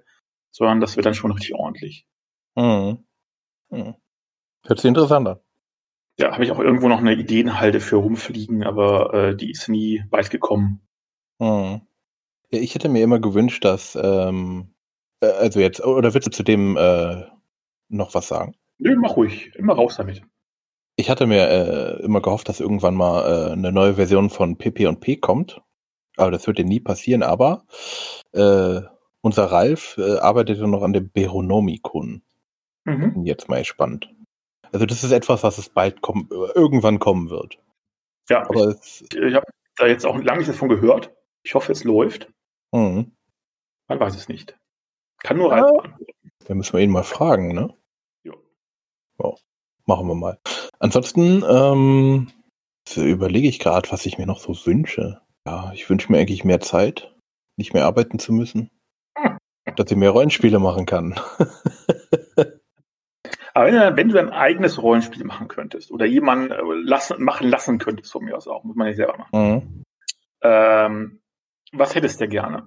sondern 0.50 0.80
das 0.80 0.96
wird 0.96 1.06
dann 1.06 1.14
schon 1.14 1.32
richtig 1.32 1.54
ordentlich. 1.54 2.06
Mhm. 2.54 3.04
Mhm. 3.70 3.94
Hört 4.64 4.78
sich 4.78 4.88
interessant 4.88 5.28
an. 5.28 5.40
Ja, 6.18 6.32
habe 6.32 6.44
ich 6.44 6.52
auch 6.52 6.58
irgendwo 6.58 6.88
noch 6.88 6.98
eine 6.98 7.14
Ideenhalde 7.14 7.80
für 7.80 7.96
rumfliegen, 7.96 8.64
aber 8.64 9.14
äh, 9.14 9.36
die 9.36 9.50
ist 9.50 9.68
nie 9.68 10.04
weit 10.10 10.30
gekommen. 10.30 10.80
Hm. 11.40 11.80
Ja, 12.50 12.60
ich 12.60 12.74
hätte 12.74 12.88
mir 12.88 13.02
immer 13.02 13.18
gewünscht, 13.18 13.64
dass, 13.64 13.98
ähm, 14.00 14.74
äh, 15.20 15.26
also 15.26 15.58
jetzt, 15.58 15.82
oder 15.82 16.12
willst 16.12 16.26
du 16.26 16.30
zu 16.30 16.42
dem 16.42 16.76
äh, 16.76 17.24
noch 17.88 18.14
was 18.14 18.28
sagen? 18.28 18.54
Nö, 18.78 18.94
mach 18.96 19.16
ruhig, 19.16 19.54
immer 19.56 19.74
raus 19.74 19.96
damit. 19.96 20.22
Ich 20.96 21.08
hatte 21.08 21.26
mir 21.26 21.48
äh, 21.48 22.02
immer 22.02 22.20
gehofft, 22.20 22.48
dass 22.48 22.60
irgendwann 22.60 22.94
mal 22.94 23.48
äh, 23.48 23.52
eine 23.52 23.72
neue 23.72 23.94
Version 23.94 24.28
von 24.28 24.58
PP 24.58 24.86
und 24.86 25.00
P 25.00 25.16
kommt. 25.16 25.62
Aber 26.16 26.30
das 26.30 26.46
wird 26.46 26.58
ja 26.58 26.64
nie 26.64 26.80
passieren, 26.80 27.22
aber 27.22 27.64
äh, 28.32 28.80
unser 29.22 29.44
Ralf 29.46 29.96
äh, 29.98 30.18
arbeitet 30.18 30.58
ja 30.58 30.66
noch 30.66 30.82
an 30.82 30.92
dem 30.92 31.10
Beronomikon. 31.10 32.22
Mhm. 32.84 33.22
Jetzt 33.24 33.48
mal 33.48 33.60
gespannt. 33.60 34.12
Also 34.72 34.86
das 34.86 35.04
ist 35.04 35.12
etwas, 35.12 35.42
was 35.42 35.58
es 35.58 35.68
bald 35.68 36.00
kommen, 36.02 36.28
irgendwann 36.30 36.98
kommen 36.98 37.30
wird. 37.30 37.58
Ja, 38.28 38.42
Aber 38.48 38.74
ich, 38.82 39.04
ich 39.14 39.34
habe 39.34 39.46
da 39.76 39.86
jetzt 39.86 40.04
auch 40.06 40.16
lange 40.16 40.38
nichts 40.38 40.52
davon 40.52 40.68
gehört. 40.68 41.12
Ich 41.44 41.54
hoffe, 41.54 41.72
es 41.72 41.84
läuft. 41.84 42.28
hm, 42.74 43.12
Man 43.88 44.00
weiß 44.00 44.16
es 44.16 44.28
nicht. 44.28 44.56
Kann 45.22 45.36
nur 45.38 45.50
Ja. 45.50 45.56
Ralf 45.62 45.72
beantworten. 45.82 46.06
da 46.46 46.54
müssen 46.54 46.72
wir 46.74 46.80
ihn 46.80 46.90
mal 46.90 47.02
fragen, 47.04 47.54
ne? 47.54 47.74
Ja. 48.24 48.32
Ja, 49.22 49.32
machen 49.86 50.06
wir 50.08 50.14
mal. 50.14 50.38
Ansonsten 50.78 51.44
ähm, 51.48 52.30
überlege 52.96 53.48
ich 53.48 53.58
gerade, 53.60 53.90
was 53.92 54.06
ich 54.06 54.18
mir 54.18 54.26
noch 54.26 54.40
so 54.40 54.54
wünsche. 54.66 55.20
Ja, 55.46 55.72
ich 55.74 55.88
wünsche 55.90 56.10
mir 56.12 56.18
eigentlich 56.18 56.44
mehr 56.44 56.60
Zeit, 56.60 57.14
nicht 57.56 57.74
mehr 57.74 57.84
arbeiten 57.84 58.18
zu 58.18 58.32
müssen. 58.32 58.70
Dass 59.76 59.90
ich 59.90 59.96
mehr 59.96 60.10
Rollenspiele 60.10 60.58
machen 60.58 60.86
kann. 60.86 61.18
Aber 63.54 63.96
wenn, 63.96 64.08
du- 64.08 64.18
ein 64.18 64.30
eigenes 64.30 64.80
Rollenspiel 64.82 65.24
machen 65.24 65.46
könntest 65.48 65.90
oder 65.90 66.06
jemanden 66.06 66.50
äh, 66.50 66.60
lassen, 66.84 67.22
machen 67.22 67.48
lassen 67.48 67.78
könntest, 67.78 68.10
von 68.12 68.24
mir 68.24 68.36
aus 68.36 68.48
auch, 68.48 68.64
muss 68.64 68.76
man 68.76 68.86
nicht 68.88 68.96
selber 68.96 69.18
machen. 69.18 69.30
Mhm. 69.38 69.84
Ähm, 70.42 71.20
was 71.72 71.94
hättest 71.94 72.20
du 72.20 72.28
gerne? 72.28 72.66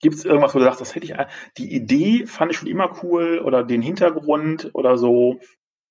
Gibt 0.00 0.14
es 0.16 0.24
irgendwas, 0.24 0.54
wo 0.54 0.58
du 0.60 0.64
sagst, 0.64 0.80
das 0.80 0.94
hätte 0.94 1.04
ich, 1.06 1.18
ein- 1.18 1.26
die 1.58 1.72
Idee 1.74 2.26
fand 2.26 2.50
ich 2.52 2.58
schon 2.58 2.68
immer 2.68 3.02
cool 3.02 3.38
oder 3.44 3.62
den 3.64 3.82
Hintergrund 3.82 4.70
oder 4.72 4.96
so, 4.98 5.40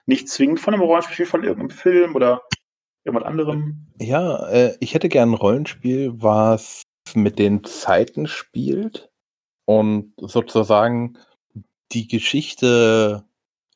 nicht 0.08 0.30
zwingend 0.30 0.60
von 0.60 0.74
einem 0.74 0.84
Rollenspiel, 0.84 1.26
von 1.26 1.44
irgendeinem 1.44 1.70
Film 1.78 2.16
oder 2.16 2.42
irgendwas 3.08 3.28
anderem? 3.28 3.88
Ja, 4.00 4.48
äh, 4.50 4.78
ich 4.80 4.94
hätte 4.94 5.10
gern 5.10 5.32
ein 5.32 5.36
Rollenspiel, 5.36 6.14
was 6.16 6.84
mit 7.16 7.40
den 7.40 7.64
Zeiten 7.64 8.28
spielt 8.28 9.10
und 9.66 10.14
sozusagen 10.18 11.18
die 11.92 12.08
Geschichte 12.08 13.24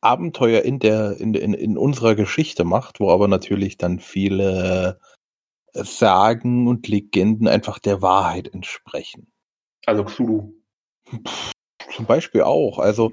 Abenteuer 0.01 0.63
in 0.63 0.79
der 0.79 1.17
in, 1.19 1.33
in, 1.33 1.53
in 1.53 1.77
unserer 1.77 2.15
Geschichte 2.15 2.63
macht, 2.63 2.99
wo 2.99 3.11
aber 3.11 3.27
natürlich 3.27 3.77
dann 3.77 3.99
viele 3.99 4.99
Sagen 5.73 6.67
und 6.67 6.87
Legenden 6.87 7.47
einfach 7.47 7.79
der 7.79 8.01
Wahrheit 8.01 8.53
entsprechen. 8.53 9.31
Also 9.85 10.03
Xulu. 10.03 10.53
Zum 11.95 12.05
Beispiel 12.05 12.41
auch. 12.41 12.79
Also 12.79 13.11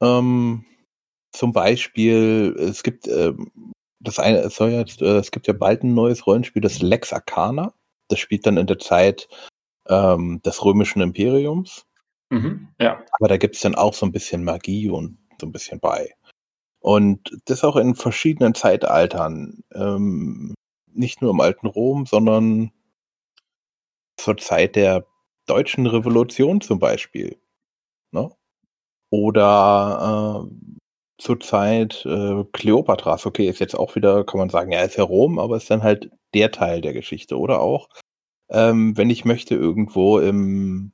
ähm, 0.00 0.64
zum 1.32 1.52
Beispiel, 1.52 2.54
es 2.58 2.82
gibt 2.82 3.08
ähm, 3.08 3.50
das 4.04 4.18
eine, 4.18 4.38
es 4.38 4.56
soll 4.56 4.70
jetzt, 4.70 5.02
äh, 5.02 5.16
es 5.18 5.30
gibt 5.30 5.46
ja 5.46 5.52
bald 5.52 5.82
ein 5.82 5.94
neues 5.94 6.26
Rollenspiel, 6.26 6.62
das 6.62 6.82
Lex 6.82 7.12
Arcana. 7.12 7.74
Das 8.08 8.18
spielt 8.18 8.46
dann 8.46 8.56
in 8.56 8.66
der 8.66 8.78
Zeit 8.78 9.28
ähm, 9.88 10.40
des 10.42 10.64
römischen 10.64 11.02
Imperiums. 11.02 11.86
Mhm. 12.30 12.68
Ja. 12.78 13.02
Aber 13.12 13.28
da 13.28 13.36
gibt 13.36 13.56
es 13.56 13.62
dann 13.62 13.74
auch 13.74 13.94
so 13.94 14.06
ein 14.06 14.12
bisschen 14.12 14.44
Magie 14.44 14.90
und 14.90 15.18
so 15.40 15.46
ein 15.46 15.52
bisschen 15.52 15.80
bei. 15.80 16.14
Und 16.80 17.38
das 17.46 17.64
auch 17.64 17.76
in 17.76 17.94
verschiedenen 17.94 18.54
Zeitaltern. 18.54 19.64
Ähm, 19.72 20.54
nicht 20.92 21.22
nur 21.22 21.30
im 21.30 21.40
alten 21.40 21.66
Rom, 21.66 22.06
sondern 22.06 22.70
zur 24.16 24.36
Zeit 24.36 24.76
der 24.76 25.06
deutschen 25.46 25.86
Revolution 25.86 26.60
zum 26.60 26.78
Beispiel. 26.78 27.40
Ne? 28.12 28.30
Oder 29.10 30.46
äh, 30.46 30.74
zur 31.18 31.40
Zeit 31.40 32.04
äh, 32.06 32.44
Kleopatras. 32.52 33.26
Okay, 33.26 33.48
ist 33.48 33.60
jetzt 33.60 33.74
auch 33.74 33.94
wieder, 33.94 34.24
kann 34.24 34.38
man 34.38 34.50
sagen, 34.50 34.72
ja, 34.72 34.82
ist 34.82 34.96
ja 34.96 35.04
Rom, 35.04 35.38
aber 35.38 35.56
ist 35.56 35.70
dann 35.70 35.82
halt 35.82 36.10
der 36.34 36.50
Teil 36.50 36.80
der 36.80 36.92
Geschichte. 36.92 37.38
Oder 37.38 37.60
auch, 37.60 37.88
ähm, 38.50 38.96
wenn 38.96 39.10
ich 39.10 39.24
möchte, 39.24 39.54
irgendwo 39.54 40.18
im 40.18 40.92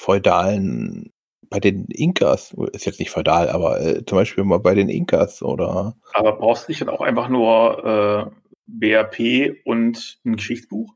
feudalen, 0.00 1.12
bei 1.48 1.60
den 1.60 1.86
Inkas, 1.86 2.54
ist 2.72 2.86
jetzt 2.86 2.98
nicht 2.98 3.10
feudal, 3.10 3.48
aber 3.48 3.80
äh, 3.80 4.04
zum 4.04 4.18
Beispiel 4.18 4.44
mal 4.44 4.58
bei 4.58 4.74
den 4.74 4.88
Inkas 4.88 5.42
oder 5.42 5.96
Aber 6.14 6.32
brauchst 6.32 6.66
du 6.66 6.72
nicht 6.72 6.80
dann 6.80 6.88
auch 6.88 7.00
einfach 7.00 7.28
nur 7.28 7.84
äh, 7.84 8.30
BRP 8.66 9.56
und 9.64 10.18
ein 10.24 10.36
Geschichtsbuch? 10.36 10.92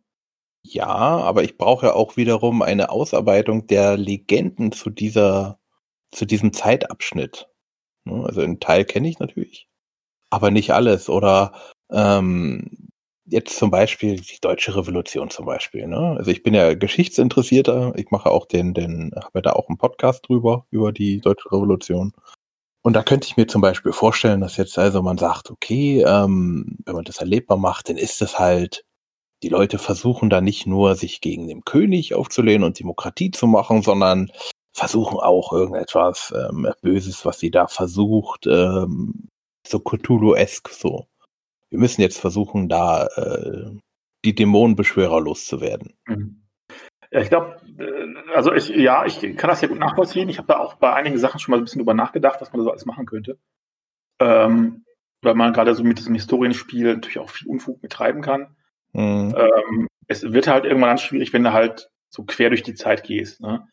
Ja, 0.62 0.86
aber 0.86 1.42
ich 1.42 1.56
brauche 1.56 1.86
ja 1.86 1.92
auch 1.94 2.16
wiederum 2.16 2.62
eine 2.62 2.90
Ausarbeitung 2.90 3.66
der 3.66 3.96
Legenden 3.96 4.72
zu 4.72 4.90
dieser, 4.90 5.58
zu 6.10 6.26
diesem 6.26 6.52
Zeitabschnitt. 6.52 7.49
Ne, 8.10 8.24
Also 8.26 8.40
einen 8.40 8.60
Teil 8.60 8.84
kenne 8.84 9.08
ich 9.08 9.18
natürlich, 9.18 9.68
aber 10.30 10.50
nicht 10.50 10.72
alles. 10.72 11.08
Oder 11.08 11.52
ähm, 11.90 12.90
jetzt 13.26 13.56
zum 13.58 13.70
Beispiel 13.70 14.16
die 14.16 14.40
Deutsche 14.40 14.76
Revolution 14.76 15.30
zum 15.30 15.46
Beispiel. 15.46 15.86
Ne? 15.86 16.16
Also 16.18 16.30
ich 16.30 16.42
bin 16.42 16.54
ja 16.54 16.74
Geschichtsinteressierter. 16.74 17.92
Ich 17.96 18.10
mache 18.10 18.30
auch 18.30 18.46
den, 18.46 18.74
den, 18.74 19.12
habe 19.16 19.30
ja 19.36 19.42
da 19.42 19.52
auch 19.52 19.68
einen 19.68 19.78
Podcast 19.78 20.28
drüber 20.28 20.66
über 20.70 20.92
die 20.92 21.20
Deutsche 21.20 21.50
Revolution. 21.52 22.12
Und 22.82 22.94
da 22.94 23.02
könnte 23.02 23.28
ich 23.28 23.36
mir 23.36 23.46
zum 23.46 23.60
Beispiel 23.60 23.92
vorstellen, 23.92 24.40
dass 24.40 24.56
jetzt 24.56 24.78
also 24.78 25.02
man 25.02 25.18
sagt, 25.18 25.50
okay, 25.50 26.02
ähm, 26.02 26.78
wenn 26.84 26.94
man 26.94 27.04
das 27.04 27.18
erlebbar 27.18 27.58
macht, 27.58 27.88
dann 27.88 27.98
ist 27.98 28.22
es 28.22 28.38
halt 28.38 28.84
die 29.42 29.48
Leute 29.48 29.78
versuchen 29.78 30.28
da 30.28 30.40
nicht 30.40 30.66
nur, 30.66 30.96
sich 30.96 31.20
gegen 31.20 31.48
den 31.48 31.64
König 31.64 32.14
aufzulehnen 32.14 32.64
und 32.64 32.78
Demokratie 32.78 33.30
zu 33.30 33.46
machen, 33.46 33.82
sondern 33.82 34.30
versuchen 34.72 35.18
auch 35.18 35.52
irgendetwas 35.52 36.32
ähm, 36.36 36.68
Böses, 36.82 37.24
was 37.24 37.38
sie 37.38 37.50
da 37.50 37.66
versucht, 37.66 38.46
ähm, 38.46 39.28
so 39.66 39.80
Cthulhu-esk 39.80 40.68
so. 40.68 41.06
Wir 41.70 41.78
müssen 41.78 42.00
jetzt 42.00 42.18
versuchen, 42.18 42.68
da 42.68 43.06
äh, 43.06 43.70
die 44.24 44.34
Dämonenbeschwörer 44.34 45.20
loszuwerden. 45.20 45.94
Mhm. 46.06 46.42
Ja, 47.10 47.20
ich 47.20 47.28
glaube, 47.28 47.56
äh, 47.78 48.34
also 48.34 48.52
ich, 48.52 48.68
ja, 48.68 49.04
ich 49.04 49.20
kann 49.36 49.50
das 49.50 49.60
ja 49.60 49.68
gut 49.68 49.78
nachvollziehen. 49.78 50.28
Ich 50.28 50.38
habe 50.38 50.48
da 50.48 50.58
auch 50.58 50.74
bei 50.74 50.92
einigen 50.92 51.18
Sachen 51.18 51.40
schon 51.40 51.52
mal 51.52 51.58
ein 51.58 51.64
bisschen 51.64 51.80
drüber 51.80 51.94
nachgedacht, 51.94 52.40
was 52.40 52.52
man 52.52 52.60
da 52.60 52.64
so 52.64 52.70
alles 52.70 52.86
machen 52.86 53.06
könnte. 53.06 53.38
Ähm, 54.20 54.84
weil 55.22 55.34
man 55.34 55.52
gerade 55.52 55.74
so 55.74 55.82
mit 55.82 55.98
diesem 55.98 56.14
Historienspiel 56.14 56.94
natürlich 56.94 57.18
auch 57.18 57.30
viel 57.30 57.48
Unfug 57.48 57.80
betreiben 57.80 58.22
kann. 58.22 58.56
Mhm. 58.92 59.34
Ähm, 59.36 59.88
es 60.06 60.22
wird 60.22 60.48
halt 60.48 60.64
irgendwann 60.64 60.90
dann 60.90 60.98
schwierig, 60.98 61.32
wenn 61.32 61.44
du 61.44 61.52
halt 61.52 61.90
so 62.08 62.24
quer 62.24 62.50
durch 62.50 62.62
die 62.62 62.74
Zeit 62.74 63.04
gehst. 63.04 63.40
Ne? 63.40 63.66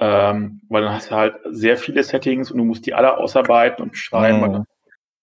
Ähm, 0.00 0.60
weil 0.68 0.82
dann 0.82 0.94
hast 0.94 1.10
du 1.10 1.16
halt 1.16 1.36
sehr 1.50 1.76
viele 1.76 2.02
Settings 2.04 2.50
und 2.50 2.58
du 2.58 2.64
musst 2.64 2.86
die 2.86 2.94
alle 2.94 3.16
ausarbeiten 3.16 3.82
und 3.82 3.92
beschreiben, 3.92 4.40
weil 4.40 4.48
Mhm. 4.50 4.54
du 4.54 4.64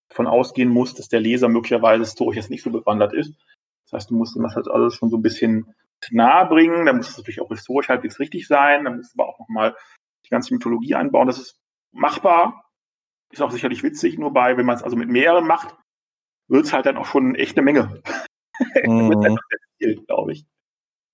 davon 0.09 0.27
ausgehen 0.27 0.69
musst, 0.69 0.99
dass 0.99 1.07
der 1.07 1.21
Leser 1.21 1.47
möglicherweise 1.47 2.03
historisch 2.03 2.35
jetzt 2.35 2.49
nicht 2.49 2.63
so 2.63 2.71
bewandert 2.71 3.13
ist. 3.13 3.33
Das 3.85 3.93
heißt, 3.93 4.11
du 4.11 4.15
musst 4.15 4.35
ihm 4.35 4.43
das 4.43 4.55
halt 4.55 4.67
alles 4.67 4.95
schon 4.95 5.09
so 5.09 5.17
ein 5.17 5.21
bisschen 5.21 5.73
nahe 6.11 6.47
bringen. 6.47 6.85
Dann 6.85 6.97
muss 6.97 7.09
es 7.09 7.17
natürlich 7.17 7.41
auch 7.41 7.49
historisch 7.49 7.89
halbwegs 7.89 8.19
richtig 8.19 8.47
sein. 8.47 8.83
Dann 8.83 8.97
musst 8.97 9.15
du 9.15 9.21
aber 9.21 9.29
auch 9.29 9.39
nochmal 9.39 9.75
die 10.25 10.29
ganze 10.29 10.53
Mythologie 10.53 10.95
einbauen. 10.95 11.27
Das 11.27 11.39
ist 11.39 11.59
machbar. 11.91 12.69
Ist 13.31 13.41
auch 13.41 13.51
sicherlich 13.51 13.83
witzig, 13.83 14.17
nur 14.17 14.33
bei, 14.33 14.57
wenn 14.57 14.65
man 14.65 14.75
es 14.75 14.83
also 14.83 14.95
mit 14.95 15.09
mehreren 15.09 15.47
macht, 15.47 15.75
wird 16.47 16.65
es 16.65 16.73
halt 16.73 16.85
dann 16.85 16.97
auch 16.97 17.05
schon 17.05 17.35
echt 17.35 17.57
eine 17.57 17.65
Menge. 17.65 18.01
Mhm. 18.83 19.37
glaube 20.07 20.31
ich. 20.31 20.45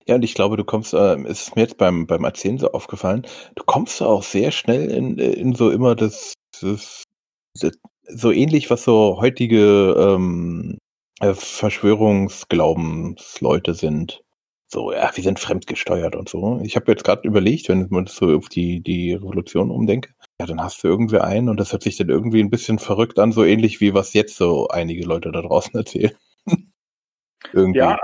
Ja, 0.06 0.16
und 0.16 0.22
ich 0.22 0.34
glaube, 0.34 0.56
du 0.56 0.64
kommst, 0.64 0.94
äh, 0.94 1.16
es 1.24 1.42
ist 1.42 1.56
mir 1.56 1.62
jetzt 1.62 1.78
beim, 1.78 2.06
beim 2.06 2.24
Erzählen 2.24 2.58
so 2.58 2.70
aufgefallen, 2.72 3.26
du 3.54 3.64
kommst 3.64 4.02
auch 4.02 4.22
sehr 4.22 4.50
schnell 4.50 4.90
in, 4.90 5.18
in 5.18 5.54
so 5.54 5.70
immer 5.70 5.94
das, 5.94 6.34
das, 6.60 7.04
das 7.60 7.72
so 8.08 8.32
ähnlich, 8.32 8.70
was 8.70 8.84
so 8.84 9.18
heutige 9.20 9.94
ähm, 9.98 10.78
äh, 11.20 11.34
Verschwörungsglaubensleute 11.34 13.74
sind. 13.74 14.22
So, 14.68 14.92
ja, 14.92 15.10
wir 15.14 15.22
sind 15.22 15.38
fremdgesteuert 15.38 16.16
und 16.16 16.30
so. 16.30 16.60
Ich 16.64 16.76
habe 16.76 16.90
jetzt 16.92 17.04
gerade 17.04 17.28
überlegt, 17.28 17.68
wenn 17.68 17.86
man 17.90 18.06
so 18.06 18.34
auf 18.36 18.48
die, 18.48 18.80
die 18.80 19.12
Revolution 19.12 19.70
umdenke, 19.70 20.14
ja, 20.40 20.46
dann 20.46 20.62
hast 20.62 20.82
du 20.82 20.88
irgendwie 20.88 21.18
einen 21.18 21.50
und 21.50 21.60
das 21.60 21.72
hört 21.72 21.82
sich 21.82 21.96
dann 21.96 22.08
irgendwie 22.08 22.40
ein 22.40 22.50
bisschen 22.50 22.78
verrückt 22.78 23.18
an, 23.18 23.32
so 23.32 23.44
ähnlich 23.44 23.80
wie 23.80 23.94
was 23.94 24.14
jetzt 24.14 24.36
so 24.36 24.68
einige 24.68 25.04
Leute 25.04 25.30
da 25.30 25.42
draußen 25.42 25.74
erzählen. 25.74 26.12
irgendwie. 27.52 27.80
Ja, 27.80 27.98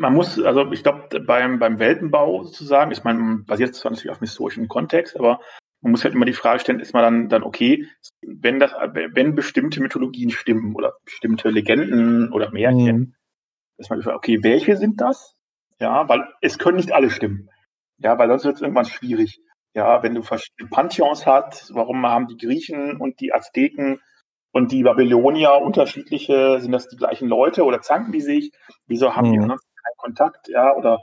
man 0.00 0.14
muss, 0.14 0.40
also 0.40 0.70
ich 0.72 0.82
glaube, 0.82 1.20
beim, 1.20 1.58
beim 1.58 1.78
Weltenbau 1.78 2.44
sozusagen, 2.44 2.92
ich 2.92 3.04
meine, 3.04 3.18
man 3.18 3.44
basiert 3.44 3.74
zwar 3.74 3.92
natürlich 3.92 4.10
auf 4.10 4.18
dem 4.18 4.26
historischen 4.26 4.68
Kontext, 4.68 5.18
aber 5.18 5.40
man 5.80 5.92
muss 5.92 6.04
halt 6.04 6.14
immer 6.14 6.24
die 6.24 6.32
Frage 6.32 6.60
stellen, 6.60 6.80
ist 6.80 6.94
man 6.94 7.02
dann, 7.02 7.28
dann 7.28 7.42
okay, 7.42 7.86
wenn 8.22 8.58
das, 8.58 8.72
wenn 8.72 9.34
bestimmte 9.34 9.80
Mythologien 9.80 10.30
stimmen 10.30 10.74
oder 10.74 10.94
bestimmte 11.04 11.48
Legenden 11.50 12.32
oder 12.32 12.50
Märchen, 12.50 12.96
Mhm. 12.96 13.14
dass 13.78 13.90
man 13.90 14.06
okay, 14.06 14.42
welche 14.42 14.76
sind 14.76 15.00
das? 15.00 15.34
Ja, 15.78 16.08
weil 16.08 16.26
es 16.40 16.58
können 16.58 16.78
nicht 16.78 16.92
alle 16.92 17.10
stimmen. 17.10 17.50
Ja, 17.98 18.18
weil 18.18 18.28
sonst 18.28 18.44
wird 18.44 18.56
es 18.56 18.62
irgendwann 18.62 18.86
schwierig. 18.86 19.40
Ja, 19.74 20.02
wenn 20.02 20.14
du 20.14 20.22
verschiedene 20.22 20.70
Pantheons 20.70 21.26
hast, 21.26 21.74
warum 21.74 22.06
haben 22.06 22.28
die 22.28 22.38
Griechen 22.38 22.96
und 22.96 23.20
die 23.20 23.34
Azteken 23.34 24.00
und 24.52 24.72
die 24.72 24.82
Babylonier 24.82 25.60
unterschiedliche, 25.60 26.60
sind 26.60 26.72
das 26.72 26.88
die 26.88 26.96
gleichen 26.96 27.28
Leute 27.28 27.64
oder 27.64 27.82
zanken 27.82 28.12
die 28.12 28.22
sich? 28.22 28.52
Wieso 28.86 29.14
haben 29.14 29.28
mhm. 29.28 29.32
die 29.32 29.38
anderen 29.40 29.60
keinen 29.86 29.96
Kontakt? 29.98 30.48
Ja, 30.48 30.74
oder 30.74 31.02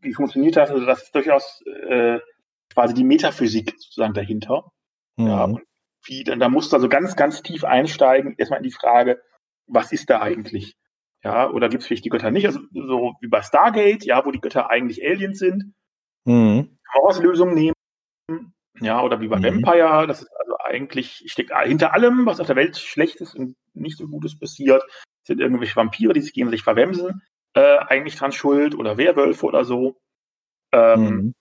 wie 0.00 0.14
funktioniert 0.14 0.56
das? 0.56 0.70
Also 0.70 0.84
das 0.84 1.04
ist 1.04 1.14
durchaus 1.14 1.62
äh, 1.88 2.18
quasi 2.72 2.94
die 2.94 3.04
Metaphysik 3.04 3.74
sozusagen 3.78 4.14
dahinter. 4.14 4.70
Mhm. 5.16 5.26
Ja, 5.26 5.44
und 5.44 5.62
wie, 6.06 6.24
dann, 6.24 6.40
da 6.40 6.48
musst 6.48 6.72
du 6.72 6.76
also 6.76 6.88
ganz, 6.88 7.16
ganz 7.16 7.42
tief 7.42 7.64
einsteigen, 7.64 8.34
erstmal 8.36 8.58
in 8.58 8.64
die 8.64 8.72
Frage, 8.72 9.22
was 9.66 9.92
ist 9.92 10.10
da 10.10 10.20
eigentlich? 10.20 10.76
Ja, 11.22 11.48
oder 11.50 11.70
gibt 11.70 11.82
es 11.82 11.86
vielleicht 11.86 12.04
die 12.04 12.10
Götter 12.10 12.30
nicht? 12.30 12.46
Also 12.46 12.60
so 12.72 13.14
wie 13.20 13.28
bei 13.28 13.40
Stargate, 13.40 14.04
ja, 14.04 14.24
wo 14.26 14.30
die 14.30 14.40
Götter 14.40 14.70
eigentlich 14.70 15.02
Aliens 15.02 15.38
sind. 15.38 15.72
Mhm. 16.24 16.78
Auslösung 16.92 17.54
nehmen. 17.54 17.74
Ja, 18.80 19.02
oder 19.02 19.20
wie 19.20 19.28
bei 19.28 19.38
mhm. 19.38 19.64
Vampire, 19.64 20.06
das 20.06 20.22
ist 20.22 20.28
also 20.38 20.56
eigentlich, 20.58 21.24
steckt 21.26 21.52
hinter 21.64 21.94
allem, 21.94 22.26
was 22.26 22.40
auf 22.40 22.46
der 22.46 22.56
Welt 22.56 22.76
Schlechtes 22.76 23.34
und 23.34 23.56
nicht 23.72 23.96
so 23.96 24.06
Gutes 24.06 24.38
passiert, 24.38 24.82
sind 25.22 25.40
irgendwelche 25.40 25.76
Vampire, 25.76 26.12
die 26.12 26.20
sich 26.20 26.34
gegenseitig 26.34 26.62
verwemsen, 26.62 27.22
äh, 27.54 27.78
eigentlich 27.78 28.16
dran 28.16 28.32
schuld 28.32 28.74
oder 28.74 28.98
Werwölfe 28.98 29.46
oder 29.46 29.64
so. 29.64 29.96
Ähm, 30.72 31.00
mhm. 31.00 31.34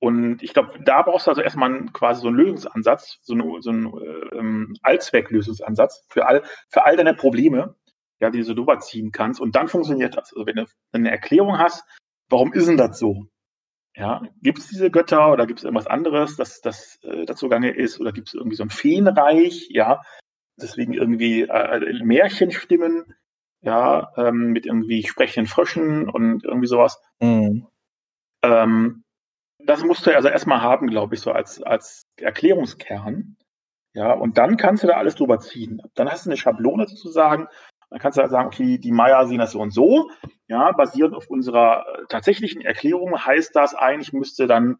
Und 0.00 0.42
ich 0.42 0.52
glaube, 0.52 0.78
da 0.84 1.02
brauchst 1.02 1.26
du 1.26 1.30
also 1.30 1.40
erstmal 1.40 1.86
quasi 1.86 2.20
so 2.20 2.28
einen 2.28 2.36
Lösungsansatz, 2.36 3.18
so 3.22 3.32
einen, 3.34 3.62
so 3.62 3.70
einen 3.70 3.86
äh, 3.86 4.36
ähm, 4.36 4.76
Allzwecklösungsansatz 4.82 6.04
für 6.08 6.26
all, 6.26 6.42
für 6.68 6.84
all 6.84 6.96
deine 6.96 7.14
Probleme, 7.14 7.74
ja, 8.20 8.30
die 8.30 8.38
du 8.38 8.44
so 8.44 8.54
drüber 8.54 8.80
ziehen 8.80 9.12
kannst. 9.12 9.40
Und 9.40 9.56
dann 9.56 9.68
funktioniert 9.68 10.16
das. 10.16 10.32
Also 10.32 10.46
wenn 10.46 10.56
du 10.56 10.66
eine 10.92 11.10
Erklärung 11.10 11.58
hast, 11.58 11.84
warum 12.28 12.52
ist 12.52 12.68
denn 12.68 12.76
das 12.76 12.98
so? 12.98 13.26
Ja, 13.96 14.22
gibt 14.42 14.58
es 14.58 14.68
diese 14.68 14.90
Götter 14.90 15.32
oder 15.32 15.46
gibt 15.46 15.60
es 15.60 15.64
irgendwas 15.64 15.88
anderes, 15.88 16.36
das, 16.36 16.60
das 16.60 17.00
äh, 17.02 17.24
dazu 17.24 17.48
gange 17.48 17.70
ist? 17.70 17.98
Oder 17.98 18.12
gibt 18.12 18.28
es 18.28 18.34
irgendwie 18.34 18.56
so 18.56 18.62
ein 18.62 18.70
Feenreich? 18.70 19.68
Ja, 19.70 20.02
deswegen 20.56 20.92
irgendwie 20.92 21.42
äh, 21.42 22.04
Märchenstimmen, 22.04 23.14
ja, 23.60 24.12
ähm, 24.16 24.52
mit 24.52 24.66
irgendwie 24.66 25.06
sprechenden 25.06 25.48
Fröschen 25.48 26.08
und 26.08 26.44
irgendwie 26.44 26.66
sowas. 26.66 27.00
Mhm. 27.20 27.66
Ähm, 28.42 29.04
das 29.58 29.84
musst 29.84 30.06
du 30.06 30.14
also 30.14 30.28
erstmal 30.28 30.62
haben, 30.62 30.86
glaube 30.86 31.14
ich, 31.14 31.20
so 31.20 31.32
als, 31.32 31.62
als 31.62 32.06
Erklärungskern. 32.16 33.36
Ja, 33.94 34.12
und 34.12 34.38
dann 34.38 34.56
kannst 34.56 34.84
du 34.84 34.86
da 34.86 34.94
alles 34.94 35.16
drüber 35.16 35.40
ziehen. 35.40 35.82
Dann 35.94 36.08
hast 36.08 36.26
du 36.26 36.30
eine 36.30 36.36
Schablone 36.36 36.86
sozusagen. 36.86 37.48
Dann 37.90 37.98
kannst 37.98 38.18
du 38.18 38.22
halt 38.22 38.30
sagen, 38.30 38.46
okay, 38.46 38.78
die 38.78 38.92
Maya 38.92 39.26
sehen 39.26 39.38
das 39.38 39.52
so 39.52 39.60
und 39.60 39.72
so. 39.72 40.10
Ja, 40.46 40.72
basierend 40.72 41.14
auf 41.14 41.28
unserer 41.28 41.86
äh, 41.86 42.06
tatsächlichen 42.08 42.62
Erklärung 42.62 43.24
heißt 43.24 43.56
das 43.56 43.74
eigentlich, 43.74 44.12
müsste 44.12 44.46
dann, 44.46 44.76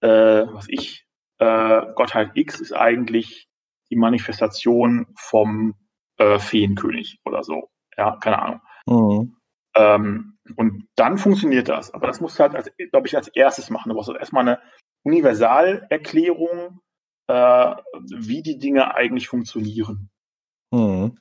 äh, 0.00 0.08
was 0.08 0.66
ich, 0.68 1.06
äh, 1.38 1.80
Gottheit 1.94 2.32
X 2.34 2.60
ist 2.60 2.72
eigentlich 2.72 3.48
die 3.90 3.96
Manifestation 3.96 5.06
vom 5.16 5.74
äh, 6.18 6.38
Feenkönig 6.38 7.20
oder 7.24 7.42
so. 7.42 7.70
Ja, 8.00 8.16
keine 8.16 8.40
Ahnung. 8.40 8.60
Mhm. 8.86 9.36
Ähm, 9.76 10.38
und 10.56 10.88
dann 10.96 11.18
funktioniert 11.18 11.68
das. 11.68 11.92
Aber 11.92 12.06
das 12.06 12.22
musst 12.22 12.38
du 12.38 12.42
halt, 12.42 12.72
glaube 12.90 13.06
ich, 13.06 13.14
als 13.14 13.28
erstes 13.28 13.68
machen. 13.68 13.90
Du 13.90 13.94
brauchst 13.94 14.08
erstmal 14.08 14.48
eine 14.48 14.58
Universalerklärung, 15.04 16.80
äh, 17.28 17.74
wie 18.16 18.42
die 18.42 18.56
Dinge 18.56 18.94
eigentlich 18.94 19.28
funktionieren. 19.28 20.08
Mhm. 20.70 21.18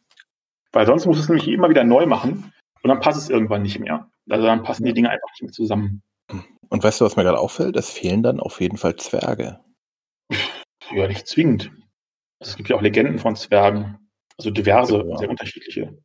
Weil 0.72 0.86
sonst 0.86 1.06
musst 1.06 1.20
du 1.20 1.24
es 1.24 1.30
nämlich 1.30 1.50
immer 1.50 1.70
wieder 1.70 1.84
neu 1.84 2.06
machen 2.06 2.54
und 2.82 2.88
dann 2.88 3.02
passt 3.02 3.20
es 3.20 3.30
irgendwann 3.30 3.64
nicht 3.64 3.80
mehr. 3.80 4.10
Also 4.30 4.46
dann 4.46 4.64
passen 4.64 4.86
die 4.86 4.94
Dinge 4.94 5.10
einfach 5.10 5.30
nicht 5.32 5.42
mehr 5.42 5.52
zusammen. 5.52 6.02
Und 6.70 6.82
weißt 6.82 7.02
du, 7.02 7.06
was 7.06 7.18
mir 7.18 7.24
gerade 7.24 7.40
auffällt? 7.40 7.76
Es 7.76 7.90
fehlen 7.90 8.24
dann 8.24 8.40
auf 8.40 8.62
jeden 8.62 8.78
Fall 8.78 8.96
Zwerge. 8.96 9.60
Ja, 10.92 11.08
nicht 11.08 11.28
zwingend. 11.28 11.74
Also 12.40 12.52
es 12.52 12.56
gibt 12.56 12.70
ja 12.70 12.78
auch 12.78 12.82
Legenden 12.82 13.20
von 13.20 13.36
Zwergen. 13.36 14.10
Also 14.38 14.52
diverse, 14.52 15.04
ja. 15.06 15.18
sehr 15.18 15.30
unterschiedliche. 15.30 15.98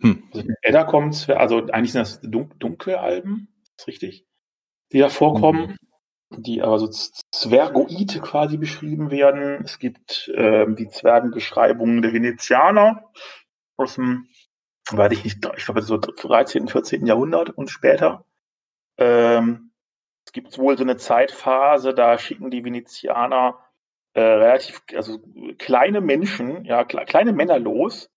Hm. 0.00 0.24
Also 0.32 0.46
in 0.46 0.54
Edda 0.62 0.84
kommt 0.84 1.28
also 1.28 1.58
eigentlich 1.68 1.92
sind 1.92 2.00
das 2.00 2.20
Dun 2.20 2.52
Dunkelalben, 2.58 3.48
ist 3.76 3.86
richtig, 3.86 4.26
die 4.92 4.98
da 4.98 5.08
vorkommen, 5.08 5.76
mhm. 6.30 6.42
die 6.42 6.62
aber 6.62 6.78
so 6.78 6.88
Zwergoid 6.88 8.20
quasi 8.22 8.56
beschrieben 8.56 9.10
werden. 9.10 9.62
Es 9.64 9.78
gibt 9.78 10.28
äh, 10.28 10.66
die 10.74 10.88
Zwergenbeschreibungen 10.88 12.02
der 12.02 12.12
Venezianer 12.12 13.10
aus 13.76 13.94
dem, 13.94 14.28
weiß 14.90 15.12
ich 15.12 15.24
nicht, 15.24 15.46
ich 15.56 15.64
glaube 15.64 15.82
so 15.82 15.98
13., 15.98 16.68
14. 16.68 17.06
Jahrhundert 17.06 17.50
und 17.50 17.70
später. 17.70 18.24
Ähm, 18.98 19.70
es 20.26 20.32
gibt 20.32 20.58
wohl 20.58 20.76
so 20.76 20.84
eine 20.84 20.96
Zeitphase, 20.96 21.94
da 21.94 22.18
schicken 22.18 22.50
die 22.50 22.64
Venezianer 22.64 23.58
äh, 24.12 24.20
relativ, 24.20 24.82
also 24.94 25.18
kleine 25.58 26.00
Menschen, 26.00 26.64
ja, 26.64 26.84
kleine 26.84 27.32
Männer 27.32 27.58
los, 27.58 28.10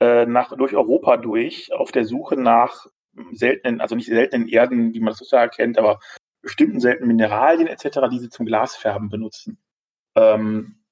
äh, 0.00 0.26
nach, 0.26 0.56
durch 0.56 0.74
Europa 0.74 1.16
durch, 1.16 1.72
auf 1.72 1.92
der 1.92 2.04
Suche 2.04 2.36
nach 2.36 2.86
seltenen, 3.32 3.80
also 3.80 3.94
nicht 3.94 4.08
seltenen 4.08 4.48
Erden, 4.48 4.92
die 4.92 5.00
man 5.00 5.14
sozusagen 5.14 5.50
kennt, 5.50 5.78
aber 5.78 6.00
bestimmten 6.42 6.80
seltenen 6.80 7.08
Mineralien 7.08 7.68
etc., 7.68 8.00
die 8.10 8.18
sie 8.18 8.28
zum 8.28 8.46
Glasfärben 8.46 9.08
benutzen. 9.08 9.58
Ähm, 10.16 10.84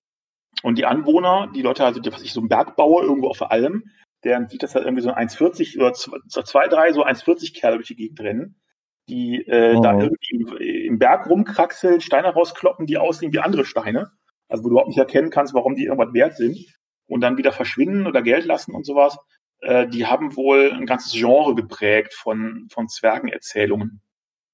und 0.63 0.79
die 0.79 0.87
Anwohner, 0.87 1.51
die 1.55 1.63
Leute, 1.63 1.85
also 1.85 2.01
was 2.13 2.23
ich 2.23 2.33
so 2.33 2.41
ein 2.41 2.49
Bergbauer 2.49 3.03
irgendwo 3.03 3.29
auf 3.29 3.39
der 3.39 3.51
Alm, 3.51 3.85
der 4.25 4.49
sieht 4.49 4.63
das 4.63 4.75
halt 4.75 4.85
irgendwie 4.85 5.03
so 5.03 5.11
1,40 5.11 5.77
oder 5.79 5.93
2, 5.93 6.69
3, 6.69 6.93
so 6.93 7.05
1,40 7.05 7.55
Kerle 7.59 7.77
durch 7.77 7.89
die 7.89 7.97
Gegend 7.97 8.21
rennen, 8.21 8.61
die 9.09 9.45
äh, 9.47 9.75
oh. 9.77 9.81
da 9.81 9.99
irgendwie 9.99 10.37
im, 10.37 10.57
im, 10.93 10.99
Berg 10.99 11.29
rumkraxeln, 11.29 12.01
Steine 12.01 12.29
rauskloppen, 12.29 12.87
die 12.87 12.99
aussehen 12.99 13.33
wie 13.33 13.41
andere 13.41 13.65
Steine. 13.65 14.13
Also 14.49 14.63
wo 14.63 14.69
du 14.69 14.75
überhaupt 14.75 14.89
nicht 14.89 14.99
erkennen 14.99 15.31
kannst, 15.31 15.55
warum 15.55 15.75
die 15.75 15.85
irgendwas 15.85 16.13
wert 16.13 16.37
sind 16.37 16.59
und 17.07 17.21
dann 17.21 17.37
wieder 17.37 17.53
verschwinden 17.53 18.07
oder 18.07 18.23
Geld 18.23 18.45
lassen 18.45 18.75
und 18.75 18.85
sowas, 18.85 19.19
äh, 19.61 19.87
die 19.87 20.07
haben 20.07 20.37
wohl 20.37 20.73
ein 20.73 20.87
ganzes 20.87 21.13
Genre 21.13 21.55
geprägt 21.55 22.15
von, 22.15 22.69
von 22.71 22.89
Zwergenerzählungen. 22.89 24.01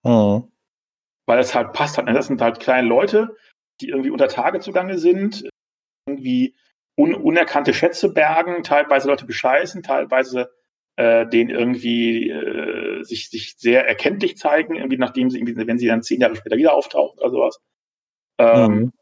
Mhm. 0.05 0.51
Weil 1.27 1.39
es 1.39 1.55
halt 1.55 1.73
passt 1.73 1.99
halt. 1.99 2.09
Das 2.09 2.27
sind 2.27 2.41
halt 2.41 2.61
kleine 2.61 2.89
Leute, 2.89 3.37
die 3.81 3.89
irgendwie 3.89 4.11
unter 4.11 4.29
Tage 4.29 4.61
zugange 4.61 4.99
sind, 4.99 5.49
irgendwie 6.07 6.57
un 6.97 7.15
unerkannte 7.15 7.75
Schätze 7.75 8.13
bergen, 8.13 8.63
teilweise 8.63 9.09
Leute 9.09 9.25
bescheißen, 9.25 9.83
teilweise 9.83 10.51
äh, 10.97 11.27
denen 11.29 11.51
irgendwie 11.51 12.29
äh, 12.29 13.05
sich, 13.05 13.31
sich 13.31 13.55
sehr 13.57 13.87
erkenntlich 13.87 14.37
zeigen, 14.37 14.75
irgendwie 14.75 14.99
nachdem 14.99 15.31
sie, 15.31 15.39
irgendwie, 15.39 15.57
wenn 15.57 15.79
sie 15.79 15.87
dann 15.87 16.03
zehn 16.03 16.21
Jahre 16.21 16.35
später 16.35 16.57
wieder 16.57 16.75
auftauchen 16.75 17.19
oder 17.21 17.31
sowas. 17.31 17.61
Ähm, 18.39 18.73
mhm. 18.73 18.93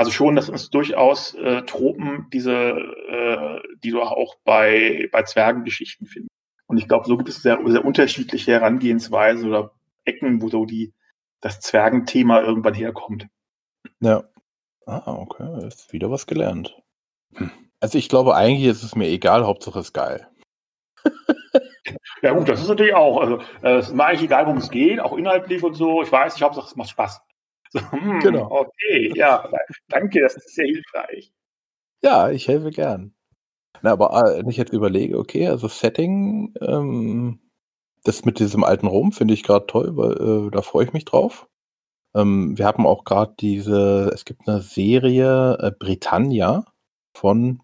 Also 0.00 0.12
schon, 0.12 0.34
das 0.34 0.48
ist 0.48 0.72
durchaus 0.72 1.34
äh, 1.34 1.60
Tropen, 1.64 2.26
diese, 2.32 2.54
äh, 2.54 3.60
die 3.84 3.90
du 3.90 4.00
auch 4.00 4.36
bei, 4.44 5.10
bei 5.12 5.24
Zwergengeschichten 5.24 6.06
findest. 6.06 6.34
Und 6.66 6.78
ich 6.78 6.88
glaube, 6.88 7.06
so 7.06 7.18
gibt 7.18 7.28
es 7.28 7.42
sehr, 7.42 7.58
sehr 7.66 7.84
unterschiedliche 7.84 8.52
Herangehensweisen 8.52 9.46
oder 9.46 9.72
Ecken, 10.06 10.40
wo 10.40 10.48
so 10.48 10.64
die, 10.64 10.94
das 11.42 11.60
Zwergenthema 11.60 12.40
irgendwann 12.40 12.72
herkommt. 12.72 13.26
Ja. 14.00 14.24
Ah, 14.86 15.02
okay. 15.12 15.66
Ist 15.66 15.92
wieder 15.92 16.10
was 16.10 16.26
gelernt. 16.26 16.80
Hm. 17.34 17.50
Also 17.80 17.98
ich 17.98 18.08
glaube, 18.08 18.34
eigentlich 18.34 18.70
ist 18.70 18.82
es 18.82 18.96
mir 18.96 19.08
egal, 19.08 19.44
Hauptsache 19.44 19.80
es 19.80 19.88
ist 19.88 19.92
geil. 19.92 20.26
ja 22.22 22.32
gut, 22.32 22.48
das 22.48 22.62
ist 22.62 22.68
natürlich 22.68 22.94
auch. 22.94 23.20
Also 23.20 23.40
äh, 23.60 23.76
es 23.76 23.88
ist 23.88 23.94
mir 23.94 24.06
eigentlich 24.06 24.22
egal, 24.22 24.46
worum 24.46 24.60
es 24.60 24.70
geht, 24.70 24.98
auch 24.98 25.14
inhaltlich 25.18 25.62
und 25.62 25.74
so. 25.74 26.02
Ich 26.02 26.10
weiß, 26.10 26.36
ich 26.36 26.42
Hauptsache 26.42 26.68
es 26.68 26.76
macht 26.76 26.88
Spaß. 26.88 27.20
So, 27.72 27.80
hm, 27.92 28.20
genau. 28.20 28.50
Okay, 28.50 29.12
ja, 29.14 29.48
danke, 29.88 30.20
das 30.20 30.36
ist 30.36 30.54
sehr 30.54 30.66
hilfreich. 30.66 31.32
Ja, 32.02 32.30
ich 32.30 32.48
helfe 32.48 32.70
gern. 32.70 33.14
Na, 33.82 33.92
aber 33.92 34.10
wenn 34.38 34.48
ich 34.48 34.56
jetzt 34.56 34.72
überlege, 34.72 35.18
okay, 35.18 35.48
also 35.48 35.68
Setting, 35.68 36.54
ähm, 36.60 37.40
das 38.04 38.24
mit 38.24 38.38
diesem 38.40 38.64
alten 38.64 38.86
Rom 38.86 39.12
finde 39.12 39.34
ich 39.34 39.42
gerade 39.42 39.66
toll, 39.66 39.96
weil 39.96 40.12
äh, 40.48 40.50
da 40.50 40.62
freue 40.62 40.84
ich 40.86 40.92
mich 40.92 41.04
drauf. 41.04 41.48
Ähm, 42.14 42.58
wir 42.58 42.66
haben 42.66 42.86
auch 42.86 43.04
gerade 43.04 43.34
diese, 43.38 44.10
es 44.12 44.24
gibt 44.24 44.48
eine 44.48 44.60
Serie 44.60 45.56
äh, 45.60 45.72
Britannia 45.78 46.64
von, 47.14 47.62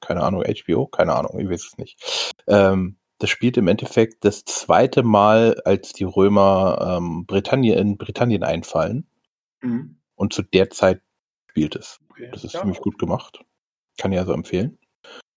keine 0.00 0.22
Ahnung, 0.22 0.44
HBO, 0.44 0.86
keine 0.86 1.14
Ahnung, 1.14 1.38
ich 1.38 1.48
weiß 1.48 1.66
es 1.66 1.78
nicht. 1.78 2.32
Ähm, 2.46 2.98
das 3.18 3.30
spielt 3.30 3.56
im 3.56 3.68
Endeffekt 3.68 4.24
das 4.24 4.44
zweite 4.44 5.02
Mal, 5.02 5.60
als 5.64 5.92
die 5.92 6.04
Römer 6.04 6.98
ähm, 6.98 7.24
Britannien, 7.26 7.78
in 7.78 7.96
Britannien 7.96 8.42
einfallen. 8.42 9.06
Mhm. 9.62 9.96
Und 10.14 10.32
zu 10.32 10.42
der 10.42 10.70
Zeit 10.70 11.00
spielt 11.48 11.76
es. 11.76 11.98
Okay. 12.10 12.28
Das 12.32 12.44
ist 12.44 12.54
ja. 12.54 12.60
ziemlich 12.60 12.80
gut 12.80 12.98
gemacht. 12.98 13.44
Kann 13.98 14.12
ich 14.12 14.18
also 14.18 14.32
empfehlen. 14.32 14.78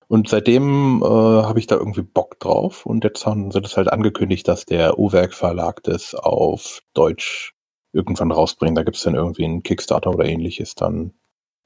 Und 0.08 0.30
seitdem 0.30 1.02
äh, 1.02 1.06
habe 1.06 1.60
ich 1.60 1.68
da 1.68 1.76
irgendwie 1.76 2.04
Bock 2.04 2.40
drauf. 2.40 2.86
Und 2.86 3.04
jetzt 3.04 3.26
haben 3.26 3.52
sie 3.52 3.62
das 3.62 3.76
halt 3.76 3.92
angekündigt, 3.92 4.48
dass 4.48 4.66
der 4.66 5.00
U-Werk 5.00 5.34
Verlag 5.34 5.82
das 5.84 6.14
auf 6.14 6.82
Deutsch 6.94 7.54
irgendwann 7.92 8.32
rausbringt. 8.32 8.78
Da 8.78 8.84
gibt 8.84 8.98
es 8.98 9.04
dann 9.04 9.16
irgendwie 9.16 9.46
einen 9.46 9.64
Kickstarter 9.64 10.12
oder 10.12 10.26
ähnliches. 10.26 10.76
Dann 10.76 11.14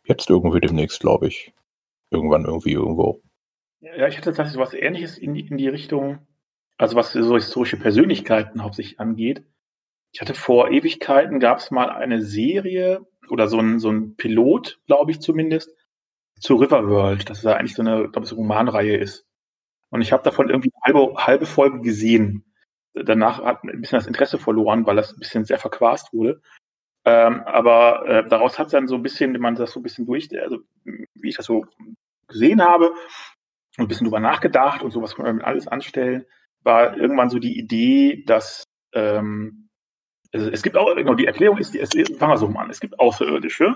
jetzt 0.06 0.30
irgendwie 0.30 0.62
demnächst, 0.62 1.00
glaube 1.00 1.28
ich. 1.28 1.54
Irgendwann 2.12 2.46
irgendwie 2.46 2.72
irgendwo. 2.72 3.22
Ja, 3.82 4.08
ich 4.08 4.18
hatte 4.18 4.34
tatsächlich 4.34 4.58
was 4.58 4.74
ähnliches 4.74 5.18
in 5.18 5.34
die, 5.34 5.48
in 5.48 5.58
die 5.58 5.68
Richtung, 5.68 6.20
also 6.78 6.96
was 6.96 7.14
so 7.14 7.36
historische 7.36 7.78
Persönlichkeiten 7.78 8.64
hauptsächlich 8.64 9.00
angeht. 9.00 9.44
Ich 10.12 10.22
hatte 10.22 10.34
vor 10.34 10.72
Ewigkeiten, 10.72 11.40
gab 11.40 11.60
es 11.60 11.72
mal 11.72 11.90
eine 11.90 12.22
Serie 12.22 13.06
oder 13.30 13.48
so 13.48 13.60
ein, 13.60 13.80
so 13.80 13.90
ein 13.92 14.16
Pilot, 14.16 14.80
glaube 14.88 15.12
ich 15.12 15.22
zumindest, 15.22 15.72
zu 16.40 16.56
Riverworld, 16.56 17.30
dass 17.30 17.40
es 17.40 17.44
ja 17.44 17.56
eigentlich 17.56 17.76
so 17.76 17.82
eine, 17.82 18.10
glaube 18.10 18.26
ich, 18.26 18.34
Romanreihe 18.34 18.98
ist. 18.98 19.26
Und 19.90 20.02
ich 20.02 20.12
habe 20.12 20.24
davon 20.24 20.50
irgendwie 20.50 20.72
halbe, 20.84 21.14
halbe 21.16 21.46
Folge 21.46 21.82
gesehen. 21.82 22.46
Danach 22.94 23.44
hat 23.44 23.64
ein 23.64 23.82
bisschen 23.82 24.00
das 24.00 24.08
Interesse 24.08 24.40
verloren, 24.40 24.86
weil 24.86 24.96
das 24.96 25.14
ein 25.14 25.20
bisschen 25.20 25.46
sehr 25.46 25.60
verquast 25.60 26.14
wurde. 26.14 26.42
Ähm, 27.06 27.42
aber 27.46 28.06
äh, 28.08 28.28
daraus 28.28 28.60
hat 28.60 28.74
dann 28.74 28.88
so 28.88 28.96
ein 28.96 29.04
bisschen, 29.04 29.34
wenn 29.34 29.42
man 29.42 29.56
das 29.56 29.72
so 29.72 29.80
ein 29.80 29.84
bisschen 29.84 30.06
durch, 30.06 30.30
also 30.40 30.60
wie 30.84 31.30
ich 31.30 31.38
das 31.38 31.46
so 31.46 31.66
gesehen 32.28 32.62
habe, 32.62 32.94
ein 33.78 33.88
bisschen 33.88 34.06
drüber 34.06 34.20
nachgedacht 34.20 34.84
und 34.84 34.92
sowas 34.92 35.16
kann 35.16 35.26
man 35.26 35.42
alles 35.42 35.68
anstellen, 35.68 36.26
war 36.64 36.98
irgendwann 36.98 37.30
so 37.30 37.40
die 37.40 37.58
Idee, 37.58 38.24
dass 38.26 38.64
ähm, 38.94 39.69
also 40.34 40.50
es 40.50 40.62
gibt 40.62 40.78
auch, 40.78 40.96
genau, 40.96 41.16
die 41.16 41.26
Erklärung 41.26 41.58
ist, 41.58 41.74
die, 41.74 41.80
es, 41.80 41.90
fangen 42.18 42.34
wir 42.34 42.38
so 42.38 42.48
mal 42.48 42.64
an, 42.64 42.70
es 42.70 42.80
gibt 42.80 43.00
Außerirdische, 43.00 43.76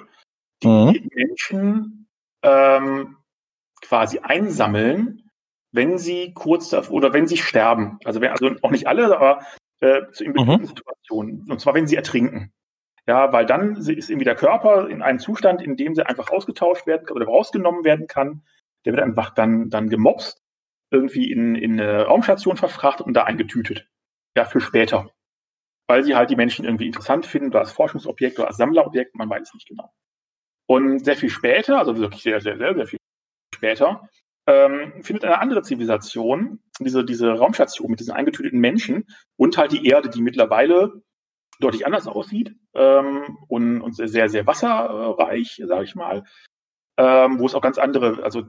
die 0.62 0.68
mhm. 0.68 1.10
Menschen 1.14 2.08
ähm, 2.44 3.18
quasi 3.82 4.20
einsammeln, 4.20 5.30
wenn 5.72 5.98
sie 5.98 6.34
kurz 6.34 6.74
oder 6.90 7.14
wenn 7.14 7.28
sie 7.28 7.38
sterben. 7.38 8.00
Also, 8.06 8.22
wenn, 8.22 8.32
also 8.32 8.52
auch 8.62 8.72
nicht 8.72 8.88
alle, 8.88 9.16
aber 9.16 9.46
äh, 9.80 10.02
in 10.20 10.34
bestimmten 10.34 10.62
mhm. 10.62 10.66
Situationen. 10.66 11.52
Und 11.52 11.60
zwar, 11.60 11.74
wenn 11.74 11.88
sie 11.88 11.96
ertrinken. 11.96 12.54
Ja, 13.06 13.34
weil 13.34 13.46
dann 13.46 13.76
ist 13.76 14.10
irgendwie 14.10 14.24
der 14.24 14.36
Körper 14.36 14.88
in 14.88 15.02
einem 15.02 15.20
Zustand, 15.20 15.62
in 15.62 15.76
dem 15.76 15.94
sie 15.94 16.06
einfach 16.06 16.30
ausgetauscht 16.32 16.88
werden 16.88 17.10
oder 17.10 17.26
rausgenommen 17.26 17.84
werden 17.84 18.08
kann. 18.08 18.44
Der 18.86 18.94
wird 18.94 19.04
einfach 19.04 19.34
dann, 19.34 19.70
dann 19.70 19.90
gemobst, 19.90 20.42
irgendwie 20.90 21.30
in, 21.30 21.56
in 21.56 21.80
eine 21.80 22.06
Raumstation 22.06 22.56
verfrachtet 22.56 23.06
und 23.06 23.14
da 23.14 23.24
eingetütet. 23.24 23.90
Ja, 24.38 24.46
für 24.46 24.62
später. 24.62 25.10
Weil 25.94 26.04
sie 26.04 26.16
halt 26.16 26.32
die 26.32 26.36
Menschen 26.36 26.66
irgendwie 26.66 26.88
interessant 26.88 27.28
finden, 27.28 27.50
oder 27.50 27.60
als 27.60 27.72
Forschungsobjekt 27.72 28.40
oder 28.40 28.48
als 28.48 28.58
Sammlerobjekt, 28.58 29.14
man 29.14 29.30
weiß 29.30 29.44
es 29.44 29.54
nicht 29.54 29.68
genau. 29.68 29.94
Und 30.66 31.06
sehr 31.06 31.16
viel 31.16 31.30
später, 31.30 31.78
also 31.78 31.96
wirklich 32.00 32.24
sehr, 32.24 32.42
sehr, 32.42 32.58
sehr, 32.58 32.74
sehr 32.74 32.88
viel 32.88 32.98
später, 33.54 34.10
ähm, 34.48 35.04
findet 35.04 35.24
eine 35.24 35.40
andere 35.40 35.62
Zivilisation, 35.62 36.64
diese, 36.80 37.06
diese 37.06 37.34
Raumstation 37.34 37.92
mit 37.92 38.00
diesen 38.00 38.16
eingetüteten 38.16 38.60
Menschen 38.60 39.06
und 39.38 39.56
halt 39.60 39.72
die 39.72 39.86
Erde, 39.86 40.10
die 40.10 40.24
mittlerweile 40.24 41.04
deutlich 41.60 41.86
anders 41.86 42.08
aussieht 42.08 42.56
ähm, 42.74 43.38
und, 43.48 43.82
und 43.82 43.94
sehr, 43.96 44.30
sehr 44.30 44.48
wasserreich, 44.48 45.62
sage 45.64 45.84
ich 45.84 45.94
mal, 45.94 46.24
ähm, 46.98 47.38
wo 47.38 47.46
es 47.46 47.54
auch 47.54 47.62
ganz 47.62 47.78
andere, 47.78 48.24
also 48.24 48.48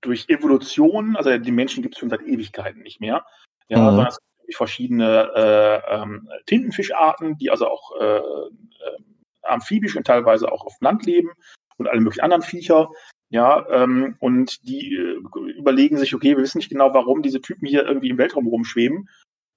durch 0.00 0.28
Evolution, 0.28 1.16
also 1.16 1.36
die 1.36 1.50
Menschen 1.50 1.82
gibt 1.82 1.96
es 1.96 1.98
schon 1.98 2.10
seit 2.10 2.22
Ewigkeiten 2.22 2.82
nicht 2.82 3.00
mehr, 3.00 3.26
ja, 3.66 3.80
mhm. 3.80 3.84
sondern 3.86 4.06
es 4.06 4.18
gibt 4.52 4.56
verschiedene 4.56 5.30
äh, 5.34 5.94
ähm, 5.94 6.28
Tintenfischarten, 6.46 7.38
die 7.38 7.50
also 7.50 7.68
auch 7.68 8.00
äh, 8.00 8.18
äh, 8.18 8.98
amphibisch 9.42 9.96
und 9.96 10.06
teilweise 10.06 10.52
auch 10.52 10.64
auf 10.66 10.74
Land 10.80 11.06
leben 11.06 11.30
und 11.78 11.88
alle 11.88 12.00
möglichen 12.00 12.24
anderen 12.24 12.42
Viecher. 12.42 12.90
Ja, 13.30 13.66
ähm, 13.70 14.16
und 14.20 14.68
die 14.68 14.94
äh, 14.94 15.52
überlegen 15.56 15.96
sich, 15.96 16.14
okay, 16.14 16.36
wir 16.36 16.42
wissen 16.42 16.58
nicht 16.58 16.68
genau, 16.68 16.92
warum 16.92 17.22
diese 17.22 17.40
Typen 17.40 17.66
hier 17.66 17.86
irgendwie 17.86 18.10
im 18.10 18.18
Weltraum 18.18 18.46
rumschweben. 18.46 19.08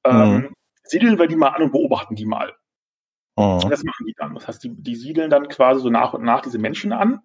Ähm, 0.06 0.34
mhm. 0.34 0.54
Siedeln 0.84 1.20
wir 1.20 1.28
die 1.28 1.36
mal 1.36 1.50
an 1.50 1.64
und 1.64 1.72
beobachten 1.72 2.16
die 2.16 2.26
mal. 2.26 2.54
Mhm. 3.38 3.70
Das 3.70 3.84
machen 3.84 4.06
die 4.08 4.16
dann. 4.18 4.34
Das 4.34 4.48
heißt, 4.48 4.64
die, 4.64 4.72
die 4.74 4.96
siedeln 4.96 5.30
dann 5.30 5.50
quasi 5.50 5.82
so 5.82 5.90
nach 5.90 6.14
und 6.14 6.24
nach 6.24 6.42
diese 6.42 6.58
Menschen 6.58 6.94
an, 6.94 7.22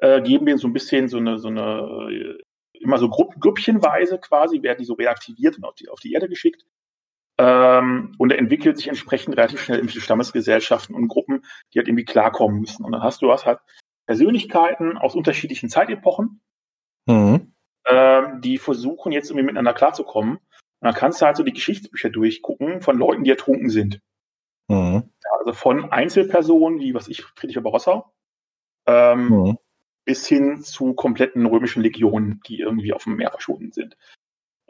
äh, 0.00 0.22
geben 0.22 0.46
denen 0.46 0.58
so 0.58 0.66
ein 0.66 0.72
bisschen 0.72 1.08
so 1.08 1.18
eine, 1.18 1.38
so 1.38 1.48
eine 1.48 2.08
äh, 2.10 2.38
immer 2.80 2.96
so 2.96 3.10
Grupp, 3.10 3.38
Grüppchenweise 3.38 4.18
quasi, 4.18 4.62
werden 4.62 4.78
die 4.80 4.86
so 4.86 4.94
reaktiviert 4.94 5.58
und 5.58 5.64
auf 5.64 5.74
die, 5.74 5.90
auf 5.90 6.00
die 6.00 6.12
Erde 6.12 6.28
geschickt. 6.28 6.64
Ähm, 7.42 8.14
und 8.18 8.30
er 8.30 8.38
entwickelt 8.38 8.76
sich 8.76 8.86
entsprechend 8.86 9.36
relativ 9.36 9.60
schnell 9.60 9.78
irgendwelche 9.78 10.00
Stammesgesellschaften 10.00 10.94
und 10.94 11.08
Gruppen, 11.08 11.44
die 11.74 11.78
halt 11.80 11.88
irgendwie 11.88 12.04
klarkommen 12.04 12.60
müssen. 12.60 12.84
Und 12.84 12.92
dann 12.92 13.02
hast 13.02 13.20
du 13.20 13.26
was 13.26 13.44
halt 13.44 13.58
Persönlichkeiten 14.06 14.96
aus 14.96 15.16
unterschiedlichen 15.16 15.68
Zeitepochen, 15.68 16.40
mhm. 17.06 17.52
ähm, 17.88 18.40
die 18.42 18.58
versuchen 18.58 19.10
jetzt 19.10 19.30
irgendwie 19.30 19.46
miteinander 19.46 19.74
klarzukommen. 19.74 20.36
Und 20.36 20.86
dann 20.86 20.94
kannst 20.94 21.20
du 21.20 21.26
halt 21.26 21.36
so 21.36 21.42
die 21.42 21.52
Geschichtsbücher 21.52 22.10
durchgucken 22.10 22.80
von 22.80 22.96
Leuten, 22.96 23.24
die 23.24 23.30
ertrunken 23.30 23.70
sind. 23.70 24.00
Mhm. 24.68 25.10
Also 25.40 25.52
von 25.52 25.90
Einzelpersonen, 25.90 26.78
wie 26.78 26.94
was 26.94 27.08
ich, 27.08 27.24
Friedrich 27.24 27.56
Barbarossa, 27.56 28.12
ähm, 28.86 29.28
mhm. 29.30 29.58
bis 30.04 30.28
hin 30.28 30.62
zu 30.62 30.94
kompletten 30.94 31.44
römischen 31.44 31.82
Legionen, 31.82 32.40
die 32.46 32.60
irgendwie 32.60 32.92
auf 32.92 33.02
dem 33.02 33.16
Meer 33.16 33.32
verschwunden 33.32 33.72
sind. 33.72 33.96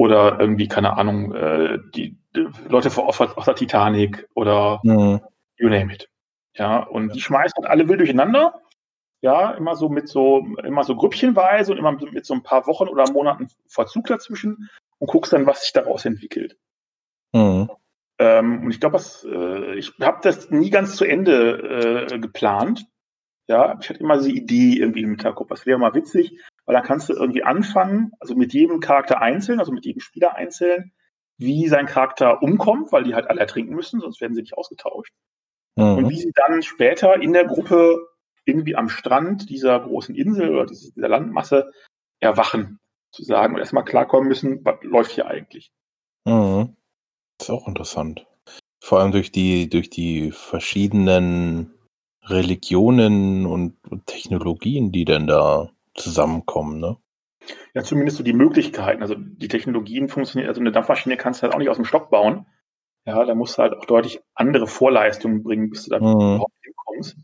Oder 0.02 0.40
irgendwie, 0.40 0.66
keine 0.66 0.96
Ahnung, 0.96 1.32
äh, 1.32 1.78
die, 1.94 2.18
die, 2.34 2.48
Leute 2.68 2.88
aus, 2.88 3.20
aus 3.20 3.44
der 3.44 3.54
Titanic 3.54 4.28
oder 4.34 4.80
mhm. 4.82 5.20
you 5.58 5.68
name 5.68 5.94
it. 5.94 6.08
Ja, 6.56 6.82
und 6.82 7.14
die 7.14 7.20
schmeißen 7.20 7.64
alle 7.64 7.88
wild 7.88 8.00
durcheinander. 8.00 8.60
Ja, 9.20 9.52
immer 9.52 9.76
so 9.76 9.88
mit 9.88 10.08
so, 10.08 10.44
immer 10.64 10.82
so 10.82 10.96
grüppchenweise 10.96 11.70
und 11.70 11.78
immer 11.78 11.92
mit 11.92 12.26
so 12.26 12.34
ein 12.34 12.42
paar 12.42 12.66
Wochen 12.66 12.88
oder 12.88 13.12
Monaten 13.12 13.46
Verzug 13.68 14.08
dazwischen 14.08 14.68
und 14.98 15.06
guckst 15.06 15.32
dann, 15.32 15.46
was 15.46 15.62
sich 15.62 15.72
daraus 15.72 16.04
entwickelt. 16.04 16.58
Mhm. 17.32 17.70
Ähm, 18.18 18.64
und 18.64 18.72
ich 18.72 18.80
glaube, 18.80 18.98
äh, 18.98 19.78
ich 19.78 19.92
habe 20.00 20.18
das 20.24 20.50
nie 20.50 20.70
ganz 20.70 20.96
zu 20.96 21.04
Ende 21.04 22.08
äh, 22.10 22.18
geplant. 22.18 22.86
Ja, 23.46 23.78
ich 23.80 23.88
hatte 23.88 24.00
immer 24.00 24.16
diese 24.16 24.32
Idee 24.32 24.78
irgendwie 24.80 25.02
im 25.02 25.10
Hinterkopf, 25.10 25.48
das 25.48 25.64
wäre 25.64 25.78
mal 25.78 25.94
witzig, 25.94 26.40
weil 26.66 26.74
dann 26.74 26.84
kannst 26.84 27.08
du 27.08 27.14
irgendwie 27.14 27.42
anfangen, 27.42 28.12
also 28.20 28.34
mit 28.34 28.52
jedem 28.52 28.80
Charakter 28.80 29.20
einzeln, 29.20 29.58
also 29.58 29.72
mit 29.72 29.84
jedem 29.84 30.00
Spieler 30.00 30.34
einzeln, 30.34 30.92
wie 31.38 31.68
sein 31.68 31.86
Charakter 31.86 32.42
umkommt, 32.42 32.92
weil 32.92 33.04
die 33.04 33.14
halt 33.14 33.28
alle 33.28 33.40
ertrinken 33.40 33.74
müssen, 33.74 34.00
sonst 34.00 34.20
werden 34.20 34.34
sie 34.34 34.42
nicht 34.42 34.56
ausgetauscht. 34.56 35.12
Mhm. 35.76 35.96
Und 35.96 36.08
wie 36.10 36.18
sie 36.18 36.32
dann 36.34 36.62
später 36.62 37.20
in 37.20 37.32
der 37.32 37.46
Gruppe 37.46 38.06
irgendwie 38.44 38.76
am 38.76 38.88
Strand 38.88 39.48
dieser 39.50 39.80
großen 39.80 40.14
Insel 40.14 40.50
oder 40.50 40.66
dieser 40.66 41.08
Landmasse 41.08 41.72
erwachen, 42.20 42.78
zu 43.12 43.24
sagen 43.24 43.54
und 43.54 43.60
erstmal 43.60 43.84
klarkommen 43.84 44.28
müssen, 44.28 44.64
was 44.64 44.76
läuft 44.82 45.12
hier 45.12 45.26
eigentlich. 45.26 45.70
Mhm. 46.24 46.76
Das 47.38 47.48
ist 47.48 47.54
auch 47.54 47.68
interessant. 47.68 48.26
Vor 48.80 49.00
allem 49.00 49.12
durch 49.12 49.30
die, 49.30 49.68
durch 49.68 49.90
die 49.90 50.32
verschiedenen 50.32 51.74
Religionen 52.24 53.46
und 53.46 53.76
Technologien, 54.06 54.92
die 54.92 55.04
denn 55.04 55.26
da 55.26 55.70
zusammenkommen, 55.94 56.80
ne? 56.80 56.96
Ja, 57.74 57.82
zumindest 57.82 58.18
so 58.18 58.22
die 58.22 58.32
Möglichkeiten. 58.32 59.02
Also 59.02 59.14
die 59.16 59.48
Technologien 59.48 60.08
funktionieren, 60.08 60.48
also 60.48 60.60
eine 60.60 60.72
Dampfmaschine 60.72 61.16
kannst 61.16 61.40
du 61.40 61.44
halt 61.44 61.54
auch 61.54 61.58
nicht 61.58 61.68
aus 61.68 61.76
dem 61.76 61.84
Stock 61.84 62.10
bauen. 62.10 62.46
Ja, 63.04 63.24
da 63.24 63.34
musst 63.34 63.58
du 63.58 63.62
halt 63.62 63.74
auch 63.74 63.84
deutlich 63.84 64.20
andere 64.34 64.66
Vorleistungen 64.66 65.42
bringen, 65.42 65.70
bis 65.70 65.84
du 65.84 65.90
da 65.90 65.98
mhm. 65.98 66.04
überhaupt 66.04 66.54
hinkommst. 66.62 67.16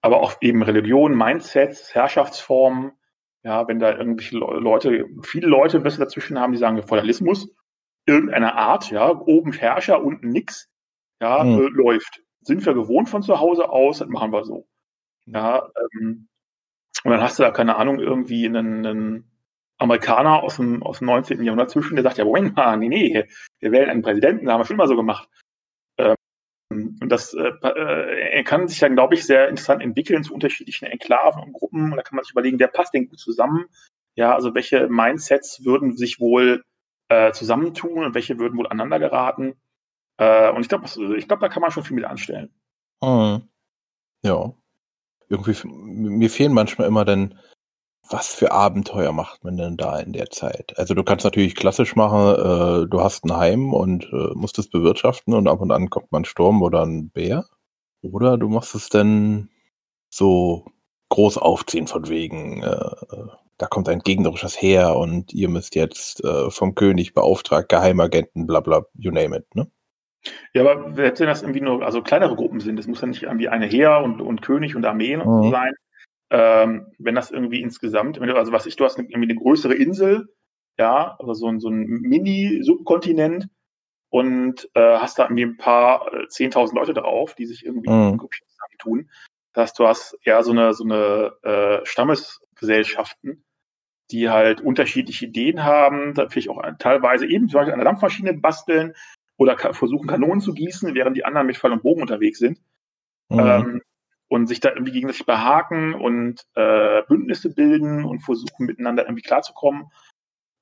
Aber 0.00 0.20
auch 0.20 0.34
eben 0.40 0.62
Religion, 0.62 1.16
Mindsets, 1.16 1.94
Herrschaftsformen. 1.94 2.92
Ja, 3.42 3.66
wenn 3.66 3.78
da 3.78 3.96
irgendwelche 3.96 4.36
Leute, 4.36 5.06
viele 5.22 5.48
Leute 5.48 5.80
besser 5.80 6.04
dazwischen 6.04 6.38
haben, 6.38 6.52
die 6.52 6.58
sagen 6.58 6.82
Feudalismus, 6.82 7.48
irgendeiner 8.04 8.56
Art, 8.56 8.90
ja, 8.90 9.10
oben 9.10 9.52
Herrscher, 9.52 10.02
unten 10.02 10.28
nix, 10.30 10.68
ja, 11.20 11.44
mhm. 11.44 11.60
äh, 11.60 11.68
läuft. 11.68 12.22
Sind 12.40 12.64
wir 12.66 12.74
gewohnt 12.74 13.08
von 13.08 13.22
zu 13.22 13.40
Hause 13.40 13.70
aus, 13.70 13.98
das 13.98 14.08
machen 14.08 14.32
wir 14.32 14.44
so. 14.44 14.66
Ja, 15.26 15.70
ähm, 16.00 16.28
und 17.04 17.12
dann 17.12 17.20
hast 17.20 17.38
du 17.38 17.42
da, 17.42 17.50
keine 17.50 17.76
Ahnung, 17.76 18.00
irgendwie 18.00 18.46
einen, 18.46 18.86
einen 18.86 19.30
Amerikaner 19.78 20.42
aus 20.42 20.56
dem, 20.56 20.82
aus 20.82 20.98
dem 20.98 21.06
19. 21.06 21.42
Jahrhundert 21.42 21.70
zwischen, 21.70 21.94
der 21.94 22.02
sagt, 22.02 22.18
ja, 22.18 22.24
Moment 22.24 22.56
mal, 22.56 22.76
nee, 22.76 22.88
nee, 22.88 23.24
wir 23.60 23.72
wählen 23.72 23.90
einen 23.90 24.02
Präsidenten, 24.02 24.46
das 24.46 24.52
haben 24.52 24.60
wir 24.60 24.66
schon 24.66 24.76
mal 24.76 24.88
so 24.88 24.96
gemacht. 24.96 25.28
Ähm, 25.98 26.16
und 27.00 27.08
das 27.08 27.34
äh, 27.34 27.48
äh, 27.48 28.42
kann 28.42 28.68
sich 28.68 28.80
dann, 28.80 28.94
glaube 28.94 29.14
ich, 29.14 29.24
sehr 29.24 29.48
interessant 29.48 29.82
entwickeln 29.82 30.24
zu 30.24 30.34
unterschiedlichen 30.34 30.86
Enklaven 30.86 31.42
und 31.42 31.52
Gruppen. 31.52 31.90
Und 31.90 31.96
da 31.96 32.02
kann 32.02 32.16
man 32.16 32.24
sich 32.24 32.32
überlegen, 32.32 32.58
wer 32.58 32.68
passt 32.68 32.92
denn 32.94 33.08
gut 33.08 33.18
zusammen? 33.18 33.66
Ja, 34.16 34.34
also 34.34 34.54
welche 34.54 34.88
Mindsets 34.88 35.64
würden 35.64 35.96
sich 35.96 36.18
wohl 36.18 36.64
äh, 37.08 37.32
zusammentun 37.32 38.04
und 38.04 38.14
welche 38.14 38.38
würden 38.38 38.58
wohl 38.58 38.66
aneinander 38.66 38.98
geraten. 38.98 39.54
Äh, 40.18 40.50
und 40.50 40.62
ich 40.62 40.68
glaube, 40.68 40.86
ich 41.16 41.28
glaube, 41.28 41.40
da 41.40 41.48
kann 41.48 41.62
man 41.62 41.70
schon 41.70 41.84
viel 41.84 41.94
mit 41.94 42.04
anstellen. 42.04 42.52
Mhm. 43.02 43.48
Ja. 44.24 44.52
Irgendwie, 45.28 45.56
mir 45.66 46.30
fehlen 46.30 46.52
manchmal 46.52 46.88
immer 46.88 47.04
dann, 47.04 47.38
was 48.10 48.34
für 48.34 48.52
Abenteuer 48.52 49.12
macht 49.12 49.44
man 49.44 49.56
denn 49.56 49.76
da 49.76 49.98
in 49.98 50.12
der 50.12 50.30
Zeit? 50.30 50.78
Also 50.78 50.94
du 50.94 51.04
kannst 51.04 51.24
natürlich 51.24 51.54
klassisch 51.54 51.94
machen, 51.96 52.34
äh, 52.34 52.88
du 52.88 53.00
hast 53.00 53.24
ein 53.24 53.36
Heim 53.36 53.74
und 53.74 54.04
äh, 54.04 54.34
musst 54.34 54.58
es 54.58 54.70
bewirtschaften 54.70 55.34
und 55.34 55.48
ab 55.48 55.60
und 55.60 55.70
an 55.70 55.90
kommt 55.90 56.10
mal 56.10 56.20
ein 56.20 56.24
Sturm 56.24 56.62
oder 56.62 56.84
ein 56.84 57.10
Bär. 57.10 57.44
Oder 58.02 58.38
du 58.38 58.48
machst 58.48 58.74
es 58.74 58.88
dann 58.88 59.50
so 60.10 60.66
groß 61.10 61.38
aufziehen 61.38 61.86
von 61.86 62.08
wegen, 62.08 62.62
äh, 62.62 62.90
da 63.58 63.66
kommt 63.66 63.88
ein 63.88 64.00
gegnerisches 64.00 64.60
Heer 64.60 64.96
und 64.96 65.32
ihr 65.34 65.48
müsst 65.48 65.74
jetzt 65.74 66.24
äh, 66.24 66.50
vom 66.50 66.74
König 66.74 67.14
beauftragt, 67.14 67.68
Geheimagenten, 67.68 68.46
bla 68.46 68.60
bla, 68.60 68.84
you 68.94 69.10
name 69.10 69.36
it, 69.36 69.54
ne? 69.54 69.70
Ja, 70.54 70.62
aber 70.62 70.96
wenn 70.96 71.14
das 71.14 71.42
irgendwie 71.42 71.60
nur, 71.60 71.84
also 71.84 72.02
kleinere 72.02 72.36
Gruppen 72.36 72.60
sind, 72.60 72.76
das 72.76 72.86
muss 72.86 73.00
ja 73.00 73.06
nicht 73.06 73.22
irgendwie 73.22 73.48
eine 73.48 73.66
Heer 73.66 74.00
und, 74.02 74.20
und 74.20 74.42
König 74.42 74.76
und 74.76 74.84
Armeen 74.84 75.20
mhm. 75.20 75.50
sein. 75.50 75.74
Ähm, 76.30 76.92
wenn 76.98 77.14
das 77.14 77.30
irgendwie 77.30 77.62
insgesamt, 77.62 78.20
wenn 78.20 78.28
du, 78.28 78.36
also 78.36 78.52
was 78.52 78.66
ich, 78.66 78.76
du 78.76 78.84
hast 78.84 78.98
irgendwie 78.98 79.30
eine 79.30 79.34
größere 79.34 79.74
Insel, 79.74 80.28
ja, 80.78 81.16
also 81.18 81.32
so 81.34 81.48
ein, 81.48 81.60
so 81.60 81.68
ein 81.68 81.86
Mini-Subkontinent 81.86 83.48
und 84.10 84.68
äh, 84.74 84.98
hast 84.98 85.18
da 85.18 85.24
irgendwie 85.24 85.44
ein 85.44 85.56
paar 85.56 86.12
äh, 86.12 86.26
10.000 86.26 86.74
Leute 86.74 86.94
drauf, 86.94 87.34
die 87.34 87.46
sich 87.46 87.64
irgendwie 87.64 87.90
mhm. 87.90 88.08
in 88.10 88.18
Gruppen 88.18 88.38
zusammentun. 88.46 89.10
Das 89.52 89.70
heißt, 89.70 89.78
du 89.78 89.86
hast 89.86 90.18
eher 90.22 90.42
so 90.42 90.52
eine, 90.52 90.74
so 90.74 90.84
eine 90.84 91.32
äh, 91.42 91.86
Stammes, 91.86 92.40
Gesellschaften, 92.54 93.44
die 94.10 94.30
halt 94.30 94.60
unterschiedliche 94.60 95.26
Ideen 95.26 95.64
haben, 95.64 96.14
da 96.14 96.28
vielleicht 96.28 96.48
auch 96.48 96.62
teilweise 96.78 97.26
eben 97.26 97.48
zum 97.48 97.58
Beispiel 97.60 97.74
eine 97.74 97.84
Dampfmaschine 97.84 98.34
basteln 98.34 98.94
oder 99.38 99.56
versuchen 99.56 100.08
Kanonen 100.08 100.40
zu 100.40 100.52
gießen, 100.52 100.94
während 100.94 101.16
die 101.16 101.24
anderen 101.24 101.46
mit 101.46 101.56
Fall 101.56 101.72
und 101.72 101.82
Bogen 101.82 102.02
unterwegs 102.02 102.38
sind. 102.38 102.60
Mhm. 103.30 103.38
Ähm, 103.38 103.82
und 104.30 104.46
sich 104.46 104.60
da 104.60 104.70
irgendwie 104.70 104.92
gegenseitig 104.92 105.24
behaken 105.24 105.94
und 105.94 106.44
äh, 106.54 107.02
Bündnisse 107.08 107.54
bilden 107.54 108.04
und 108.04 108.20
versuchen 108.20 108.66
miteinander 108.66 109.04
irgendwie 109.04 109.22
klarzukommen. 109.22 109.86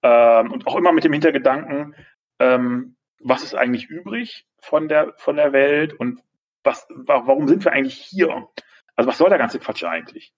Ähm, 0.02 0.52
und 0.52 0.68
auch 0.68 0.76
immer 0.76 0.92
mit 0.92 1.02
dem 1.02 1.12
Hintergedanken, 1.12 1.96
ähm, 2.38 2.94
was 3.18 3.42
ist 3.42 3.56
eigentlich 3.56 3.88
übrig 3.88 4.46
von 4.60 4.88
der, 4.88 5.14
von 5.16 5.36
der 5.36 5.52
Welt 5.52 5.94
und 5.94 6.20
was, 6.62 6.86
warum 6.90 7.48
sind 7.48 7.64
wir 7.64 7.72
eigentlich 7.72 7.96
hier? 7.96 8.46
Also 8.94 9.08
was 9.08 9.18
soll 9.18 9.30
der 9.30 9.38
ganze 9.38 9.58
Quatsch 9.58 9.84
eigentlich? 9.84 10.32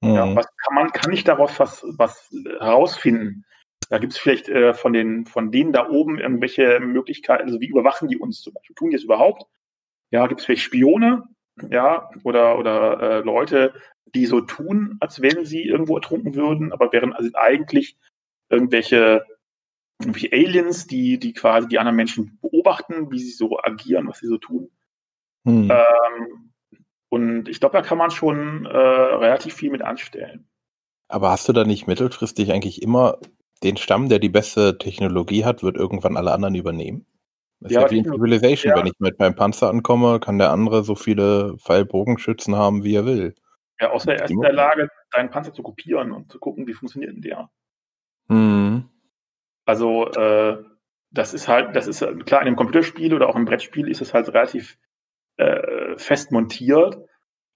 Mhm. 0.00 0.14
Ja, 0.14 0.34
was 0.34 0.46
kann 0.56 0.74
man, 0.74 0.92
kann 0.92 1.12
ich 1.12 1.24
daraus 1.24 1.60
was, 1.60 1.84
was 1.96 2.30
herausfinden? 2.58 3.44
Da 3.92 3.98
gibt 3.98 4.14
es 4.14 4.18
vielleicht 4.18 4.48
äh, 4.48 4.72
von, 4.72 4.94
den, 4.94 5.26
von 5.26 5.52
denen 5.52 5.74
da 5.74 5.86
oben 5.86 6.18
irgendwelche 6.18 6.80
Möglichkeiten, 6.80 7.44
also 7.44 7.60
wie 7.60 7.66
überwachen 7.66 8.08
die 8.08 8.16
uns 8.16 8.40
zum 8.40 8.54
Beispiel? 8.54 8.74
Tun 8.74 8.88
die 8.88 8.96
es 8.96 9.04
überhaupt? 9.04 9.44
Ja, 10.10 10.26
gibt 10.28 10.40
es 10.40 10.46
vielleicht 10.46 10.62
Spione, 10.62 11.24
ja, 11.68 12.08
oder, 12.24 12.58
oder 12.58 13.00
äh, 13.00 13.18
Leute, 13.20 13.74
die 14.14 14.24
so 14.24 14.40
tun, 14.40 14.96
als 15.00 15.20
wenn 15.20 15.44
sie 15.44 15.64
irgendwo 15.64 15.96
ertrunken 15.96 16.34
würden, 16.34 16.72
aber 16.72 16.90
wären 16.94 17.12
also 17.12 17.28
eigentlich 17.34 17.98
irgendwelche, 18.48 19.26
irgendwelche 20.00 20.32
Aliens, 20.32 20.86
die, 20.86 21.18
die 21.18 21.34
quasi 21.34 21.68
die 21.68 21.78
anderen 21.78 21.96
Menschen 21.96 22.38
beobachten, 22.40 23.10
wie 23.10 23.18
sie 23.18 23.32
so 23.32 23.58
agieren, 23.62 24.08
was 24.08 24.20
sie 24.20 24.26
so 24.26 24.38
tun. 24.38 24.70
Hm. 25.46 25.70
Ähm, 25.70 26.52
und 27.10 27.46
ich 27.46 27.60
glaube, 27.60 27.76
da 27.76 27.82
kann 27.82 27.98
man 27.98 28.10
schon 28.10 28.64
äh, 28.64 28.70
relativ 28.70 29.52
viel 29.52 29.70
mit 29.70 29.82
anstellen. 29.82 30.48
Aber 31.08 31.30
hast 31.30 31.46
du 31.46 31.52
da 31.52 31.64
nicht 31.64 31.86
mittelfristig 31.86 32.52
eigentlich 32.52 32.80
immer 32.80 33.18
den 33.62 33.76
Stamm, 33.76 34.08
der 34.08 34.18
die 34.18 34.28
beste 34.28 34.78
Technologie 34.78 35.44
hat, 35.44 35.62
wird 35.62 35.76
irgendwann 35.76 36.16
alle 36.16 36.32
anderen 36.32 36.54
übernehmen? 36.54 37.06
Das 37.60 37.70
ist 37.70 37.76
ja, 37.76 37.82
ja 37.82 37.90
wie 37.90 37.98
in 37.98 38.04
Civilization. 38.04 38.70
Ja. 38.70 38.76
Wenn 38.76 38.86
ich 38.86 38.98
mit 38.98 39.18
meinem 39.18 39.36
Panzer 39.36 39.68
ankomme, 39.68 40.18
kann 40.20 40.38
der 40.38 40.50
andere 40.50 40.82
so 40.82 40.94
viele 40.94 41.56
Pfeilbogenschützen 41.58 42.56
haben, 42.56 42.82
wie 42.82 42.96
er 42.96 43.06
will. 43.06 43.34
Ja, 43.80 43.90
außer 43.90 44.14
er 44.14 44.24
ist 44.24 44.30
in 44.30 44.40
der 44.40 44.52
Lage, 44.52 44.88
deinen 45.10 45.30
Panzer 45.30 45.52
zu 45.52 45.62
kopieren 45.62 46.12
und 46.12 46.30
zu 46.30 46.38
gucken, 46.38 46.66
wie 46.66 46.72
funktioniert 46.72 47.12
denn 47.12 47.22
der. 47.22 47.50
Mhm. 48.28 48.88
Also, 49.64 50.08
äh, 50.08 50.64
das 51.10 51.34
ist 51.34 51.46
halt, 51.46 51.76
das 51.76 51.86
ist 51.86 52.00
klar, 52.24 52.40
in 52.40 52.48
einem 52.48 52.56
Computerspiel 52.56 53.14
oder 53.14 53.28
auch 53.28 53.36
im 53.36 53.44
Brettspiel 53.44 53.88
ist 53.88 54.00
es 54.00 54.14
halt 54.14 54.28
relativ 54.28 54.78
äh, 55.36 55.96
fest 55.96 56.32
montiert, 56.32 56.98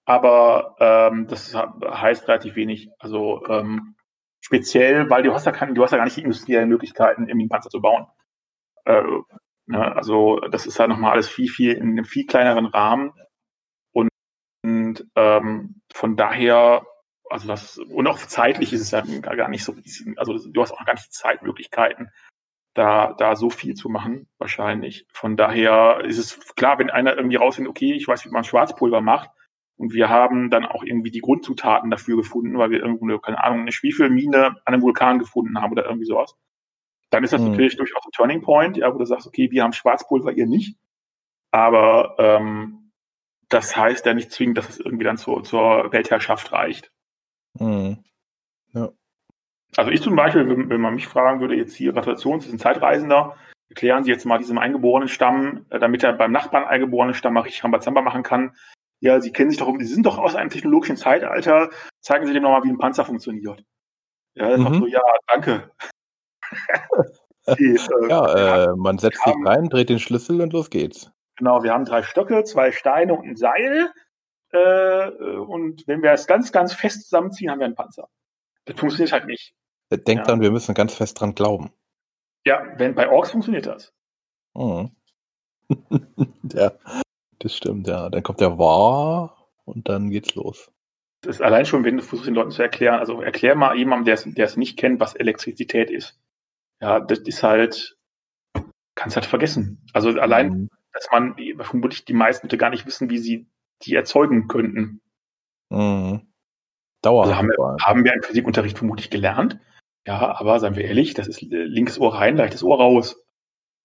aber 0.05 0.75
ähm, 0.79 1.27
das 1.27 1.53
heißt 1.53 2.27
relativ 2.27 2.55
wenig. 2.55 2.89
Also 2.99 3.45
ähm, 3.47 3.95
speziell, 4.41 5.09
weil 5.09 5.23
du 5.23 5.33
hast 5.33 5.45
ja 5.45 5.51
keine, 5.51 5.73
du 5.73 5.83
hast 5.83 5.91
ja 5.91 5.97
gar 5.97 6.05
nicht 6.05 6.17
die 6.17 6.23
industriellen 6.23 6.69
Möglichkeiten, 6.69 7.23
irgendwie 7.23 7.43
einen 7.43 7.49
Panzer 7.49 7.69
zu 7.69 7.81
bauen. 7.81 8.07
Äh, 8.85 9.03
Ne? 9.67 9.95
Also 9.95 10.39
das 10.39 10.65
ist 10.65 10.79
halt 10.79 10.89
nochmal 10.89 11.11
alles 11.11 11.29
viel, 11.29 11.49
viel 11.49 11.73
in 11.73 11.91
einem 11.91 12.05
viel 12.05 12.25
kleineren 12.25 12.65
Rahmen. 12.65 13.13
Und, 13.93 14.09
und 14.63 15.05
ähm, 15.15 15.81
von 15.93 16.15
daher, 16.15 16.85
also 17.29 17.47
das, 17.47 17.77
und 17.77 18.07
auch 18.07 18.17
zeitlich 18.17 18.73
ist 18.73 18.81
es 18.81 18.91
ja 18.91 19.01
gar 19.01 19.49
nicht 19.49 19.63
so, 19.63 19.75
also 20.15 20.37
du 20.49 20.61
hast 20.61 20.71
auch 20.71 20.85
gar 20.85 20.93
nicht 20.93 21.13
Zeitmöglichkeiten, 21.13 22.09
da, 22.73 23.13
da 23.13 23.35
so 23.35 23.49
viel 23.49 23.75
zu 23.75 23.89
machen, 23.89 24.29
wahrscheinlich. 24.37 25.07
Von 25.11 25.35
daher 25.35 26.01
ist 26.05 26.19
es 26.19 26.39
klar, 26.55 26.79
wenn 26.79 26.89
einer 26.89 27.17
irgendwie 27.17 27.37
rausfindet, 27.37 27.71
okay, 27.71 27.93
ich 27.93 28.07
weiß, 28.07 28.25
wie 28.25 28.29
man 28.29 28.43
Schwarzpulver 28.43 29.01
macht, 29.01 29.31
und 29.77 29.93
wir 29.93 30.09
haben 30.09 30.49
dann 30.49 30.65
auch 30.65 30.83
irgendwie 30.83 31.11
die 31.11 31.21
Grundzutaten 31.21 31.89
dafür 31.89 32.17
gefunden, 32.17 32.57
weil 32.57 32.71
wir 32.71 32.79
irgendwo, 32.79 33.17
keine 33.19 33.43
Ahnung, 33.43 33.61
eine 33.61 33.71
Schwefelmine 33.71 34.47
an 34.47 34.73
einem 34.73 34.81
Vulkan 34.81 35.19
gefunden 35.19 35.61
haben 35.61 35.71
oder 35.71 35.85
irgendwie 35.85 36.05
sowas 36.05 36.35
dann 37.09 37.23
ist 37.23 37.33
das 37.33 37.41
mhm. 37.41 37.51
natürlich 37.51 37.77
durchaus 37.77 38.05
ein 38.05 38.11
Turning 38.11 38.41
Point, 38.41 38.77
ja, 38.77 38.93
wo 38.93 38.97
du 38.97 39.05
sagst, 39.05 39.27
okay, 39.27 39.49
wir 39.51 39.63
haben 39.63 39.73
Schwarzpulver, 39.73 40.31
ihr 40.33 40.45
nicht. 40.45 40.77
Aber 41.51 42.15
ähm, 42.17 42.91
das 43.49 43.75
heißt 43.77 44.05
ja 44.05 44.13
nicht 44.13 44.31
zwingend, 44.31 44.57
dass 44.57 44.69
es 44.69 44.79
irgendwie 44.79 45.05
dann 45.05 45.17
zur, 45.17 45.43
zur 45.43 45.91
Weltherrschaft 45.91 46.51
reicht. 46.51 46.91
Mhm. 47.53 48.03
Ja. 48.73 48.89
Also 49.77 49.91
ich 49.91 50.01
zum 50.01 50.15
Beispiel, 50.15 50.47
wenn, 50.49 50.69
wenn, 50.69 50.81
man 50.81 50.95
mich 50.95 51.07
fragen 51.07 51.39
würde, 51.39 51.55
jetzt 51.55 51.75
hier, 51.75 51.93
Gratulation, 51.93 52.41
Sie 52.41 52.49
sind 52.49 52.59
Zeitreisender, 52.59 53.37
erklären 53.69 54.03
Sie 54.03 54.11
jetzt 54.11 54.25
mal 54.25 54.37
diesem 54.37 54.57
eingeborenen 54.57 55.07
Stamm, 55.07 55.65
äh, 55.69 55.79
damit 55.79 56.03
er 56.03 56.13
beim 56.13 56.31
Nachbarn 56.31 56.65
eingeborenen 56.65 57.15
Stamm 57.15 57.33
mal 57.33 57.41
richtig 57.41 57.63
Rambazamba 57.63 58.01
machen 58.01 58.23
kann. 58.23 58.55
Ja, 58.99 59.21
Sie 59.21 59.31
kennen 59.31 59.51
sich 59.51 59.59
doch, 59.59 59.73
Sie 59.77 59.85
sind 59.85 60.05
doch 60.05 60.17
aus 60.17 60.35
einem 60.35 60.49
technologischen 60.49 60.97
Zeitalter, 60.97 61.69
zeigen 62.01 62.25
Sie 62.25 62.33
dem 62.33 62.43
nochmal, 62.43 62.63
wie 62.63 62.69
ein 62.69 62.77
Panzer 62.77 63.05
funktioniert. 63.05 63.63
Ja, 64.33 64.49
das 64.49 64.59
mhm. 64.59 64.79
so, 64.79 64.87
ja, 64.87 65.01
danke. 65.27 65.71
Die, 67.57 67.75
äh, 67.75 68.09
ja, 68.09 68.65
äh, 68.65 68.75
man 68.75 68.97
setzt 68.97 69.23
sich 69.23 69.33
rein, 69.45 69.69
dreht 69.69 69.89
den 69.89 69.99
Schlüssel 69.99 70.41
und 70.41 70.51
los 70.51 70.69
geht's. 70.69 71.11
Genau, 71.37 71.63
wir 71.63 71.71
haben 71.71 71.85
drei 71.85 72.03
Stöcke, 72.03 72.43
zwei 72.43 72.71
Steine 72.71 73.13
und 73.13 73.25
ein 73.25 73.35
Seil. 73.37 73.91
Äh, 74.51 75.09
und 75.09 75.87
wenn 75.87 76.01
wir 76.01 76.11
es 76.11 76.27
ganz, 76.27 76.51
ganz 76.51 76.73
fest 76.73 77.03
zusammenziehen, 77.03 77.49
haben 77.49 77.59
wir 77.59 77.65
einen 77.65 77.75
Panzer. 77.75 78.09
Das 78.65 78.77
funktioniert 78.77 79.13
halt 79.13 79.25
nicht. 79.27 79.53
Denkt 79.89 80.09
ja. 80.09 80.23
dran, 80.23 80.41
wir 80.41 80.51
müssen 80.51 80.75
ganz 80.75 80.93
fest 80.93 81.19
dran 81.21 81.35
glauben. 81.35 81.71
Ja, 82.45 82.65
wenn 82.77 82.95
bei 82.95 83.09
Orks 83.09 83.31
funktioniert 83.31 83.65
das. 83.65 83.93
Mhm. 84.53 84.91
ja, 86.53 86.71
das 87.39 87.55
stimmt, 87.55 87.87
ja. 87.87 88.09
Dann 88.09 88.23
kommt 88.23 88.41
der 88.41 88.57
War 88.57 89.47
und 89.65 89.89
dann 89.89 90.09
geht's 90.09 90.35
los. 90.35 90.71
Das 91.21 91.37
ist 91.37 91.41
allein 91.41 91.65
schon, 91.65 91.83
wenn 91.83 91.97
du 91.97 92.03
versuchst, 92.03 92.27
den 92.27 92.35
Leuten 92.35 92.51
zu 92.51 92.61
erklären, 92.61 92.99
also 92.99 93.21
erklär 93.21 93.55
mal 93.55 93.75
jemandem, 93.75 94.05
der 94.35 94.45
es 94.45 94.57
nicht 94.57 94.77
kennt, 94.77 94.99
was 94.99 95.15
Elektrizität 95.15 95.89
ist 95.89 96.19
ja, 96.81 96.99
das 96.99 97.19
ist 97.19 97.43
halt, 97.43 97.97
kannst 98.95 99.15
halt 99.15 99.25
vergessen. 99.25 99.85
Also 99.93 100.09
allein, 100.19 100.49
mhm. 100.49 100.69
dass 100.93 101.07
man 101.11 101.35
vermutlich 101.59 102.05
die 102.05 102.13
meisten 102.13 102.47
Leute 102.47 102.57
gar 102.57 102.69
nicht 102.69 102.85
wissen, 102.85 103.09
wie 103.09 103.17
sie 103.17 103.47
die 103.83 103.95
erzeugen 103.95 104.47
könnten. 104.47 105.01
Mhm. 105.69 106.21
Dauerhaft. 107.01 107.29
Also 107.29 107.37
haben, 107.37 107.49
wir, 107.49 107.77
haben 107.81 108.03
wir 108.03 108.13
im 108.13 108.23
Physikunterricht 108.23 108.77
vermutlich 108.77 109.09
gelernt. 109.09 109.59
Ja, 110.05 110.39
aber 110.39 110.59
seien 110.59 110.75
wir 110.75 110.85
ehrlich, 110.85 111.13
das 111.13 111.27
ist 111.27 111.41
linkes 111.41 111.99
Ohr 111.99 112.15
rein, 112.15 112.39
rechtes 112.39 112.63
Ohr 112.63 112.77
raus. 112.77 113.21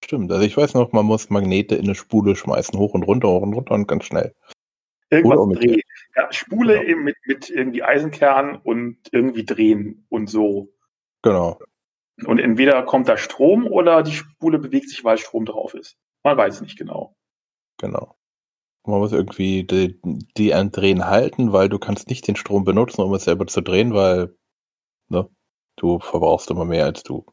Stimmt, 0.05 0.33
also 0.33 0.45
ich 0.45 0.57
weiß 0.57 0.75
noch, 0.75 0.93
man 0.93 1.07
muss 1.07 1.31
Magnete 1.31 1.77
in 1.77 1.85
eine 1.85 1.95
Spule 1.95 2.35
schmeißen, 2.37 2.79
hoch 2.79 2.95
und 2.95 3.05
runter, 3.05 3.29
hoch 3.29 3.43
und 3.43 3.55
runter 3.55 3.75
und 3.75 3.87
ganz 3.87 4.05
schnell. 4.05 4.35
Irgendwas 5.11 5.59
drehen. 5.59 5.83
Ja, 6.17 6.33
Spule 6.33 6.85
genau. 6.85 7.03
mit, 7.03 7.17
mit 7.27 7.51
irgendwie 7.51 7.83
Eisenkern 7.83 8.57
und 8.57 8.99
irgendwie 9.13 9.45
drehen 9.45 10.07
und 10.09 10.29
so. 10.29 10.73
Genau. 11.23 11.59
Und 12.25 12.39
entweder 12.39 12.83
kommt 12.83 13.09
da 13.09 13.17
Strom 13.17 13.67
oder 13.67 14.03
die 14.03 14.13
Spule 14.13 14.59
bewegt 14.59 14.89
sich, 14.89 15.05
weil 15.05 15.19
Strom 15.19 15.45
drauf 15.45 15.75
ist. 15.75 15.97
Man 16.23 16.37
weiß 16.37 16.57
es 16.57 16.61
nicht 16.61 16.79
genau. 16.79 17.17
Genau. 17.79 18.17
Man 18.85 18.99
muss 18.99 19.13
irgendwie 19.13 19.65
die, 19.65 20.01
die 20.37 20.55
an 20.55 20.73
Drehen 20.73 21.07
halten, 21.07 21.53
weil 21.53 21.69
du 21.69 21.79
kannst 21.79 22.09
nicht 22.09 22.27
den 22.27 22.37
Strom 22.37 22.65
benutzen, 22.65 23.03
um 23.03 23.15
es 23.15 23.25
selber 23.25 23.47
zu 23.47 23.61
drehen, 23.61 23.95
weil 23.95 24.35
ne, 25.09 25.29
du 25.77 26.01
verbrauchst 26.01 26.51
immer 26.51 26.65
mehr, 26.65 26.87
als 26.87 27.03
du 27.03 27.25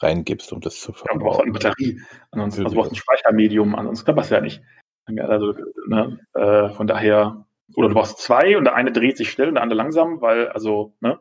reingibst, 0.00 0.52
um 0.52 0.60
das 0.60 0.80
zu 0.80 0.92
verbrauchen. 0.92 1.12
Ja, 1.12 1.18
du 1.18 1.24
brauchst 1.24 1.40
eine 1.40 1.52
Batterie, 1.52 2.00
ansonsten 2.30 2.64
also 2.64 2.74
du 2.74 2.80
brauchst 2.80 2.92
ein 2.92 2.96
Speichermedium, 2.96 3.74
ansonsten 3.74 4.04
klappt 4.04 4.18
das 4.20 4.30
ja 4.30 4.40
nicht. 4.40 4.62
Also, 5.06 5.54
ne, 5.86 6.18
äh, 6.34 6.68
von 6.70 6.86
daher, 6.86 7.46
oder 7.74 7.88
du 7.88 7.94
brauchst 7.94 8.18
zwei 8.18 8.56
und 8.56 8.64
der 8.64 8.74
eine 8.74 8.92
dreht 8.92 9.16
sich 9.16 9.30
schnell 9.30 9.48
und 9.48 9.54
der 9.54 9.62
andere 9.62 9.76
langsam, 9.76 10.20
weil, 10.20 10.48
also, 10.48 10.94
ne, 11.00 11.20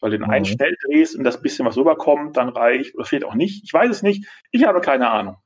weil 0.00 0.10
du 0.10 0.18
den 0.18 0.30
einen 0.30 0.44
mhm. 0.44 0.48
schnell 0.48 0.76
drehst 0.84 1.16
und 1.16 1.24
das 1.24 1.40
bisschen, 1.40 1.64
was 1.64 1.78
rüberkommt, 1.78 2.36
dann 2.36 2.50
reicht 2.50 2.94
oder 2.94 3.06
fehlt 3.06 3.24
auch 3.24 3.34
nicht. 3.34 3.64
Ich 3.64 3.72
weiß 3.72 3.90
es 3.90 4.02
nicht. 4.02 4.28
Ich 4.50 4.64
habe 4.64 4.82
keine 4.82 5.10
Ahnung. 5.10 5.36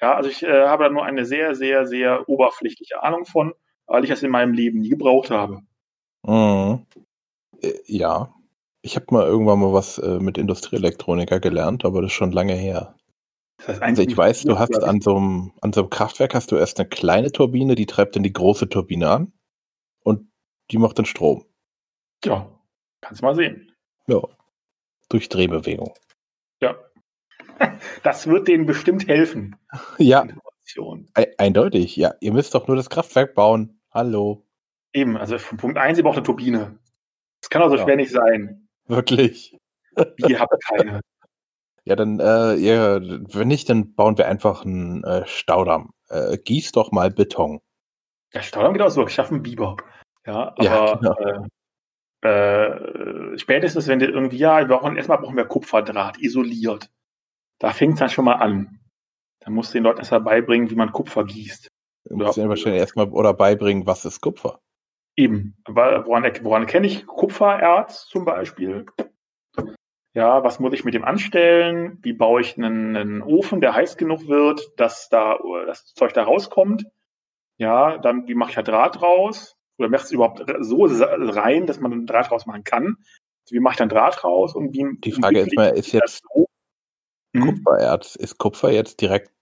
Ja, 0.00 0.14
also 0.14 0.28
ich 0.28 0.42
äh, 0.42 0.66
habe 0.66 0.84
da 0.84 0.90
nur 0.90 1.04
eine 1.04 1.24
sehr, 1.24 1.54
sehr, 1.54 1.86
sehr 1.86 2.28
oberflächliche 2.28 3.02
Ahnung 3.02 3.24
von, 3.24 3.54
weil 3.86 4.04
ich 4.04 4.10
das 4.10 4.22
in 4.22 4.30
meinem 4.30 4.52
Leben 4.52 4.80
nie 4.80 4.88
gebraucht 4.88 5.30
habe. 5.30 5.60
Mhm. 6.26 6.86
Äh, 7.60 7.74
ja. 7.86 8.34
Ich 8.88 8.96
habe 8.96 9.04
mal 9.10 9.26
irgendwann 9.26 9.58
mal 9.58 9.74
was 9.74 9.98
äh, 9.98 10.18
mit 10.18 10.38
Industrieelektroniker 10.38 11.40
gelernt, 11.40 11.84
aber 11.84 12.00
das 12.00 12.10
ist 12.10 12.14
schon 12.16 12.32
lange 12.32 12.54
her. 12.54 12.96
Das 13.58 13.68
heißt, 13.68 13.82
also 13.82 14.00
ich 14.00 14.16
weiß, 14.16 14.44
du 14.44 14.58
hast 14.58 14.82
an 14.82 15.02
so, 15.02 15.14
einem, 15.14 15.52
an 15.60 15.74
so 15.74 15.82
einem 15.82 15.90
Kraftwerk 15.90 16.34
hast 16.34 16.52
du 16.52 16.56
erst 16.56 16.80
eine 16.80 16.88
kleine 16.88 17.30
Turbine, 17.30 17.74
die 17.74 17.84
treibt 17.84 18.16
dann 18.16 18.22
die 18.22 18.32
große 18.32 18.70
Turbine 18.70 19.10
an 19.10 19.32
und 20.04 20.30
die 20.70 20.78
macht 20.78 20.98
dann 20.98 21.04
Strom. 21.04 21.44
Ja, 22.24 22.50
kannst 23.02 23.20
mal 23.20 23.34
sehen. 23.34 23.70
Ja. 24.06 24.22
Durch 25.10 25.28
Drehbewegung. 25.28 25.92
Ja. 26.62 26.74
Das 28.02 28.26
wird 28.26 28.48
denen 28.48 28.64
bestimmt 28.64 29.06
helfen. 29.06 29.56
Ja. 29.98 30.26
E 31.14 31.26
eindeutig, 31.36 31.94
ja. 31.96 32.14
Ihr 32.20 32.32
müsst 32.32 32.54
doch 32.54 32.68
nur 32.68 32.76
das 32.76 32.88
Kraftwerk 32.88 33.34
bauen. 33.34 33.82
Hallo. 33.90 34.46
Eben, 34.94 35.18
also 35.18 35.36
von 35.36 35.58
Punkt 35.58 35.76
1, 35.76 35.98
ihr 35.98 36.04
braucht 36.04 36.16
eine 36.16 36.24
Turbine. 36.24 36.78
Das 37.42 37.50
kann 37.50 37.60
auch 37.60 37.68
so 37.68 37.76
ja. 37.76 37.84
schwer 37.84 37.96
nicht 37.96 38.12
sein. 38.12 38.67
Wirklich. 38.88 39.56
Ihr 40.28 40.40
habt 40.40 40.54
keine. 40.64 41.00
Ja, 41.84 41.96
dann, 41.96 42.20
äh, 42.20 42.54
ja, 42.56 43.00
wenn 43.00 43.48
nicht, 43.48 43.70
dann 43.70 43.94
bauen 43.94 44.18
wir 44.18 44.28
einfach 44.28 44.64
einen 44.64 45.04
äh, 45.04 45.26
Staudamm. 45.26 45.90
Äh, 46.08 46.36
gieß 46.36 46.72
doch 46.72 46.92
mal 46.92 47.10
Beton. 47.10 47.60
Der 48.34 48.42
Staudamm 48.42 48.74
geht 48.74 48.82
auch 48.82 48.90
so, 48.90 49.06
ich 49.06 49.14
schaffe 49.14 49.34
einen 49.34 49.42
Biber. 49.42 49.76
Ja, 50.26 50.48
aber 50.48 50.64
ja, 50.64 50.94
genau. 50.96 51.48
äh, 52.22 52.28
äh, 52.28 53.38
spätestens, 53.38 53.86
wenn 53.88 54.00
du 54.00 54.06
irgendwie, 54.06 54.36
ja, 54.36 54.58
wir 54.58 54.76
brauchen, 54.76 54.96
erstmal 54.96 55.18
brauchen 55.18 55.36
wir 55.36 55.46
Kupferdraht, 55.46 56.18
isoliert. 56.18 56.90
Da 57.58 57.72
fängt 57.72 57.94
es 57.94 58.00
dann 58.00 58.10
schon 58.10 58.26
mal 58.26 58.34
an. 58.34 58.80
Da 59.40 59.50
musst 59.50 59.72
du 59.72 59.78
den 59.78 59.84
Leuten 59.84 60.00
erstmal 60.00 60.20
beibringen, 60.20 60.68
wie 60.70 60.74
man 60.74 60.92
Kupfer 60.92 61.24
gießt. 61.24 61.68
Du 62.04 62.16
musst 62.16 62.36
ihnen 62.36 62.48
wahrscheinlich 62.48 62.80
erstmal 62.80 63.08
oder 63.08 63.34
beibringen, 63.34 63.86
was 63.86 64.04
ist 64.04 64.20
Kupfer. 64.20 64.60
Eben. 65.18 65.56
Woran, 65.66 66.30
woran 66.42 66.66
kenne 66.66 66.86
ich 66.86 67.04
Kupfererz 67.04 68.06
zum 68.06 68.24
Beispiel? 68.24 68.86
Ja, 70.14 70.44
was 70.44 70.60
muss 70.60 70.72
ich 70.74 70.84
mit 70.84 70.94
dem 70.94 71.04
anstellen? 71.04 71.98
Wie 72.02 72.12
baue 72.12 72.40
ich 72.40 72.56
einen, 72.56 72.96
einen 72.96 73.22
Ofen, 73.22 73.60
der 73.60 73.74
heiß 73.74 73.96
genug 73.96 74.28
wird, 74.28 74.72
dass 74.76 75.08
da 75.08 75.36
das 75.66 75.86
Zeug 75.86 76.12
da 76.14 76.22
rauskommt? 76.22 76.86
Ja, 77.56 77.98
dann 77.98 78.28
wie 78.28 78.36
mache 78.36 78.50
ich 78.50 78.54
da 78.54 78.62
Draht 78.62 79.02
raus? 79.02 79.56
Oder 79.76 79.88
machst 79.88 80.12
du 80.12 80.14
überhaupt 80.14 80.40
so 80.60 80.86
rein, 80.86 81.66
dass 81.66 81.80
man 81.80 82.06
Draht 82.06 82.30
raus 82.30 82.46
machen 82.46 82.62
kann? 82.62 82.98
Wie 83.50 83.58
mache 83.58 83.72
ich 83.72 83.78
dann 83.78 83.88
Draht 83.88 84.22
raus? 84.22 84.54
Und 84.54 84.72
wie, 84.72 85.00
Die 85.00 85.12
Frage 85.12 85.40
ist 85.40 85.56
mal, 85.56 85.70
ist 85.70 85.90
jetzt 85.90 86.22
so? 86.32 86.46
Hm? 87.34 87.64
Kupfererz, 87.64 88.14
ist 88.14 88.38
Kupfer 88.38 88.70
jetzt 88.70 89.00
direkt 89.00 89.32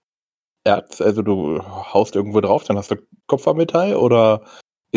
Erz? 0.63 1.01
Also 1.01 1.21
du 1.21 1.61
haust 1.61 2.15
irgendwo 2.15 2.41
drauf, 2.41 2.63
dann 2.63 2.77
hast 2.77 2.89
du 2.89 2.95
Kupfermetall 3.27 3.95
oder 3.95 4.43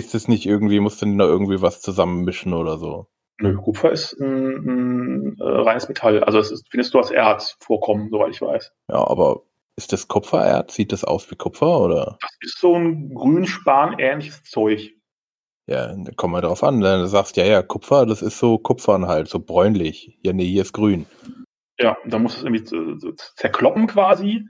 ist 0.01 0.15
es 0.15 0.29
nicht 0.29 0.47
irgendwie, 0.47 0.81
musst 0.81 1.03
du 1.03 1.17
da 1.17 1.25
irgendwie 1.25 1.63
was 1.63 1.81
zusammenmischen 1.81 2.55
oder 2.55 2.79
so? 2.79 3.07
Nö, 3.39 3.57
Kupfer 3.57 3.91
ist 3.91 4.19
ein, 4.21 4.57
ein 4.67 5.37
äh, 5.39 5.45
reines 5.45 5.89
Metall. 5.89 6.23
Also 6.25 6.39
es 6.39 6.51
ist, 6.51 6.67
findest 6.71 6.93
du 6.93 6.99
als 6.99 7.11
Erz 7.11 7.57
vorkommen, 7.61 8.09
soweit 8.11 8.35
ich 8.35 8.43
weiß. 8.43 8.73
Ja, 8.89 9.07
aber 9.07 9.43
ist 9.77 9.93
das 9.93 10.09
Kupfererz? 10.09 10.75
Sieht 10.75 10.93
das 10.93 11.05
aus 11.05 11.31
wie 11.31 11.37
Kupfer 11.37 11.81
oder? 11.81 12.19
Das 12.21 12.37
ist 12.43 12.59
so 12.59 12.75
ein 12.75 13.15
grün-span-ähnliches 13.15 14.43
Zeug. 14.45 14.93
Ja, 15.67 15.95
komm 16.17 16.33
mal 16.33 16.43
drauf 16.43 16.63
an. 16.63 16.81
Dann 16.81 17.07
sagst 17.07 17.37
ja, 17.37 17.45
ja, 17.45 17.63
Kupfer, 17.63 18.05
das 18.05 18.23
ist 18.23 18.39
so 18.39 18.59
Kupfern 18.59 19.07
halt, 19.07 19.29
so 19.29 19.39
bräunlich. 19.39 20.19
Ja, 20.23 20.33
nee, 20.33 20.47
hier 20.47 20.63
ist 20.63 20.73
grün. 20.73 21.07
Ja, 21.79 21.97
dann 22.05 22.23
musst 22.23 22.43
du 22.43 22.47
es 22.49 22.63
irgendwie 22.63 23.15
zerkloppen 23.37 23.87
quasi. 23.87 24.45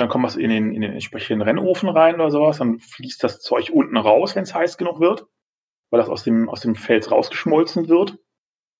Dann 0.00 0.08
kommt 0.08 0.26
es 0.26 0.36
in 0.36 0.48
den, 0.48 0.72
in 0.72 0.80
den 0.80 0.92
entsprechenden 0.92 1.42
Rennofen 1.42 1.88
rein 1.90 2.14
oder 2.14 2.30
sowas. 2.30 2.58
Dann 2.58 2.78
fließt 2.78 3.22
das 3.22 3.40
Zeug 3.40 3.70
unten 3.70 3.98
raus, 3.98 4.34
wenn 4.34 4.44
es 4.44 4.54
heiß 4.54 4.78
genug 4.78 4.98
wird, 4.98 5.26
weil 5.90 6.00
das 6.00 6.08
aus 6.08 6.24
dem, 6.24 6.48
aus 6.48 6.60
dem 6.62 6.74
Fels 6.74 7.10
rausgeschmolzen 7.10 7.88
wird. 7.88 8.18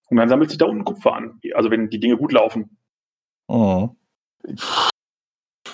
Und 0.09 0.17
dann 0.17 0.31
sammelt 0.31 0.49
sich 0.49 0.59
da 0.59 0.65
unten 0.65 0.85
Kupfer 0.85 1.15
an. 1.15 1.39
Also 1.55 1.71
wenn 1.71 1.91
die 1.91 2.01
Dinge 2.01 2.17
gut 2.17 2.33
laufen. 2.33 2.79
Mhm. 3.49 3.97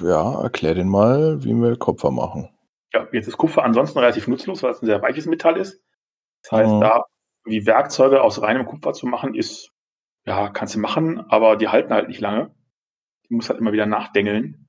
Ja, 0.00 0.42
erklär 0.42 0.74
den 0.74 0.88
mal, 0.88 1.44
wie 1.44 1.54
wir 1.54 1.76
Kupfer 1.76 2.10
machen. 2.10 2.50
Ja, 2.92 3.06
jetzt 3.12 3.28
ist 3.28 3.36
Kupfer 3.36 3.62
ansonsten 3.62 4.00
relativ 4.00 4.26
nutzlos, 4.26 4.62
weil 4.62 4.72
es 4.72 4.82
ein 4.82 4.86
sehr 4.86 5.00
weiches 5.00 5.26
Metall 5.26 5.56
ist. 5.56 5.80
Das 6.42 6.52
heißt, 6.52 6.72
mhm. 6.72 6.80
da 6.80 7.04
wie 7.44 7.66
Werkzeuge 7.66 8.22
aus 8.22 8.42
reinem 8.42 8.66
Kupfer 8.66 8.92
zu 8.92 9.06
machen, 9.06 9.34
ist, 9.34 9.70
ja, 10.24 10.48
kannst 10.48 10.74
du 10.74 10.80
machen, 10.80 11.20
aber 11.30 11.56
die 11.56 11.68
halten 11.68 11.94
halt 11.94 12.08
nicht 12.08 12.20
lange. 12.20 12.52
Die 13.28 13.34
muss 13.34 13.48
halt 13.48 13.60
immer 13.60 13.72
wieder 13.72 13.86
nachdengeln. 13.86 14.65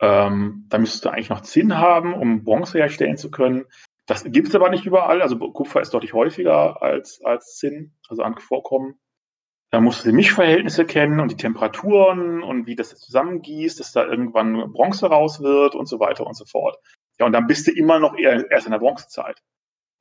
Ähm, 0.00 0.66
da 0.68 0.78
müsstest 0.78 1.04
du 1.04 1.10
eigentlich 1.10 1.30
noch 1.30 1.40
Zinn 1.40 1.78
haben, 1.78 2.14
um 2.14 2.44
Bronze 2.44 2.78
herstellen 2.78 3.16
zu 3.16 3.30
können. 3.30 3.64
Das 4.06 4.24
gibt 4.24 4.48
es 4.48 4.54
aber 4.54 4.70
nicht 4.70 4.86
überall. 4.86 5.22
Also 5.22 5.38
Kupfer 5.38 5.80
ist 5.80 5.92
deutlich 5.92 6.12
häufiger 6.12 6.82
als, 6.82 7.20
als 7.24 7.56
Zinn, 7.56 7.94
also 8.08 8.22
an 8.22 8.38
Vorkommen. 8.38 8.98
Da 9.70 9.80
musst 9.80 10.04
du 10.04 10.10
die 10.10 10.14
Mischverhältnisse 10.14 10.84
kennen 10.84 11.18
und 11.18 11.32
die 11.32 11.36
Temperaturen 11.36 12.42
und 12.42 12.66
wie 12.66 12.76
das 12.76 12.96
zusammengießt, 12.96 13.80
dass 13.80 13.92
da 13.92 14.04
irgendwann 14.06 14.72
Bronze 14.72 15.06
raus 15.06 15.40
wird 15.40 15.74
und 15.74 15.86
so 15.86 15.98
weiter 15.98 16.24
und 16.26 16.34
so 16.36 16.44
fort. 16.44 16.78
Ja, 17.18 17.26
und 17.26 17.32
dann 17.32 17.48
bist 17.48 17.66
du 17.66 17.72
immer 17.72 17.98
noch 17.98 18.16
eher 18.16 18.48
erst 18.50 18.66
in 18.66 18.72
der 18.72 18.78
Bronzezeit. 18.78 19.42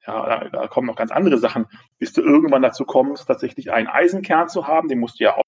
Ja, 0.06 0.24
da, 0.24 0.50
da 0.50 0.68
kommen 0.68 0.86
noch 0.86 0.96
ganz 0.96 1.12
andere 1.12 1.39
Sachen, 1.39 1.66
bis 1.98 2.14
du 2.14 2.22
irgendwann 2.22 2.62
dazu 2.62 2.86
kommst, 2.86 3.28
tatsächlich 3.28 3.72
einen 3.72 3.88
Eisenkern 3.88 4.50
zu 4.50 4.68
haben. 4.68 4.88
Den 4.88 5.00
musst 5.00 5.20
du 5.20 5.24
ja 5.24 5.36
auch, 5.36 5.43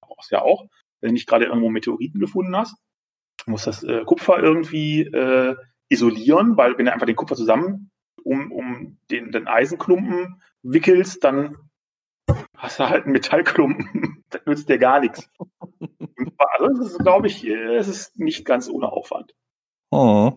brauchst 0.00 0.30
ja 0.30 0.40
auch, 0.40 0.64
wenn 1.00 1.08
du 1.08 1.12
nicht 1.14 1.28
gerade 1.28 1.44
irgendwo 1.44 1.68
Meteoriten 1.68 2.20
gefunden 2.20 2.56
hast. 2.56 2.74
Du 3.48 3.52
musst 3.52 3.66
das 3.66 3.82
äh, 3.82 4.04
Kupfer 4.04 4.40
irgendwie 4.42 5.04
äh, 5.04 5.56
isolieren, 5.88 6.58
weil 6.58 6.76
wenn 6.76 6.84
du 6.84 6.92
einfach 6.92 7.06
den 7.06 7.16
Kupfer 7.16 7.34
zusammen 7.34 7.90
um, 8.22 8.52
um 8.52 8.98
den, 9.10 9.32
den 9.32 9.48
Eisenklumpen 9.48 10.42
wickelst, 10.62 11.24
dann 11.24 11.56
hast 12.54 12.78
du 12.78 12.90
halt 12.90 13.04
einen 13.04 13.14
Metallklumpen. 13.14 14.22
das 14.28 14.42
nützt 14.44 14.68
dir 14.68 14.76
gar 14.76 15.00
nichts. 15.00 15.30
Also 16.36 16.68
das 16.76 16.90
ist, 16.90 16.98
glaube 16.98 17.26
ich, 17.26 17.42
es 17.42 17.88
ist 17.88 18.18
nicht 18.18 18.44
ganz 18.44 18.68
ohne 18.68 18.92
Aufwand. 18.92 19.34
Oh. 19.92 20.32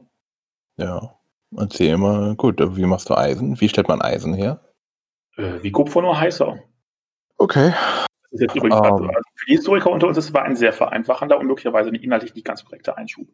Ja. 0.78 1.20
Erzähl 1.58 1.98
mal, 1.98 2.38
gut, 2.38 2.62
wie 2.78 2.86
machst 2.86 3.10
du 3.10 3.18
Eisen? 3.18 3.60
Wie 3.60 3.68
stellt 3.68 3.90
man 3.90 4.02
Eisen 4.02 4.34
her? 4.34 4.62
Äh, 5.36 5.62
wie 5.62 5.72
Kupfer 5.74 6.02
nur 6.02 6.18
heißer. 6.18 6.60
Okay. 7.38 7.74
Das 8.32 8.40
ist 8.40 8.42
jetzt 8.42 8.56
übrigens, 8.56 8.80
um. 8.80 8.84
also 8.84 9.22
für 9.36 9.46
die 9.46 9.56
Historiker 9.56 9.92
unter 9.92 10.08
uns, 10.08 10.16
das 10.16 10.34
war 10.34 10.44
ein 10.44 10.56
sehr 10.56 10.74
vereinfachender 10.74 11.38
und 11.38 11.48
möglicherweise 11.48 11.90
inhaltlich 11.90 12.34
nicht 12.34 12.46
ganz 12.46 12.64
korrekter 12.64 12.98
Einschub. 12.98 13.28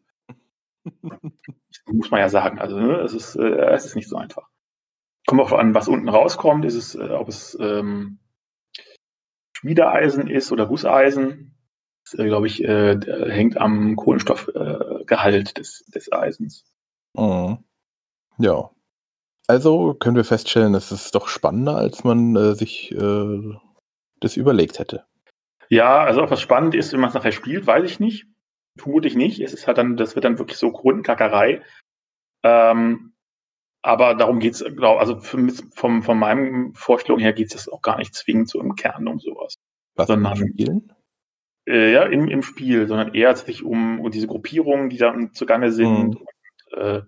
muss 1.86 2.10
man 2.10 2.20
ja 2.20 2.28
sagen. 2.28 2.58
Also 2.58 2.78
ne, 2.78 3.00
es, 3.00 3.14
ist, 3.14 3.36
äh, 3.36 3.72
es 3.72 3.86
ist 3.86 3.96
nicht 3.96 4.08
so 4.08 4.16
einfach. 4.16 4.48
Kommt 5.26 5.40
auch 5.40 5.52
an, 5.52 5.74
was 5.74 5.88
unten 5.88 6.08
rauskommt. 6.08 6.64
Ist 6.64 6.74
es, 6.74 6.94
äh, 6.94 7.10
ob 7.10 7.28
es 7.28 7.56
ähm, 7.60 8.18
Schmiedeeisen 9.52 10.28
ist 10.28 10.52
oder 10.52 10.66
Gusseisen. 10.66 11.56
Das, 12.04 12.18
äh, 12.18 12.26
glaube 12.26 12.46
ich, 12.46 12.64
äh, 12.64 12.98
hängt 13.30 13.58
am 13.58 13.96
Kohlenstoffgehalt 13.96 15.58
des, 15.58 15.84
des 15.86 16.12
Eisens. 16.12 16.64
Mhm. 17.14 17.58
Ja. 18.38 18.70
Also 19.46 19.94
können 19.94 20.16
wir 20.16 20.24
feststellen, 20.24 20.74
es 20.74 20.92
ist 20.92 21.14
doch 21.14 21.26
spannender, 21.26 21.76
als 21.76 22.04
man 22.04 22.36
äh, 22.36 22.54
sich 22.54 22.92
äh, 22.92 23.54
das 24.20 24.36
überlegt 24.36 24.78
hätte. 24.78 25.04
Ja, 25.68 26.02
also 26.02 26.22
ob 26.22 26.30
das 26.30 26.40
spannend 26.40 26.74
ist, 26.74 26.92
wenn 26.92 27.00
man 27.00 27.08
es 27.08 27.14
nachher 27.14 27.32
spielt, 27.32 27.66
weiß 27.66 27.84
ich 27.84 28.00
nicht. 28.00 28.26
Vermutlich 28.78 29.16
nicht. 29.16 29.40
Es 29.40 29.52
ist 29.52 29.66
halt 29.66 29.78
dann, 29.78 29.96
das 29.96 30.14
wird 30.14 30.24
dann 30.24 30.38
wirklich 30.38 30.58
so 30.58 30.70
Grundkackerei. 30.70 31.62
Ähm, 32.42 33.12
aber 33.82 34.14
darum 34.14 34.40
geht 34.40 34.54
es, 34.54 34.62
also 34.62 35.20
für, 35.20 35.48
vom, 35.74 36.02
von 36.02 36.18
meinem 36.18 36.74
Vorstellung 36.74 37.20
her 37.20 37.32
geht 37.32 37.54
es 37.54 37.68
auch 37.68 37.82
gar 37.82 37.98
nicht 37.98 38.14
zwingend 38.14 38.48
so 38.48 38.60
im 38.60 38.74
Kern 38.74 39.06
um 39.06 39.18
sowas. 39.20 39.54
Was 39.94 40.06
sondern, 40.06 40.36
Spielen? 40.36 40.92
Äh, 41.66 41.92
ja, 41.92 42.04
im, 42.04 42.28
im 42.28 42.42
Spiel, 42.42 42.86
sondern 42.86 43.14
eher 43.14 43.34
sich 43.36 43.62
um, 43.62 44.00
um 44.00 44.10
diese 44.10 44.26
Gruppierungen, 44.26 44.88
die 44.90 44.96
da 44.96 45.14
zugange 45.32 45.70
sind, 45.70 46.14
mhm. 46.14 46.18
und, 46.72 46.78
äh, 46.78 47.02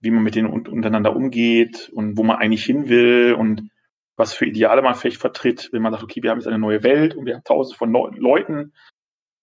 wie 0.00 0.10
man 0.10 0.22
mit 0.22 0.34
denen 0.34 0.48
untereinander 0.48 1.16
umgeht 1.16 1.90
und 1.94 2.18
wo 2.18 2.22
man 2.22 2.36
eigentlich 2.36 2.64
hin 2.64 2.88
will 2.88 3.34
und 3.34 3.70
was 4.16 4.34
für 4.34 4.46
Ideale 4.46 4.82
man 4.82 4.94
vielleicht 4.94 5.20
vertritt, 5.20 5.70
wenn 5.72 5.82
man 5.82 5.92
sagt, 5.92 6.04
okay, 6.04 6.22
wir 6.22 6.30
haben 6.30 6.38
jetzt 6.38 6.46
eine 6.46 6.58
neue 6.58 6.82
Welt 6.82 7.14
und 7.14 7.26
wir 7.26 7.34
haben 7.34 7.44
tausende 7.44 7.76
von 7.76 7.92
Leuten. 7.92 8.72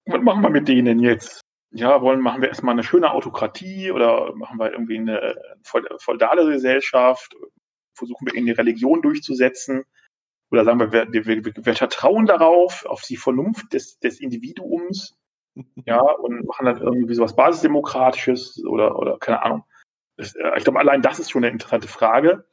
Was 0.06 0.22
machen 0.22 0.42
wir 0.42 0.50
mit 0.50 0.68
denen 0.68 1.00
jetzt? 1.00 1.42
ja, 1.72 2.02
wollen, 2.02 2.20
machen 2.20 2.42
wir 2.42 2.50
erstmal 2.50 2.74
eine 2.74 2.84
schöne 2.84 3.12
Autokratie 3.12 3.92
oder 3.92 4.36
machen 4.36 4.60
wir 4.60 4.72
irgendwie 4.72 4.98
eine 4.98 5.36
feudale 6.00 6.46
Gesellschaft, 6.46 7.34
versuchen 7.94 8.28
wir 8.28 8.36
irgendwie 8.36 8.52
Religion 8.52 9.02
durchzusetzen 9.02 9.86
oder 10.52 10.66
sagen 10.66 10.80
wir, 10.80 10.92
wir, 10.92 11.26
wir, 11.26 11.46
wir 11.46 11.76
vertrauen 11.76 12.26
darauf, 12.26 12.86
auf 12.86 13.02
die 13.04 13.16
Vernunft 13.16 13.72
des, 13.72 14.00
des 14.00 14.20
Individuums, 14.20 15.16
ja, 15.86 16.02
und 16.02 16.46
machen 16.46 16.66
dann 16.66 16.82
irgendwie 16.82 17.14
sowas 17.14 17.36
Basisdemokratisches 17.36 18.64
oder, 18.66 18.98
oder 18.98 19.18
keine 19.20 19.42
Ahnung. 19.44 19.64
Äh, 20.18 20.58
ich 20.58 20.64
glaube, 20.64 20.80
allein 20.80 21.02
das 21.02 21.20
ist 21.20 21.32
schon 21.32 21.44
eine 21.44 21.52
interessante 21.52 21.88
Frage. 21.88 22.46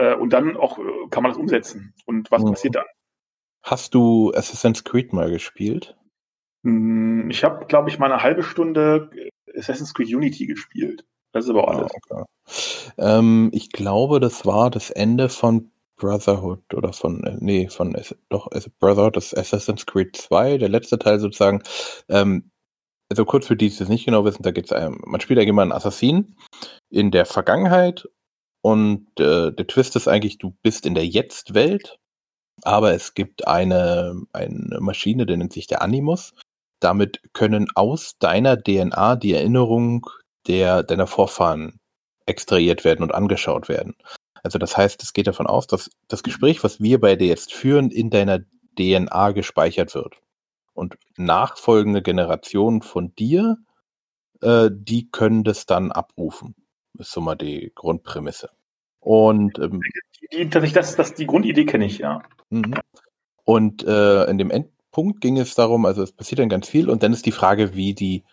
Äh, 0.00 0.14
und 0.14 0.32
dann 0.32 0.56
auch 0.56 0.78
äh, 0.78 0.82
kann 1.10 1.22
man 1.22 1.32
das 1.32 1.38
umsetzen. 1.38 1.94
Und 2.06 2.30
was 2.30 2.42
mhm. 2.42 2.50
passiert 2.50 2.76
dann? 2.76 2.86
Hast 3.62 3.94
du 3.94 4.32
Assassin's 4.34 4.84
Creed 4.84 5.12
mal 5.12 5.30
gespielt? 5.30 5.96
Hm, 6.64 7.28
ich 7.30 7.44
habe, 7.44 7.66
glaube 7.66 7.90
ich, 7.90 7.98
mal 7.98 8.10
eine 8.10 8.22
halbe 8.22 8.42
Stunde 8.42 9.10
Assassin's 9.54 9.92
Creed 9.92 10.08
Unity 10.08 10.46
gespielt. 10.46 11.04
Das 11.32 11.44
ist 11.44 11.50
aber 11.50 11.68
ah, 11.68 11.76
alles. 11.76 11.92
okay. 11.94 12.24
ähm, 12.98 13.50
ich 13.52 13.70
glaube, 13.70 14.20
das 14.20 14.46
war 14.46 14.70
das 14.70 14.90
Ende 14.90 15.28
von 15.28 15.70
Brotherhood 15.96 16.74
oder 16.74 16.94
von, 16.94 17.22
äh, 17.24 17.36
nee, 17.38 17.68
von, 17.68 17.94
doch, 18.30 18.48
Brotherhood, 18.78 19.16
das 19.16 19.34
Assassin's 19.34 19.84
Creed 19.84 20.16
2, 20.16 20.56
der 20.58 20.70
letzte 20.70 20.98
Teil 20.98 21.20
sozusagen. 21.20 21.62
Ähm, 22.08 22.50
also 23.10 23.24
kurz 23.26 23.46
für 23.46 23.56
die, 23.56 23.68
die 23.68 23.82
es 23.82 23.88
nicht 23.88 24.06
genau 24.06 24.24
wissen, 24.24 24.42
da 24.42 24.50
geht's 24.50 24.72
einem, 24.72 25.00
man 25.04 25.20
spielt 25.20 25.38
ja 25.38 25.44
jemanden 25.44 25.72
Assassin 25.72 26.36
in 26.88 27.10
der 27.10 27.26
Vergangenheit 27.26 28.08
und 28.62 29.08
äh, 29.18 29.52
der 29.52 29.66
Twist 29.66 29.96
ist 29.96 30.08
eigentlich, 30.08 30.38
du 30.38 30.54
bist 30.62 30.86
in 30.86 30.94
der 30.94 31.06
Jetzt-Welt, 31.06 31.98
aber 32.62 32.92
es 32.92 33.14
gibt 33.14 33.46
eine, 33.48 34.20
eine 34.32 34.78
Maschine, 34.80 35.26
die 35.26 35.36
nennt 35.36 35.52
sich 35.52 35.66
der 35.66 35.82
Animus 35.82 36.32
damit 36.80 37.20
können 37.34 37.68
aus 37.74 38.18
deiner 38.18 38.60
DNA 38.60 39.16
die 39.16 39.34
Erinnerungen 39.34 40.02
der, 40.48 40.82
deiner 40.82 41.06
Vorfahren 41.06 41.78
extrahiert 42.26 42.84
werden 42.84 43.02
und 43.02 43.14
angeschaut 43.14 43.68
werden. 43.68 43.94
Also 44.42 44.58
das 44.58 44.76
heißt, 44.76 45.02
es 45.02 45.12
geht 45.12 45.26
davon 45.26 45.46
aus, 45.46 45.66
dass 45.66 45.90
das 46.08 46.22
Gespräch, 46.22 46.64
was 46.64 46.80
wir 46.80 46.98
bei 46.98 47.14
dir 47.16 47.28
jetzt 47.28 47.52
führen, 47.52 47.90
in 47.90 48.10
deiner 48.10 48.40
DNA 48.78 49.32
gespeichert 49.32 49.94
wird. 49.94 50.16
Und 50.72 50.96
nachfolgende 51.16 52.00
Generationen 52.00 52.80
von 52.80 53.14
dir, 53.14 53.58
äh, 54.40 54.70
die 54.72 55.10
können 55.10 55.44
das 55.44 55.66
dann 55.66 55.92
abrufen. 55.92 56.54
Ist 56.98 57.12
so 57.12 57.20
mal 57.20 57.36
die 57.36 57.72
Grundprämisse. 57.74 58.50
Und 59.00 59.58
ähm, 59.58 59.80
die, 60.32 60.48
die, 60.48 60.72
das, 60.72 60.96
das, 60.96 61.14
die 61.14 61.26
Grundidee 61.26 61.64
kenne 61.64 61.86
ich, 61.86 61.98
ja. 61.98 62.22
Mhm. 62.50 62.74
Und 63.44 63.82
äh, 63.84 64.24
in 64.24 64.38
dem 64.38 64.50
Endpunkt 64.50 65.20
ging 65.20 65.38
es 65.38 65.54
darum, 65.54 65.86
also 65.86 66.02
es 66.02 66.12
passiert 66.12 66.40
dann 66.40 66.48
ganz 66.48 66.68
viel 66.68 66.90
und 66.90 67.02
dann 67.02 67.12
ist 67.12 67.26
die 67.26 67.32
Frage, 67.32 67.74
wie 67.74 67.94
die, 67.94 68.24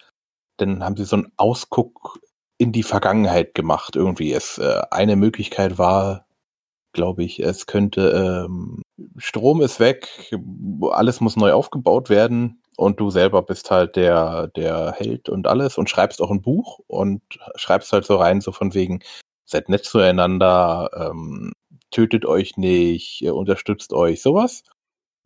dann 0.58 0.84
haben 0.84 0.98
sie 0.98 1.06
so 1.06 1.16
einen 1.16 1.32
Ausguck 1.38 2.20
in 2.58 2.72
die 2.72 2.84
Vergangenheit 2.84 3.56
gemacht 3.56 3.96
irgendwie. 3.96 4.34
Es 4.34 4.58
äh, 4.58 4.82
eine 4.92 5.16
Möglichkeit 5.16 5.78
war, 5.78 6.26
glaube 6.92 7.24
ich, 7.24 7.40
es 7.40 7.68
könnte 7.68 8.46
ähm, 8.48 8.82
Strom 9.18 9.62
ist 9.62 9.80
weg, 9.80 10.36
alles 10.92 11.22
muss 11.22 11.36
neu 11.36 11.54
aufgebaut 11.54 12.10
werden 12.10 12.62
und 12.78 13.00
du 13.02 13.10
selber 13.10 13.42
bist 13.44 13.72
halt 13.72 13.98
der 13.98 14.48
der 14.56 14.94
Held 14.94 15.30
und 15.30 15.48
alles 15.48 15.78
und 15.78 15.90
schreibst 15.90 16.22
auch 16.22 16.32
ein 16.32 16.42
Buch 16.42 16.80
und 16.88 17.22
schreibst 17.56 17.92
halt 17.94 18.06
so 18.06 18.16
rein 18.18 18.42
so 18.42 18.52
von 18.54 18.74
wegen 18.74 19.02
seid 19.48 19.70
nett 19.70 19.86
zueinander, 19.86 20.90
ähm, 20.94 21.54
tötet 21.92 22.26
euch 22.26 22.58
nicht, 22.58 23.24
unterstützt 23.24 23.94
euch, 23.94 24.22
sowas. 24.22 24.64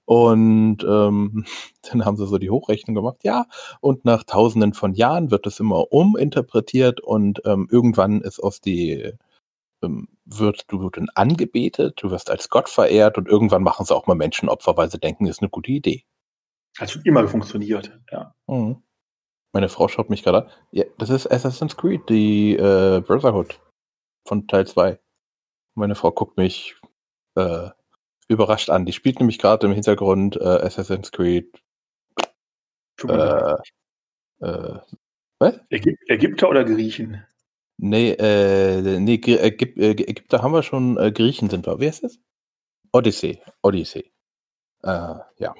Und 0.05 0.83
ähm, 0.83 1.45
dann 1.83 2.05
haben 2.05 2.17
sie 2.17 2.27
so 2.27 2.37
die 2.37 2.49
Hochrechnung 2.49 2.95
gemacht, 2.95 3.19
ja, 3.23 3.45
und 3.81 4.05
nach 4.05 4.23
tausenden 4.23 4.73
von 4.73 4.93
Jahren 4.93 5.31
wird 5.31 5.47
es 5.47 5.59
immer 5.59 5.91
uminterpretiert 5.91 7.01
und 7.01 7.41
ähm, 7.45 7.67
irgendwann 7.71 8.21
ist 8.21 8.39
aus 8.39 8.61
die, 8.61 9.13
ähm, 9.83 10.07
wird, 10.25 10.65
du 10.69 10.81
wirst 10.81 10.99
angebetet, 11.15 12.01
du 12.01 12.11
wirst 12.11 12.29
als 12.31 12.49
Gott 12.49 12.69
verehrt 12.69 13.17
und 13.17 13.27
irgendwann 13.27 13.63
machen 13.63 13.85
sie 13.85 13.95
auch 13.95 14.07
mal 14.07 14.15
Menschenopfer, 14.15 14.77
weil 14.77 14.91
sie 14.91 14.99
denken, 14.99 15.27
ist 15.27 15.41
eine 15.41 15.49
gute 15.49 15.71
Idee. 15.71 16.03
Hat 16.77 16.89
schon 16.89 17.01
immer 17.03 17.27
funktioniert, 17.27 17.99
ja. 18.11 18.33
Mhm. 18.47 18.81
Meine 19.53 19.67
Frau 19.67 19.87
schaut 19.87 20.09
mich 20.09 20.23
gerade 20.23 20.45
an. 20.45 20.51
Ja, 20.71 20.85
das 20.97 21.09
ist 21.09 21.29
Assassin's 21.29 21.75
Creed, 21.75 22.07
die 22.09 22.55
äh, 22.55 23.01
Brotherhood 23.01 23.59
von 24.25 24.47
Teil 24.47 24.65
2. 24.65 24.99
Meine 25.75 25.95
Frau 25.95 26.11
guckt 26.11 26.37
mich 26.37 26.75
äh, 27.35 27.69
überrascht 28.29 28.69
an. 28.69 28.85
Die 28.85 28.93
spielt 28.93 29.19
nämlich 29.19 29.39
gerade 29.39 29.67
im 29.67 29.73
Hintergrund 29.73 30.37
äh, 30.37 30.39
Assassin's 30.39 31.11
Creed. 31.11 31.61
Äh, 33.03 33.55
äh, 34.39 34.79
was? 35.39 35.59
Ägyp 35.69 35.97
Ägypter 36.07 36.49
oder 36.49 36.63
Griechen? 36.63 37.25
Nee, 37.77 38.11
äh, 38.11 38.99
nee 38.99 39.15
Ägyp 39.15 39.77
äh, 39.77 39.91
Ägypter 39.91 40.43
haben 40.43 40.53
wir 40.53 40.63
schon, 40.63 40.97
äh, 40.97 41.11
Griechen 41.11 41.49
sind 41.49 41.65
wir. 41.65 41.79
Wer 41.79 41.89
ist 41.89 42.03
das? 42.03 42.19
Odyssey. 42.93 43.41
Odyssey. 43.63 44.11
Äh, 44.83 45.15
ja. 45.37 45.55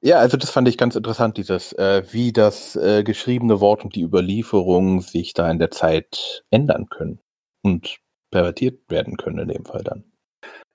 Ja, 0.00 0.18
also 0.18 0.36
das 0.36 0.50
fand 0.50 0.68
ich 0.68 0.78
ganz 0.78 0.94
interessant, 0.94 1.36
dieses, 1.36 1.72
äh, 1.72 2.04
wie 2.12 2.32
das 2.32 2.76
äh, 2.76 3.02
geschriebene 3.02 3.60
Wort 3.60 3.84
und 3.84 3.96
die 3.96 4.02
Überlieferung 4.02 5.00
sich 5.00 5.34
da 5.34 5.50
in 5.50 5.58
der 5.58 5.70
Zeit 5.70 6.44
ändern 6.50 6.88
können 6.88 7.20
und 7.62 7.98
pervertiert 8.30 8.88
werden 8.88 9.16
können 9.16 9.38
in 9.38 9.48
dem 9.48 9.64
Fall 9.64 9.82
dann. 9.82 10.04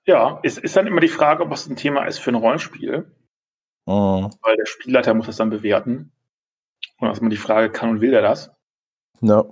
Ja, 0.06 0.40
es 0.42 0.58
ist 0.58 0.76
dann 0.76 0.86
immer 0.86 1.00
die 1.00 1.08
Frage, 1.08 1.42
ob 1.42 1.52
es 1.52 1.66
ein 1.66 1.76
Thema 1.76 2.04
ist 2.04 2.18
für 2.18 2.30
ein 2.30 2.34
Rollenspiel. 2.34 3.10
Mhm. 3.86 4.30
Weil 4.42 4.56
der 4.56 4.66
Spielleiter 4.66 5.14
muss 5.14 5.26
das 5.26 5.36
dann 5.36 5.50
bewerten. 5.50 6.12
Und 6.98 7.08
erstmal 7.08 7.30
die 7.30 7.36
Frage, 7.36 7.70
kann 7.70 7.88
und 7.88 8.00
will 8.02 8.12
er 8.12 8.22
das? 8.22 8.50
Ja. 9.22 9.44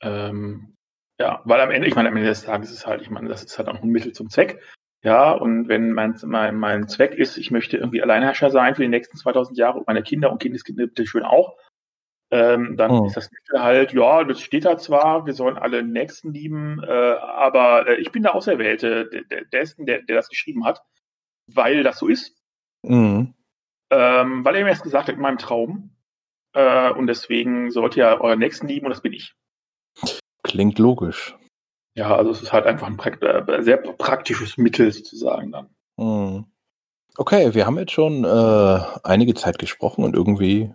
Ähm, 0.00 0.74
ja, 1.20 1.42
weil 1.44 1.60
am 1.60 1.70
Ende, 1.70 1.86
ich 1.86 1.94
meine, 1.94 2.08
am 2.08 2.16
Ende 2.16 2.28
des 2.28 2.42
Tages 2.42 2.70
ist 2.70 2.78
es 2.78 2.86
halt, 2.86 3.02
ich 3.02 3.10
meine, 3.10 3.28
das 3.28 3.44
ist 3.44 3.58
halt 3.58 3.68
auch 3.68 3.80
ein 3.80 3.88
Mittel 3.88 4.12
zum 4.12 4.30
Zweck. 4.30 4.60
Ja, 5.02 5.32
und 5.32 5.68
wenn 5.68 5.92
mein, 5.92 6.16
mein, 6.24 6.56
mein 6.56 6.88
Zweck 6.88 7.14
ist, 7.14 7.36
ich 7.38 7.50
möchte 7.50 7.76
irgendwie 7.76 8.02
Alleinherrscher 8.02 8.50
sein 8.50 8.74
für 8.74 8.82
die 8.82 8.88
nächsten 8.88 9.16
2000 9.16 9.56
Jahre 9.56 9.78
und 9.78 9.86
meine 9.86 10.02
Kinder 10.02 10.32
und 10.32 10.40
Kindeskinder 10.40 10.86
bitte 10.86 11.06
schön 11.06 11.22
auch, 11.22 11.56
ähm, 12.30 12.76
dann 12.76 12.90
oh. 12.90 13.06
ist 13.06 13.16
das 13.16 13.30
Mittel 13.30 13.62
halt, 13.62 13.92
ja, 13.92 14.24
das 14.24 14.40
steht 14.40 14.64
da 14.64 14.76
zwar, 14.76 15.24
wir 15.24 15.32
sollen 15.32 15.56
alle 15.56 15.82
Nächsten 15.82 16.32
lieben, 16.34 16.82
äh, 16.82 16.86
aber 16.90 17.88
äh, 17.88 18.00
ich 18.00 18.12
bin 18.12 18.22
der 18.22 18.34
Auserwählte, 18.34 19.08
der, 19.08 19.22
der, 19.44 19.64
der, 19.78 20.02
der 20.02 20.16
das 20.16 20.28
geschrieben 20.28 20.64
hat, 20.64 20.82
weil 21.46 21.82
das 21.82 21.98
so 21.98 22.08
ist. 22.08 22.36
Mhm. 22.82 23.34
Ähm, 23.90 24.44
weil 24.44 24.56
er 24.56 24.64
mir 24.64 24.70
erst 24.70 24.82
gesagt 24.82 25.08
hat, 25.08 25.14
in 25.14 25.22
meinem 25.22 25.38
Traum. 25.38 25.96
Äh, 26.52 26.90
und 26.90 27.06
deswegen 27.06 27.70
sollt 27.70 27.96
ihr 27.96 28.18
euren 28.20 28.38
Nächsten 28.38 28.68
lieben 28.68 28.86
und 28.86 28.90
das 28.90 29.02
bin 29.02 29.12
ich. 29.12 29.34
Klingt 30.42 30.78
logisch. 30.78 31.36
Ja, 31.98 32.14
also 32.14 32.30
es 32.30 32.40
ist 32.40 32.52
halt 32.52 32.64
einfach 32.64 32.86
ein 32.86 32.96
prakt 32.96 33.24
äh, 33.24 33.60
sehr 33.60 33.76
praktisches 33.76 34.56
Mittel 34.56 34.92
sozusagen 34.92 35.50
dann. 35.50 35.68
Mhm. 35.96 36.44
Okay, 37.16 37.54
wir 37.54 37.66
haben 37.66 37.76
jetzt 37.76 37.90
schon 37.90 38.22
äh, 38.24 38.80
einige 39.02 39.34
Zeit 39.34 39.58
gesprochen 39.58 40.04
und 40.04 40.14
irgendwie 40.14 40.72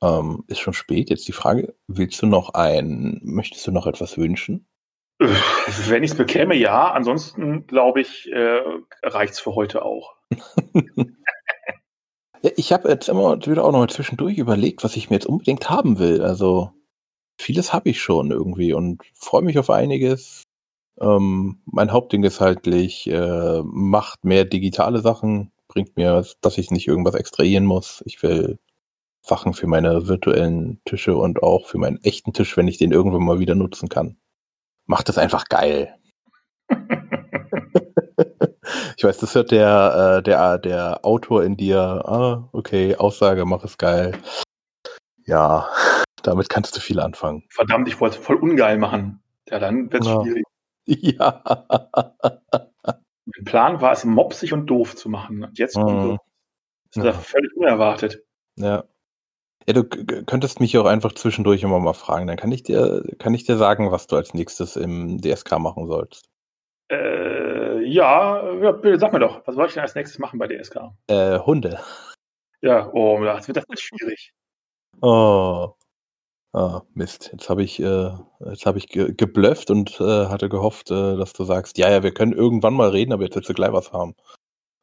ähm, 0.00 0.44
ist 0.46 0.60
schon 0.60 0.72
spät. 0.72 1.10
Jetzt 1.10 1.26
die 1.26 1.32
Frage, 1.32 1.74
willst 1.88 2.22
du 2.22 2.26
noch 2.26 2.54
ein, 2.54 3.20
möchtest 3.24 3.66
du 3.66 3.72
noch 3.72 3.88
etwas 3.88 4.16
wünschen? 4.16 4.68
Wenn 5.18 6.04
ich 6.04 6.12
es 6.12 6.16
bekäme, 6.16 6.54
ja. 6.54 6.92
Ansonsten, 6.92 7.66
glaube 7.66 8.02
ich, 8.02 8.30
äh, 8.30 8.60
reicht 9.02 9.34
es 9.34 9.40
für 9.40 9.56
heute 9.56 9.84
auch. 9.84 10.14
ja, 12.42 12.50
ich 12.56 12.72
habe 12.72 12.88
jetzt 12.90 13.08
immer 13.08 13.44
wieder 13.44 13.64
auch 13.64 13.72
noch 13.72 13.80
mal 13.80 13.88
zwischendurch 13.88 14.38
überlegt, 14.38 14.84
was 14.84 14.94
ich 14.94 15.10
mir 15.10 15.16
jetzt 15.16 15.26
unbedingt 15.26 15.68
haben 15.68 15.98
will. 15.98 16.22
Also 16.22 16.70
vieles 17.40 17.72
habe 17.72 17.88
ich 17.88 18.00
schon 18.00 18.30
irgendwie 18.30 18.72
und 18.72 19.02
freue 19.14 19.42
mich 19.42 19.58
auf 19.58 19.68
einiges. 19.68 20.43
Ähm, 21.00 21.60
mein 21.66 21.92
Hauptding 21.92 22.22
ist 22.24 22.40
halt, 22.40 22.66
äh, 22.66 23.62
macht 23.64 24.24
mehr 24.24 24.44
digitale 24.44 25.00
Sachen, 25.00 25.52
bringt 25.68 25.96
mir, 25.96 26.24
dass 26.40 26.58
ich 26.58 26.70
nicht 26.70 26.86
irgendwas 26.86 27.14
extrahieren 27.14 27.64
muss. 27.64 28.02
Ich 28.06 28.22
will 28.22 28.58
Sachen 29.22 29.54
für 29.54 29.66
meine 29.66 30.06
virtuellen 30.06 30.80
Tische 30.84 31.16
und 31.16 31.42
auch 31.42 31.66
für 31.66 31.78
meinen 31.78 31.98
echten 32.02 32.32
Tisch, 32.32 32.56
wenn 32.56 32.68
ich 32.68 32.78
den 32.78 32.92
irgendwann 32.92 33.24
mal 33.24 33.38
wieder 33.38 33.54
nutzen 33.54 33.88
kann. 33.88 34.16
Macht 34.86 35.08
es 35.08 35.18
einfach 35.18 35.46
geil. 35.46 35.94
ich 38.96 39.04
weiß, 39.04 39.18
das 39.18 39.34
hört 39.34 39.50
der, 39.50 40.18
äh, 40.18 40.22
der, 40.22 40.58
der 40.58 41.04
Autor 41.04 41.42
in 41.42 41.56
dir, 41.56 41.78
ah, 41.80 42.48
okay, 42.52 42.96
Aussage, 42.96 43.44
mach 43.46 43.64
es 43.64 43.78
geil. 43.78 44.16
Ja, 45.26 45.68
damit 46.22 46.50
kannst 46.50 46.76
du 46.76 46.80
viel 46.80 47.00
anfangen. 47.00 47.44
Verdammt, 47.48 47.88
ich 47.88 47.98
wollte 48.00 48.18
es 48.18 48.24
voll 48.24 48.36
ungeil 48.36 48.76
machen. 48.78 49.22
Ja, 49.48 49.58
dann 49.58 49.90
wird 49.90 50.02
es 50.02 50.08
ja. 50.08 50.22
schwierig. 50.22 50.44
Ja. 51.00 51.42
mein 53.24 53.44
Plan 53.44 53.80
war 53.80 53.92
es, 53.92 54.04
mopsig 54.04 54.52
und 54.52 54.66
doof 54.66 54.96
zu 54.96 55.08
machen. 55.08 55.44
Und 55.44 55.58
jetzt 55.58 55.76
mhm. 55.76 56.18
das 56.92 56.96
ist 56.96 57.04
ja. 57.04 57.12
völlig 57.12 57.56
unerwartet. 57.56 58.22
Ja. 58.56 58.84
Ja, 59.66 59.72
du 59.72 59.84
könntest 59.84 60.60
mich 60.60 60.76
auch 60.76 60.84
einfach 60.84 61.12
zwischendurch 61.12 61.62
immer 61.62 61.78
mal 61.78 61.94
fragen. 61.94 62.26
Dann 62.26 62.36
kann 62.36 62.52
ich 62.52 62.64
dir, 62.64 63.02
kann 63.18 63.32
ich 63.32 63.44
dir 63.44 63.56
sagen, 63.56 63.90
was 63.90 64.06
du 64.06 64.16
als 64.16 64.34
nächstes 64.34 64.76
im 64.76 65.22
DSK 65.22 65.58
machen 65.58 65.86
sollst. 65.86 66.28
Äh, 66.90 67.82
ja, 67.82 68.52
ja, 68.56 68.72
bitte 68.72 68.98
sag 68.98 69.14
mir 69.14 69.20
doch, 69.20 69.46
was 69.46 69.54
soll 69.54 69.66
ich 69.66 69.72
denn 69.72 69.82
als 69.82 69.94
nächstes 69.94 70.18
machen 70.18 70.38
bei 70.38 70.48
DSK? 70.48 70.90
Äh, 71.06 71.38
Hunde. 71.38 71.80
Ja, 72.60 72.90
oh, 72.92 73.22
das 73.24 73.48
wird 73.48 73.56
das 73.56 73.68
wird 73.68 73.80
schwierig. 73.80 74.32
Oh. 75.00 75.74
Ah, 76.54 76.82
Mist. 76.94 77.30
Jetzt 77.32 77.50
habe 77.50 77.64
ich, 77.64 77.80
äh, 77.80 78.12
jetzt 78.46 78.64
habe 78.64 78.78
ich 78.78 78.86
ge 78.86 79.12
geblufft 79.12 79.70
und 79.70 80.00
äh, 80.00 80.26
hatte 80.26 80.48
gehofft, 80.48 80.88
äh, 80.88 81.16
dass 81.16 81.32
du 81.32 81.42
sagst, 81.42 81.78
ja, 81.78 81.90
ja, 81.90 82.04
wir 82.04 82.14
können 82.14 82.32
irgendwann 82.32 82.74
mal 82.74 82.90
reden, 82.90 83.12
aber 83.12 83.24
jetzt 83.24 83.34
willst 83.34 83.48
du 83.48 83.54
gleich 83.54 83.72
was 83.72 83.92
haben. 83.92 84.14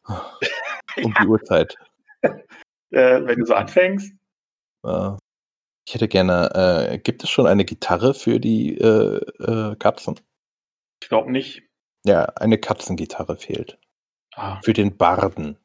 um 0.05 1.13
die 1.19 1.27
Uhrzeit. 1.27 1.75
Äh, 2.93 3.25
wenn 3.25 3.39
du 3.39 3.45
so 3.45 3.53
anfängst. 3.53 4.13
Äh, 4.83 5.11
ich 5.87 5.93
hätte 5.93 6.09
gerne, 6.09 6.89
äh, 6.91 6.97
gibt 6.97 7.23
es 7.23 7.29
schon 7.29 7.47
eine 7.47 7.63
Gitarre 7.63 8.13
für 8.13 8.37
die 8.37 8.77
äh, 8.77 9.15
äh, 9.39 9.77
Katzen? 9.77 10.19
Ich 11.01 11.07
glaube 11.07 11.31
nicht. 11.31 11.63
Ja, 12.05 12.25
eine 12.35 12.57
Katzengitarre 12.57 13.37
fehlt. 13.37 13.79
Ah. 14.33 14.59
Für 14.61 14.73
den 14.73 14.97
Barden. 14.97 15.57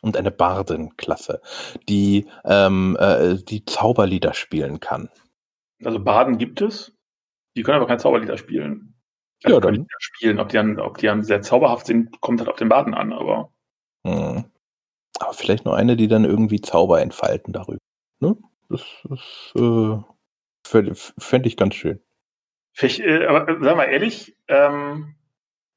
Und 0.00 0.16
eine 0.16 0.30
Bardenklasse, 0.30 1.42
die 1.86 2.26
ähm, 2.46 2.96
äh, 2.98 3.34
die 3.34 3.66
Zauberlieder 3.66 4.32
spielen 4.32 4.80
kann. 4.80 5.10
Also 5.84 6.02
Baden 6.02 6.38
gibt 6.38 6.60
es. 6.60 6.96
Die 7.56 7.62
können 7.62 7.76
aber 7.76 7.86
kein 7.86 7.98
Zauberlieder 7.98 8.36
spielen. 8.36 8.94
Also 9.42 9.56
ja, 9.56 9.60
dann. 9.60 9.86
spielen. 9.98 10.38
Ob 10.38 10.48
die, 10.48 10.56
dann, 10.56 10.78
ob 10.78 10.98
die 10.98 11.06
dann 11.06 11.22
sehr 11.24 11.42
zauberhaft 11.42 11.86
sind, 11.86 12.20
kommt 12.20 12.40
halt 12.40 12.50
auf 12.50 12.56
den 12.56 12.68
Baden 12.68 12.94
an, 12.94 13.12
aber. 13.12 13.52
Hm. 14.06 14.44
Aber 15.18 15.32
vielleicht 15.34 15.64
nur 15.64 15.76
eine, 15.76 15.96
die 15.96 16.08
dann 16.08 16.24
irgendwie 16.24 16.60
Zauber 16.60 17.00
entfalten 17.00 17.52
darüber. 17.52 17.80
Ne? 18.20 18.36
Das, 18.68 18.82
das 19.04 19.52
äh, 19.56 19.98
fände 20.66 20.94
fänd 20.94 21.46
ich 21.46 21.56
ganz 21.56 21.74
schön. 21.74 22.00
Äh, 22.80 23.26
aber 23.26 23.48
äh, 23.48 23.56
sag 23.60 23.76
mal 23.76 23.84
ehrlich, 23.84 24.36
ähm, 24.48 25.14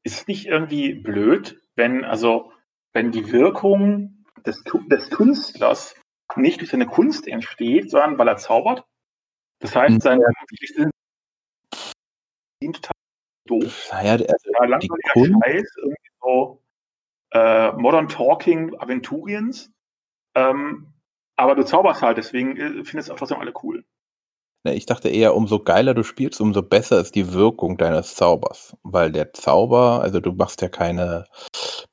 ist 0.04 0.22
es 0.22 0.28
nicht 0.28 0.46
irgendwie 0.46 0.94
blöd, 0.94 1.62
wenn, 1.76 2.06
also, 2.06 2.52
wenn 2.94 3.12
die 3.12 3.32
Wirkung 3.32 4.26
des, 4.46 4.64
des 4.92 5.10
Künstlers 5.10 5.96
nicht 6.36 6.62
durch 6.62 6.72
seine 6.72 6.88
Kunst 6.88 7.28
entsteht, 7.28 7.90
sondern 7.90 8.18
weil 8.18 8.28
er 8.28 8.38
zaubert? 8.38 8.86
Das 9.64 9.74
heißt, 9.78 10.02
sein 10.02 10.20
ja. 10.20 10.28
total 12.72 12.92
doof. 13.48 13.90
Naja, 13.94 14.12
also 14.12 14.78
die 14.80 14.90
Kunst 15.14 15.32
Scheiß, 15.42 15.76
irgendwie 15.78 16.10
so 16.22 16.62
äh, 17.32 17.72
Modern 17.72 18.10
Talking 18.10 18.78
Aventuriens. 18.78 19.72
Ähm, 20.36 20.94
aber 21.38 21.56
du 21.56 21.64
zauberst 21.64 22.02
halt, 22.02 22.18
deswegen 22.18 22.58
äh, 22.58 22.84
findest 22.84 23.08
du 23.08 23.14
auch 23.14 23.18
trotzdem 23.18 23.40
alle 23.40 23.54
cool. 23.64 23.86
Ich 24.66 24.86
dachte 24.86 25.08
eher, 25.08 25.34
umso 25.34 25.60
geiler 25.60 25.94
du 25.94 26.04
spielst, 26.04 26.42
umso 26.42 26.62
besser 26.62 27.00
ist 27.00 27.16
die 27.16 27.34
Wirkung 27.34 27.78
deines 27.78 28.16
Zaubers. 28.16 28.76
Weil 28.84 29.14
der 29.14 29.32
Zauber, 29.32 30.02
also 30.02 30.20
du 30.20 30.34
machst 30.34 30.62
ja 30.62 30.68
keine 30.68 31.24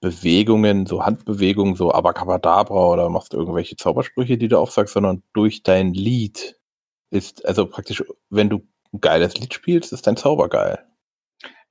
Bewegungen, 0.00 0.86
so 0.86 1.04
Handbewegungen, 1.04 1.76
so 1.76 1.92
Abacabadabra 1.92 2.88
oder 2.88 3.08
machst 3.10 3.32
irgendwelche 3.32 3.76
Zaubersprüche, 3.76 4.38
die 4.38 4.48
du 4.48 4.58
aufsagst, 4.58 4.94
sondern 4.94 5.22
durch 5.34 5.62
dein 5.62 5.94
Lied 5.94 6.59
ist, 7.10 7.44
also 7.46 7.66
praktisch, 7.66 8.04
wenn 8.28 8.48
du 8.48 8.66
ein 8.92 9.00
geiles 9.00 9.36
Lied 9.36 9.54
spielst, 9.54 9.92
ist 9.92 10.06
dein 10.06 10.16
Zauber 10.16 10.48
geil. 10.48 10.84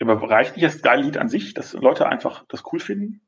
Aber 0.02 0.30
reicht 0.30 0.56
nicht 0.56 0.66
das 0.66 0.82
geile 0.82 1.04
Lied 1.04 1.18
an 1.18 1.28
sich, 1.28 1.54
dass 1.54 1.74
Leute 1.74 2.08
einfach 2.08 2.46
das 2.48 2.64
cool 2.72 2.80
finden? 2.80 3.22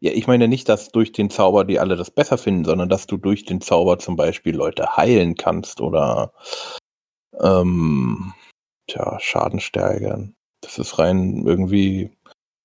Ja, 0.00 0.12
ich 0.12 0.26
meine 0.26 0.48
nicht, 0.48 0.68
dass 0.68 0.90
durch 0.90 1.12
den 1.12 1.30
Zauber 1.30 1.64
die 1.64 1.78
alle 1.78 1.96
das 1.96 2.10
besser 2.10 2.38
finden, 2.38 2.64
sondern 2.64 2.88
dass 2.88 3.06
du 3.06 3.16
durch 3.16 3.44
den 3.44 3.60
Zauber 3.60 3.98
zum 3.98 4.16
Beispiel 4.16 4.54
Leute 4.54 4.96
heilen 4.96 5.34
kannst 5.34 5.80
oder 5.80 6.32
ähm, 7.38 8.32
tja, 8.86 9.18
Schaden 9.20 9.60
steigern. 9.60 10.34
Das 10.62 10.78
ist 10.78 10.98
rein 10.98 11.46
irgendwie, 11.46 12.10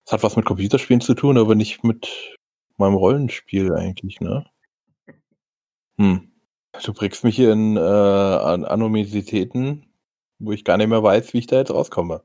es 0.06 0.14
hat 0.14 0.24
was 0.24 0.36
mit 0.36 0.46
Computerspielen 0.46 1.02
zu 1.02 1.14
tun, 1.14 1.38
aber 1.38 1.56
nicht 1.56 1.84
mit 1.84 2.36
meinem 2.78 2.96
Rollenspiel 2.96 3.74
eigentlich, 3.74 4.20
ne? 4.20 4.46
Hm. 5.98 6.35
Du 6.84 6.94
bringst 6.94 7.24
mich 7.24 7.36
hier 7.36 7.52
in 7.52 7.78
äh, 7.78 7.80
an 7.80 8.66
wo 10.40 10.52
ich 10.52 10.66
gar 10.66 10.78
nicht 10.78 10.88
mehr 10.88 11.04
weiß, 11.04 11.34
wie 11.34 11.40
ich 11.40 11.48
da 11.48 11.58
jetzt 11.58 11.72
rauskomme. 11.72 12.24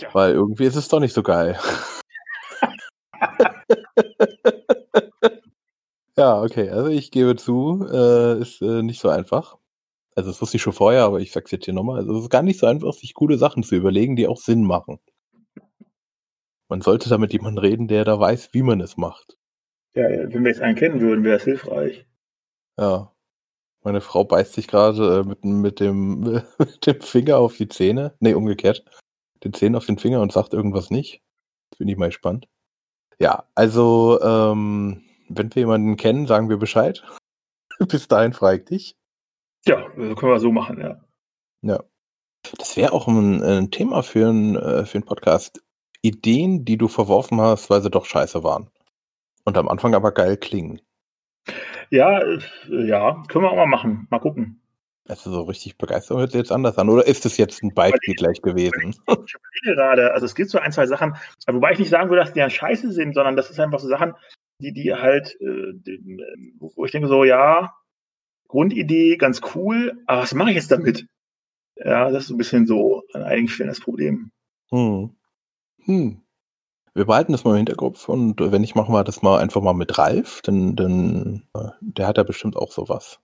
Ja. 0.00 0.08
Weil 0.12 0.32
irgendwie 0.32 0.64
ist 0.64 0.76
es 0.76 0.88
doch 0.88 1.00
nicht 1.00 1.14
so 1.14 1.22
geil. 1.22 1.58
ja, 6.16 6.42
okay, 6.42 6.70
also 6.70 6.88
ich 6.88 7.10
gebe 7.10 7.36
zu, 7.36 7.86
äh, 7.90 8.40
ist 8.40 8.62
äh, 8.62 8.82
nicht 8.82 9.00
so 9.00 9.08
einfach. 9.08 9.58
Also 10.16 10.30
das 10.30 10.42
wusste 10.42 10.56
ich 10.56 10.62
schon 10.62 10.72
vorher, 10.72 11.04
aber 11.04 11.20
ich 11.20 11.32
sag's 11.32 11.50
jetzt 11.50 11.66
hier 11.66 11.74
nochmal. 11.74 11.98
Also 11.98 12.16
es 12.16 12.24
ist 12.24 12.30
gar 12.30 12.42
nicht 12.42 12.58
so 12.58 12.66
einfach, 12.66 12.92
sich 12.92 13.14
coole 13.14 13.38
Sachen 13.38 13.62
zu 13.62 13.76
überlegen, 13.76 14.16
die 14.16 14.26
auch 14.26 14.38
Sinn 14.38 14.64
machen. 14.64 14.98
Man 16.68 16.80
sollte 16.80 17.08
da 17.08 17.18
mit 17.18 17.32
jemandem 17.32 17.62
reden, 17.62 17.88
der 17.88 18.04
da 18.04 18.18
weiß, 18.18 18.50
wie 18.52 18.62
man 18.62 18.80
es 18.80 18.96
macht. 18.96 19.36
Ja, 19.94 20.08
wenn 20.08 20.44
wir 20.44 20.50
jetzt 20.50 20.60
einen 20.60 20.76
kennen 20.76 21.00
würden, 21.00 21.24
wäre 21.24 21.36
es 21.36 21.44
hilfreich. 21.44 22.06
Ja. 22.78 23.12
Meine 23.82 24.00
Frau 24.00 24.24
beißt 24.24 24.52
sich 24.52 24.68
gerade 24.68 25.20
äh, 25.20 25.24
mit, 25.24 25.44
mit, 25.44 25.80
dem, 25.80 26.20
mit 26.58 26.86
dem 26.86 27.00
Finger 27.00 27.38
auf 27.38 27.56
die 27.56 27.68
Zähne. 27.68 28.14
Nee, 28.20 28.34
umgekehrt. 28.34 28.84
Den 29.42 29.52
Zähnen 29.54 29.76
auf 29.76 29.86
den 29.86 29.98
Finger 29.98 30.20
und 30.20 30.32
sagt 30.32 30.52
irgendwas 30.52 30.90
nicht. 30.90 31.22
Bin 31.78 31.88
ich 31.88 31.96
mal 31.96 32.08
gespannt. 32.08 32.46
Ja, 33.18 33.44
also, 33.54 34.20
ähm, 34.22 35.02
wenn 35.28 35.54
wir 35.54 35.60
jemanden 35.60 35.96
kennen, 35.96 36.26
sagen 36.26 36.48
wir 36.48 36.58
Bescheid. 36.58 37.04
Bis 37.88 38.08
dahin 38.08 38.32
frage 38.32 38.58
ich 38.58 38.64
dich. 38.64 38.96
Ja, 39.66 39.88
können 39.90 40.16
wir 40.16 40.40
so 40.40 40.52
machen, 40.52 40.80
ja. 40.80 41.00
Ja. 41.62 41.82
Das 42.56 42.76
wäre 42.76 42.92
auch 42.92 43.06
ein, 43.06 43.42
ein, 43.42 43.70
Thema 43.70 44.02
für, 44.02 44.28
ein, 44.30 44.56
äh, 44.56 44.86
für 44.86 44.98
einen 44.98 45.04
Podcast. 45.04 45.62
Ideen, 46.02 46.64
die 46.64 46.78
du 46.78 46.88
verworfen 46.88 47.40
hast, 47.40 47.68
weil 47.68 47.82
sie 47.82 47.90
doch 47.90 48.06
scheiße 48.06 48.42
waren. 48.42 48.70
Und 49.44 49.58
am 49.58 49.68
Anfang 49.68 49.94
aber 49.94 50.12
geil 50.12 50.38
klingen. 50.38 50.80
Ja, 51.90 52.20
äh, 52.20 52.38
ja, 52.68 53.22
können 53.28 53.44
wir 53.44 53.50
auch 53.50 53.56
mal 53.56 53.66
machen. 53.66 54.06
Mal 54.10 54.20
gucken. 54.20 54.60
Also 55.08 55.30
so 55.30 55.42
richtig 55.42 55.76
begeistert 55.76 56.18
hört 56.18 56.30
sich 56.30 56.38
jetzt 56.38 56.52
anders 56.52 56.78
an. 56.78 56.88
Oder 56.88 57.06
ist 57.06 57.26
es 57.26 57.36
jetzt 57.36 57.62
ein 57.62 57.74
Beispiel 57.74 58.14
gleich 58.14 58.40
gewesen? 58.42 58.94
Ich 59.08 59.34
überlege 59.34 59.76
gerade, 59.76 60.12
also 60.12 60.26
es 60.26 60.34
gibt 60.34 60.50
so 60.50 60.58
ein, 60.58 60.72
zwei 60.72 60.86
Sachen, 60.86 61.16
wobei 61.46 61.72
ich 61.72 61.78
nicht 61.78 61.90
sagen 61.90 62.08
würde, 62.10 62.22
dass 62.22 62.32
die 62.32 62.38
ja 62.38 62.48
scheiße 62.48 62.92
sind, 62.92 63.14
sondern 63.14 63.36
das 63.36 63.50
ist 63.50 63.58
einfach 63.58 63.80
so 63.80 63.88
Sachen, 63.88 64.14
die, 64.60 64.72
die 64.72 64.94
halt, 64.94 65.36
äh, 65.40 65.72
die, 65.74 66.20
wo 66.58 66.84
ich 66.84 66.92
denke 66.92 67.08
so, 67.08 67.24
ja, 67.24 67.74
Grundidee 68.46 69.16
ganz 69.16 69.40
cool, 69.54 70.00
aber 70.06 70.22
was 70.22 70.34
mache 70.34 70.50
ich 70.50 70.56
jetzt 70.56 70.70
damit? 70.70 71.06
Ja, 71.76 72.10
das 72.10 72.22
ist 72.22 72.28
so 72.28 72.34
ein 72.34 72.38
bisschen 72.38 72.66
so 72.66 73.02
ein 73.14 73.22
eigenständiges 73.22 73.80
Problem. 73.80 74.30
Hm. 74.70 75.16
Hm. 75.84 76.22
Wir 76.94 77.04
behalten 77.04 77.32
das 77.32 77.44
mal 77.44 77.52
im 77.52 77.58
Hinterkopf 77.58 78.08
und 78.08 78.40
wenn 78.40 78.64
ich 78.64 78.74
mache 78.74 78.90
mal 78.90 79.04
das 79.04 79.22
mal 79.22 79.38
einfach 79.38 79.60
mal 79.60 79.74
mit 79.74 79.96
Ralf, 79.96 80.40
dann, 80.42 80.74
dann 80.76 81.44
äh, 81.54 81.68
der 81.80 82.06
hat 82.06 82.16
ja 82.16 82.24
bestimmt 82.24 82.56
auch 82.56 82.72
sowas. 82.72 83.20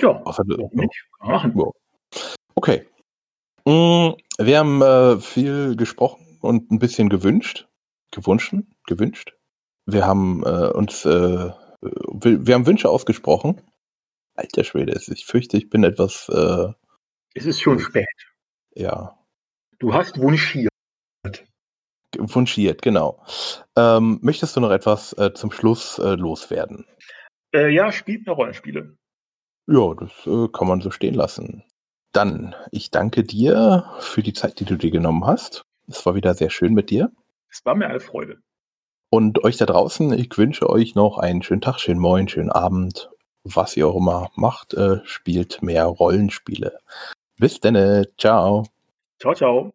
Ja, 0.00 0.20
Außer, 0.22 0.44
ne? 0.44 0.88
machen. 1.20 1.54
Ja. 1.56 1.70
Okay. 2.54 2.86
Mm, 3.64 4.14
wir 4.38 4.58
haben 4.58 4.82
äh, 4.82 5.20
viel 5.20 5.76
gesprochen 5.76 6.38
und 6.40 6.70
ein 6.70 6.78
bisschen 6.78 7.08
gewünscht. 7.08 7.68
Gewünscht? 8.10 8.54
Gewünscht. 8.86 9.34
Wir 9.86 10.06
haben 10.06 10.42
äh, 10.44 10.70
uns, 10.72 11.04
äh, 11.04 11.50
wir, 11.80 12.46
wir, 12.46 12.54
haben 12.54 12.66
Wünsche 12.66 12.88
ausgesprochen. 12.88 13.62
Alter 14.34 14.64
Schwede, 14.64 15.00
ich 15.06 15.26
fürchte, 15.26 15.56
ich 15.56 15.70
bin 15.70 15.84
etwas. 15.84 16.28
Äh, 16.28 16.72
es 17.34 17.46
ist 17.46 17.60
schon 17.60 17.78
spät. 17.78 18.06
Ja. 18.74 19.18
Du 19.78 19.94
hast 19.94 20.18
wünschiert. 20.18 20.70
Wünschiert, 22.18 22.82
genau. 22.82 23.22
Ähm, 23.76 24.18
möchtest 24.22 24.56
du 24.56 24.60
noch 24.60 24.70
etwas 24.70 25.12
äh, 25.14 25.32
zum 25.34 25.50
Schluss 25.50 25.98
äh, 25.98 26.14
loswerden? 26.14 26.86
ja, 27.52 27.90
spielt 27.90 28.26
eine 28.26 28.36
Rollenspiele. 28.36 28.96
Ja, 29.66 29.94
das 29.94 30.10
äh, 30.26 30.48
kann 30.52 30.68
man 30.68 30.80
so 30.80 30.90
stehen 30.90 31.14
lassen. 31.14 31.64
Dann, 32.12 32.54
ich 32.70 32.90
danke 32.90 33.24
dir 33.24 33.90
für 33.98 34.22
die 34.22 34.32
Zeit, 34.32 34.60
die 34.60 34.64
du 34.64 34.76
dir 34.76 34.90
genommen 34.90 35.26
hast. 35.26 35.62
Es 35.88 36.04
war 36.06 36.14
wieder 36.14 36.34
sehr 36.34 36.50
schön 36.50 36.74
mit 36.74 36.90
dir. 36.90 37.10
Es 37.50 37.64
war 37.64 37.74
mir 37.74 37.88
eine 37.88 38.00
Freude. 38.00 38.38
Und 39.10 39.44
euch 39.44 39.56
da 39.56 39.66
draußen, 39.66 40.12
ich 40.12 40.36
wünsche 40.36 40.68
euch 40.68 40.94
noch 40.94 41.18
einen 41.18 41.42
schönen 41.42 41.60
Tag, 41.60 41.80
schönen 41.80 42.00
Moin, 42.00 42.28
schönen 42.28 42.50
Abend. 42.50 43.10
Was 43.44 43.76
ihr 43.76 43.86
auch 43.86 43.96
immer 43.96 44.30
macht, 44.34 44.74
äh, 44.74 44.98
spielt 45.04 45.62
mehr 45.62 45.84
Rollenspiele. 45.86 46.78
Bis 47.38 47.60
dann. 47.60 48.06
Ciao. 48.18 48.66
Ciao, 49.20 49.34
ciao. 49.34 49.72